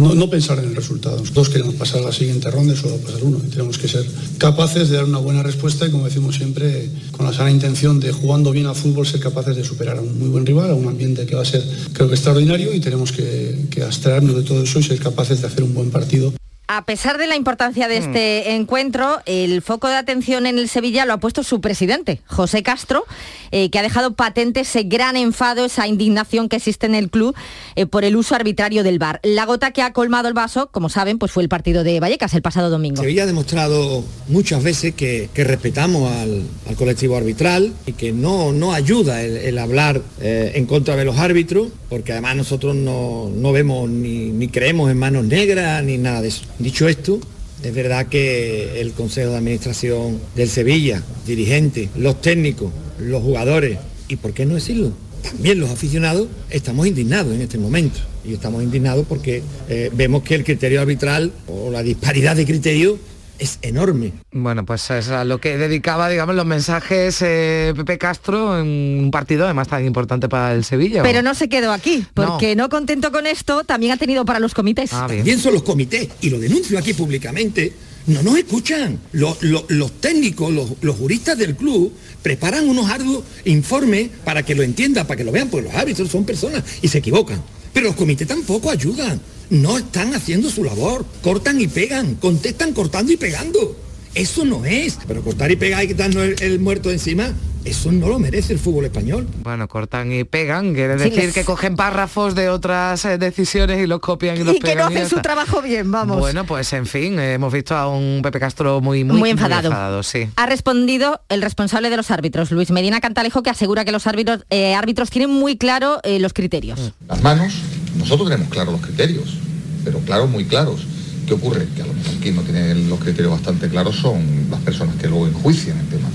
No, 0.00 0.30
pensar 0.30 0.58
en 0.58 0.64
el 0.64 0.76
resultado. 0.76 1.18
Nosotros 1.18 1.50
queremos 1.50 1.74
pasar 1.74 2.00
la 2.00 2.10
siguiente 2.10 2.50
ronda 2.50 2.72
y 2.72 2.76
solo 2.76 2.96
pasar 2.96 3.22
uno. 3.22 3.38
Y 3.46 3.50
tenemos 3.50 3.76
que 3.76 3.86
ser 3.86 4.06
capaces 4.38 4.88
de 4.88 4.96
dar 4.96 5.04
una 5.04 5.18
buena 5.18 5.42
respuesta 5.42 5.86
y, 5.86 5.90
como 5.90 6.06
decimos 6.06 6.36
siempre, 6.36 6.88
con 7.10 7.26
la 7.26 7.34
sana 7.34 7.50
intención 7.50 8.00
de 8.00 8.10
jugando 8.10 8.50
bien 8.50 8.66
a 8.66 8.72
fútbol, 8.72 9.06
ser 9.06 9.20
capaces 9.20 9.56
de 9.56 9.62
superar 9.62 9.98
a 9.98 10.00
un 10.00 10.18
muy 10.18 10.30
buen 10.30 10.46
rival, 10.46 10.70
a 10.70 10.74
un 10.74 10.88
ambiente 10.88 11.26
que 11.26 11.34
va 11.34 11.42
a 11.42 11.44
ser, 11.44 11.62
creo 11.92 12.08
que, 12.08 12.14
extraordinario 12.14 12.72
y 12.72 12.80
tenemos 12.80 13.12
que, 13.12 13.66
que 13.70 13.80
de 13.80 14.42
todo 14.42 14.62
eso 14.62 14.78
y 14.78 14.82
ser 14.82 14.98
capaces 14.98 15.42
de 15.42 15.48
hacer 15.48 15.64
un 15.64 15.74
buen 15.74 15.90
partido. 15.90 16.32
A 16.72 16.84
pesar 16.84 17.18
de 17.18 17.26
la 17.26 17.34
importancia 17.34 17.88
de 17.88 17.96
este 17.96 18.52
encuentro, 18.52 19.18
el 19.26 19.60
foco 19.60 19.88
de 19.88 19.96
atención 19.96 20.46
en 20.46 20.56
el 20.56 20.68
Sevilla 20.68 21.04
lo 21.04 21.14
ha 21.14 21.18
puesto 21.18 21.42
su 21.42 21.60
presidente, 21.60 22.20
José 22.26 22.62
Castro, 22.62 23.04
eh, 23.50 23.70
que 23.70 23.80
ha 23.80 23.82
dejado 23.82 24.14
patente 24.14 24.60
ese 24.60 24.84
gran 24.84 25.16
enfado, 25.16 25.64
esa 25.64 25.88
indignación 25.88 26.48
que 26.48 26.54
existe 26.54 26.86
en 26.86 26.94
el 26.94 27.10
club 27.10 27.34
eh, 27.74 27.86
por 27.86 28.04
el 28.04 28.14
uso 28.14 28.36
arbitrario 28.36 28.84
del 28.84 29.00
VAR. 29.00 29.18
La 29.24 29.46
gota 29.46 29.72
que 29.72 29.82
ha 29.82 29.92
colmado 29.92 30.28
el 30.28 30.34
vaso, 30.34 30.68
como 30.70 30.88
saben, 30.90 31.18
pues 31.18 31.32
fue 31.32 31.42
el 31.42 31.48
partido 31.48 31.82
de 31.82 31.98
Vallecas 31.98 32.34
el 32.34 32.42
pasado 32.42 32.70
domingo. 32.70 33.02
Sevilla 33.02 33.24
ha 33.24 33.26
demostrado 33.26 34.04
muchas 34.28 34.62
veces 34.62 34.94
que, 34.94 35.28
que 35.34 35.42
respetamos 35.42 36.08
al, 36.12 36.44
al 36.68 36.76
colectivo 36.76 37.16
arbitral 37.16 37.72
y 37.84 37.94
que 37.94 38.12
no, 38.12 38.52
no 38.52 38.74
ayuda 38.74 39.22
el, 39.22 39.38
el 39.38 39.58
hablar 39.58 40.02
eh, 40.20 40.52
en 40.54 40.66
contra 40.66 40.94
de 40.94 41.04
los 41.04 41.18
árbitros, 41.18 41.66
porque 41.88 42.12
además 42.12 42.36
nosotros 42.36 42.76
no, 42.76 43.28
no 43.28 43.50
vemos 43.50 43.90
ni, 43.90 44.30
ni 44.30 44.46
creemos 44.46 44.88
en 44.88 44.98
manos 44.98 45.24
negras 45.24 45.82
ni 45.82 45.98
nada 45.98 46.22
de 46.22 46.28
eso. 46.28 46.42
Dicho 46.60 46.86
esto, 46.88 47.18
es 47.62 47.74
verdad 47.74 48.06
que 48.08 48.82
el 48.82 48.92
Consejo 48.92 49.30
de 49.30 49.38
Administración 49.38 50.20
del 50.36 50.50
Sevilla, 50.50 51.02
dirigentes, 51.26 51.88
los 51.96 52.20
técnicos, 52.20 52.70
los 52.98 53.22
jugadores 53.22 53.78
y, 54.08 54.16
¿por 54.16 54.34
qué 54.34 54.44
no 54.44 54.56
decirlo? 54.56 54.92
También 55.22 55.58
los 55.58 55.70
aficionados 55.70 56.28
estamos 56.50 56.86
indignados 56.86 57.34
en 57.34 57.40
este 57.40 57.56
momento. 57.56 58.00
Y 58.26 58.34
estamos 58.34 58.62
indignados 58.62 59.06
porque 59.08 59.42
eh, 59.70 59.90
vemos 59.94 60.22
que 60.22 60.34
el 60.34 60.44
criterio 60.44 60.82
arbitral 60.82 61.32
o 61.48 61.70
la 61.70 61.82
disparidad 61.82 62.36
de 62.36 62.44
criterio 62.44 62.98
es 63.40 63.58
enorme. 63.62 64.12
Bueno, 64.32 64.64
pues 64.64 64.88
es 64.90 65.08
a 65.08 65.24
lo 65.24 65.40
que 65.40 65.56
dedicaba, 65.58 66.08
digamos, 66.08 66.36
los 66.36 66.46
mensajes 66.46 67.18
eh, 67.22 67.72
Pepe 67.76 67.98
Castro 67.98 68.58
en 68.60 68.66
un 68.68 69.10
partido 69.10 69.44
además 69.44 69.66
tan 69.68 69.84
importante 69.84 70.28
para 70.28 70.54
el 70.54 70.64
Sevilla. 70.64 71.00
¿o? 71.00 71.04
Pero 71.04 71.22
no 71.22 71.34
se 71.34 71.48
quedó 71.48 71.72
aquí, 71.72 72.04
porque 72.14 72.54
no. 72.54 72.68
contento 72.68 73.10
con 73.10 73.26
esto, 73.26 73.64
también 73.64 73.92
ha 73.92 73.96
tenido 73.96 74.24
para 74.24 74.38
los 74.38 74.54
comités. 74.54 74.92
Ah, 74.92 75.06
También 75.08 75.38
son 75.40 75.54
los 75.54 75.62
comités, 75.62 76.08
y 76.20 76.30
lo 76.30 76.38
denuncio 76.38 76.78
aquí 76.78 76.92
públicamente, 76.94 77.72
no 78.06 78.22
nos 78.22 78.36
escuchan. 78.36 78.98
Los, 79.12 79.42
los- 79.42 79.64
los 79.68 79.92
técnicos, 80.00 80.52
los, 80.52 80.72
los 80.80 80.96
juristas 80.96 81.36
del 81.38 81.56
club 81.56 81.92
preparan 82.22 82.68
unos 82.68 82.90
arduos 82.90 83.24
informes 83.44 84.10
para 84.24 84.42
que 84.42 84.54
lo 84.54 84.62
entiendan, 84.62 85.06
para 85.06 85.16
que 85.16 85.24
lo 85.24 85.32
vean, 85.32 85.48
porque 85.48 85.66
los 85.68 85.74
árbitros 85.76 86.08
son 86.10 86.24
personas 86.24 86.62
y 86.82 86.88
se 86.88 86.98
equivocan. 86.98 87.42
Pero 87.72 87.86
los 87.86 87.96
comités 87.96 88.26
tampoco 88.28 88.70
ayudan. 88.70 89.20
No 89.50 89.76
están 89.78 90.14
haciendo 90.14 90.48
su 90.50 90.64
labor. 90.64 91.04
Cortan 91.22 91.60
y 91.60 91.66
pegan, 91.66 92.14
contestan 92.14 92.72
cortando 92.72 93.12
y 93.12 93.16
pegando. 93.16 93.76
Eso 94.14 94.44
no 94.44 94.64
es. 94.64 94.98
Pero 95.06 95.22
cortar 95.22 95.50
y 95.50 95.56
pegar 95.56 95.84
y 95.84 95.88
quitarnos 95.88 96.22
el, 96.24 96.42
el 96.42 96.58
muerto 96.60 96.90
encima, 96.90 97.32
eso 97.64 97.92
no 97.92 98.08
lo 98.08 98.18
merece 98.18 98.52
el 98.52 98.58
fútbol 98.58 98.84
español. 98.86 99.26
Bueno, 99.44 99.68
cortan 99.68 100.10
y 100.12 100.24
pegan, 100.24 100.72
quiere 100.74 100.98
Sí, 100.98 101.04
decir 101.10 101.24
les- 101.26 101.34
que 101.34 101.44
cogen 101.44 101.76
párrafos 101.76 102.34
de 102.34 102.48
otras 102.48 103.04
eh, 103.04 103.18
decisiones 103.18 103.80
y 103.80 103.86
los 103.86 104.00
copian 104.00 104.36
y 104.36 104.42
los 104.44 104.56
Y 104.56 104.60
que 104.60 104.74
no 104.74 104.86
hacen 104.86 105.08
su 105.08 105.20
trabajo 105.20 105.62
bien, 105.62 105.90
vamos. 105.92 106.18
Bueno, 106.18 106.44
pues 106.44 106.72
en 106.72 106.86
fin, 106.86 107.18
eh, 107.20 107.34
hemos 107.34 107.52
visto 107.52 107.76
a 107.76 107.88
un 107.88 108.20
Pepe 108.22 108.40
Castro 108.40 108.80
muy, 108.80 109.04
muy, 109.04 109.18
Muy 109.18 109.30
enfadado. 109.30 110.02
sí. 110.02 110.28
Ha 110.36 110.46
respondido 110.46 111.20
el 111.28 111.42
responsable 111.42 111.90
de 111.90 111.96
los 111.96 112.10
árbitros, 112.10 112.50
Luis 112.50 112.70
Medina 112.72 113.00
Cantalejo, 113.00 113.42
que 113.44 113.50
asegura 113.50 113.84
que 113.84 113.92
los 113.92 114.06
árbitros, 114.08 114.44
eh, 114.50 114.74
árbitros 114.74 115.10
tienen 115.10 115.30
muy 115.30 115.56
claro 115.56 116.00
eh, 116.02 116.18
los 116.18 116.32
criterios. 116.32 116.92
Las 117.08 117.22
manos, 117.22 117.52
nosotros 117.96 118.28
tenemos 118.28 118.48
claros 118.50 118.72
los 118.72 118.82
criterios, 118.82 119.36
pero 119.84 119.98
claros, 120.00 120.30
muy 120.30 120.44
claros. 120.44 120.80
¿Qué 121.26 121.34
ocurre? 121.34 121.66
Que 121.76 121.82
a 121.82 121.86
lo 121.86 121.94
mejor 121.94 122.14
quien 122.14 122.36
no 122.36 122.42
tiene 122.42 122.74
los 122.74 122.98
criterios 122.98 123.32
bastante 123.32 123.68
claros 123.68 123.96
son 123.96 124.20
las 124.50 124.60
personas 124.60 124.96
que 124.96 125.08
luego 125.08 125.28
enjuician 125.28 125.78
el 125.78 125.86
tema. 125.86 126.08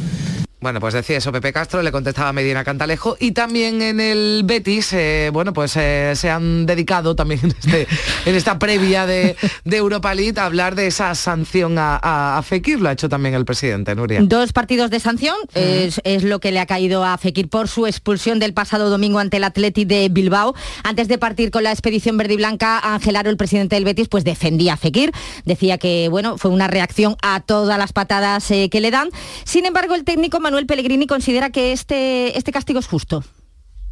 Bueno, 0.66 0.80
pues 0.80 0.96
decía 0.96 1.18
eso 1.20 1.32
Pepe 1.32 1.54
Castro, 1.54 1.84
le 1.84 1.92
contestaba 1.92 2.34
Medina 2.34 2.64
Cantalejo 2.64 3.18
y 3.20 3.34
también 3.34 3.84
en 3.84 4.00
el 4.00 4.42
Betis, 4.46 4.94
eh, 4.94 5.30
bueno, 5.32 5.54
pues 5.54 5.76
eh, 5.78 6.14
se 6.16 6.32
han 6.32 6.66
dedicado 6.66 7.16
también 7.16 7.40
en, 7.44 7.50
este- 7.60 7.88
en 8.26 8.34
esta 8.36 8.58
previa 8.58 9.06
de, 9.06 9.36
de 9.64 9.78
Europa 9.78 10.16
League 10.16 10.34
a 10.40 10.46
hablar 10.48 10.74
de 10.74 10.88
esa 10.88 11.14
sanción 11.14 11.78
a, 11.78 12.00
a, 12.02 12.40
a 12.40 12.42
Fekir, 12.42 12.82
lo 12.82 12.90
ha 12.90 12.94
hecho 12.94 13.08
también 13.10 13.36
el 13.36 13.46
presidente, 13.46 13.94
Nuria. 13.94 14.22
Dos 14.24 14.54
partidos 14.54 14.90
de 14.90 15.00
sanción 15.00 15.36
es, 15.54 16.02
es 16.04 16.24
lo 16.24 16.40
que 16.40 16.52
le 16.52 16.60
ha 16.60 16.66
caído 16.66 17.06
a 17.06 17.16
Fekir 17.20 17.48
por 17.48 17.68
su 17.68 17.86
expulsión 17.86 18.40
del 18.40 18.56
pasado 18.56 18.90
domingo 18.90 19.20
ante 19.20 19.38
el 19.38 19.44
Atleti 19.44 19.86
de 19.86 20.10
Bilbao. 20.10 20.56
Antes 20.84 21.08
de 21.08 21.20
partir 21.20 21.52
con 21.52 21.62
la 21.62 21.74
expedición 21.74 22.18
verde 22.18 22.34
y 22.34 22.38
blanca, 22.38 22.80
Ángel 22.80 23.18
Aro, 23.18 23.30
el 23.30 23.38
presidente 23.38 23.76
del 23.76 23.86
Betis, 23.86 24.08
pues 24.08 24.24
defendía 24.24 24.74
a 24.74 24.78
Fekir. 24.78 25.12
Decía 25.46 25.78
que 25.78 26.08
bueno, 26.10 26.40
fue 26.40 26.50
una 26.50 26.66
reacción 26.68 27.18
a 27.22 27.42
todas 27.42 27.78
las 27.78 27.94
patadas 27.94 28.50
eh, 28.50 28.68
que 28.72 28.82
le 28.82 28.90
dan. 28.90 29.10
Sin 29.44 29.68
embargo, 29.68 29.94
el 29.94 30.04
técnico 30.06 30.40
Manuel 30.40 30.55
Manuel 30.56 30.68
Pellegrini 30.68 31.06
considera 31.06 31.50
que 31.50 31.74
este, 31.74 32.38
este 32.38 32.54
castigo 32.54 32.80
es 32.80 32.88
justo. 32.88 33.22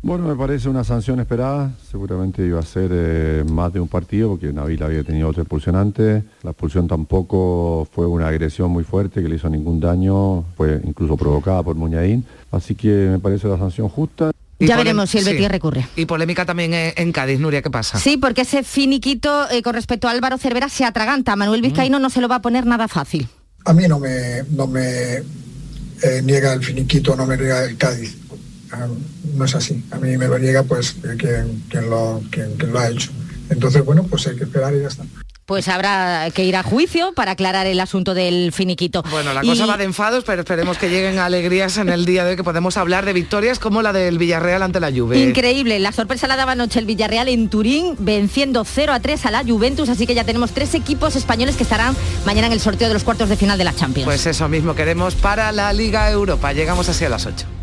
Bueno, 0.02 0.30
me 0.30 0.34
parece 0.34 0.70
una 0.70 0.86
sanción 0.86 1.20
esperada. 1.20 1.74
Seguramente 1.92 2.46
iba 2.46 2.62
a 2.62 2.64
ser 2.64 2.90
eh, 2.94 3.44
más 3.46 3.74
de 3.74 3.82
un 3.82 3.90
partido 3.90 4.30
porque 4.30 4.54
Nabil 4.54 4.82
había 4.82 5.04
tenido 5.04 5.28
otra 5.28 5.42
expulsión 5.42 5.76
antes. 5.76 6.24
La 6.42 6.52
expulsión 6.52 6.88
tampoco 6.88 7.86
fue 7.92 8.08
una 8.08 8.30
agresión 8.30 8.72
muy 8.72 8.86
fuerte 8.86 9.22
que 9.22 9.28
le 9.28 9.36
hizo 9.36 9.50
ningún 9.50 9.82
daño, 9.82 10.46
fue 10.56 10.80
incluso 10.86 11.18
provocada 11.18 11.62
por 11.64 11.76
Muñain. 11.76 12.24
Así 12.50 12.76
que 12.76 12.88
me 12.88 13.20
parece 13.20 13.50
la 13.50 13.58
sanción 13.58 13.90
justa. 13.90 14.32
ya 14.58 14.78
veremos 14.78 15.10
si 15.10 15.18
el 15.18 15.26
Betis 15.26 15.50
recurre. 15.50 15.86
Y 15.98 16.06
polémica 16.06 16.46
también 16.46 16.72
en, 16.74 17.12
Cádiz, 17.12 17.42
Nuria, 17.42 17.62
¿qué 17.62 17.72
pasa? 17.72 17.98
Sí, 18.00 18.16
porque 18.16 18.44
ese 18.44 18.64
finiquito 18.64 19.50
eh, 19.52 19.62
con 19.62 19.74
respecto 19.74 20.08
a 20.08 20.12
Álvaro 20.12 20.38
Cervera 20.38 20.70
se 20.70 20.86
atraganta. 20.86 21.36
Manuel 21.36 21.60
mm. 21.60 21.64
Vizcaíno 21.64 22.00
no 22.00 22.10
se 22.10 22.22
lo 22.22 22.30
va 22.30 22.36
a 22.36 22.42
poner 22.42 22.66
nada 22.66 22.88
fácil. 22.88 23.28
A 23.66 23.74
mí 23.74 23.86
no 23.90 24.00
me, 24.00 24.44
no 24.52 24.66
me 24.66 25.24
eh, 26.04 26.22
niega 26.22 26.54
el 26.54 26.64
finiquito, 26.64 27.16
no 27.16 27.26
me 27.26 27.38
niega 27.38 27.64
el 27.64 27.78
Cádiz 27.78 28.18
Ah, 28.74 28.88
no 29.36 29.46
es 29.46 29.54
así. 29.54 29.84
A 29.92 30.00
mí 30.00 30.18
me 30.18 30.28
lo 30.28 30.40
niega 30.40 30.64
pues 30.64 30.96
quien, 31.20 31.64
lo, 31.88 32.22
lo 32.22 32.80
ha 32.80 32.90
hecho. 32.90 33.12
Entonces, 33.50 33.86
bueno, 33.86 34.04
pues 34.04 34.26
hay 34.26 34.36
que 34.36 34.46
esperar 34.46 34.74
y 34.74 34.82
ya 34.82 34.88
está 34.88 35.06
pues 35.46 35.68
habrá 35.68 36.30
que 36.32 36.46
ir 36.46 36.56
a 36.56 36.64
juicio 36.64 37.14
para 37.14 37.32
aclarar 37.32 37.68
el 37.68 37.80
asunto 37.80 38.14
del 38.14 38.52
finiquito. 38.52 39.04
Bueno, 39.10 39.34
la 39.34 39.42
cosa 39.42 39.66
va 39.66 39.78
de 39.78 39.84
enfados, 39.84 40.24
pero 40.24 40.42
esperemos 40.42 40.78
que 40.78 40.90
lleguen 40.90 41.20
alegrías 41.20 41.78
en 41.78 41.90
el 41.90 42.06
día 42.06 42.24
de 42.24 42.32
hoy, 42.32 42.36
que 42.36 42.44
podemos 42.44 42.78
hablar 42.78 43.06
de 43.06 43.14
victorias 43.14 43.60
como 43.60 43.82
la 43.82 43.94
del 43.94 44.18
Villarreal 44.18 44.64
ante 44.64 44.80
la 44.80 44.92
Juve. 44.92 45.20
Increíble, 45.20 45.80
la 45.80 45.92
sorpresa 45.92 46.28
la 46.28 46.36
daba 46.36 46.54
anoche 46.54 46.80
el 46.80 46.86
Villarreal 46.86 47.28
en 47.28 47.50
Turín, 47.50 47.96
venciendo 48.00 48.64
0 48.64 48.94
a 48.94 49.00
3 49.00 49.26
a 49.26 49.32
la 49.32 49.44
Juventus, 49.44 49.90
así 49.90 50.08
que 50.08 50.16
ya 50.16 50.24
tenemos 50.24 50.52
tres 50.52 50.74
equipos 50.74 51.16
españoles 51.16 51.56
que 51.56 51.64
estarán 51.64 51.96
mañana 52.26 52.48
en 52.48 52.54
el 52.54 52.60
sorteo 52.60 52.88
de 52.88 52.94
los 52.94 53.04
cuartos 53.04 53.30
de 53.30 53.36
final 53.36 53.58
de 53.58 53.64
la 53.66 53.76
Champions. 53.76 54.06
Pues 54.06 54.26
eso 54.26 54.48
mismo 54.48 54.76
queremos 54.76 55.16
para 55.16 55.52
la 55.52 55.74
Liga 55.74 56.10
Europa. 56.10 56.54
Llegamos 56.54 56.90
así 56.90 57.06
a 57.06 57.10
las 57.10 57.26
8. 57.26 57.63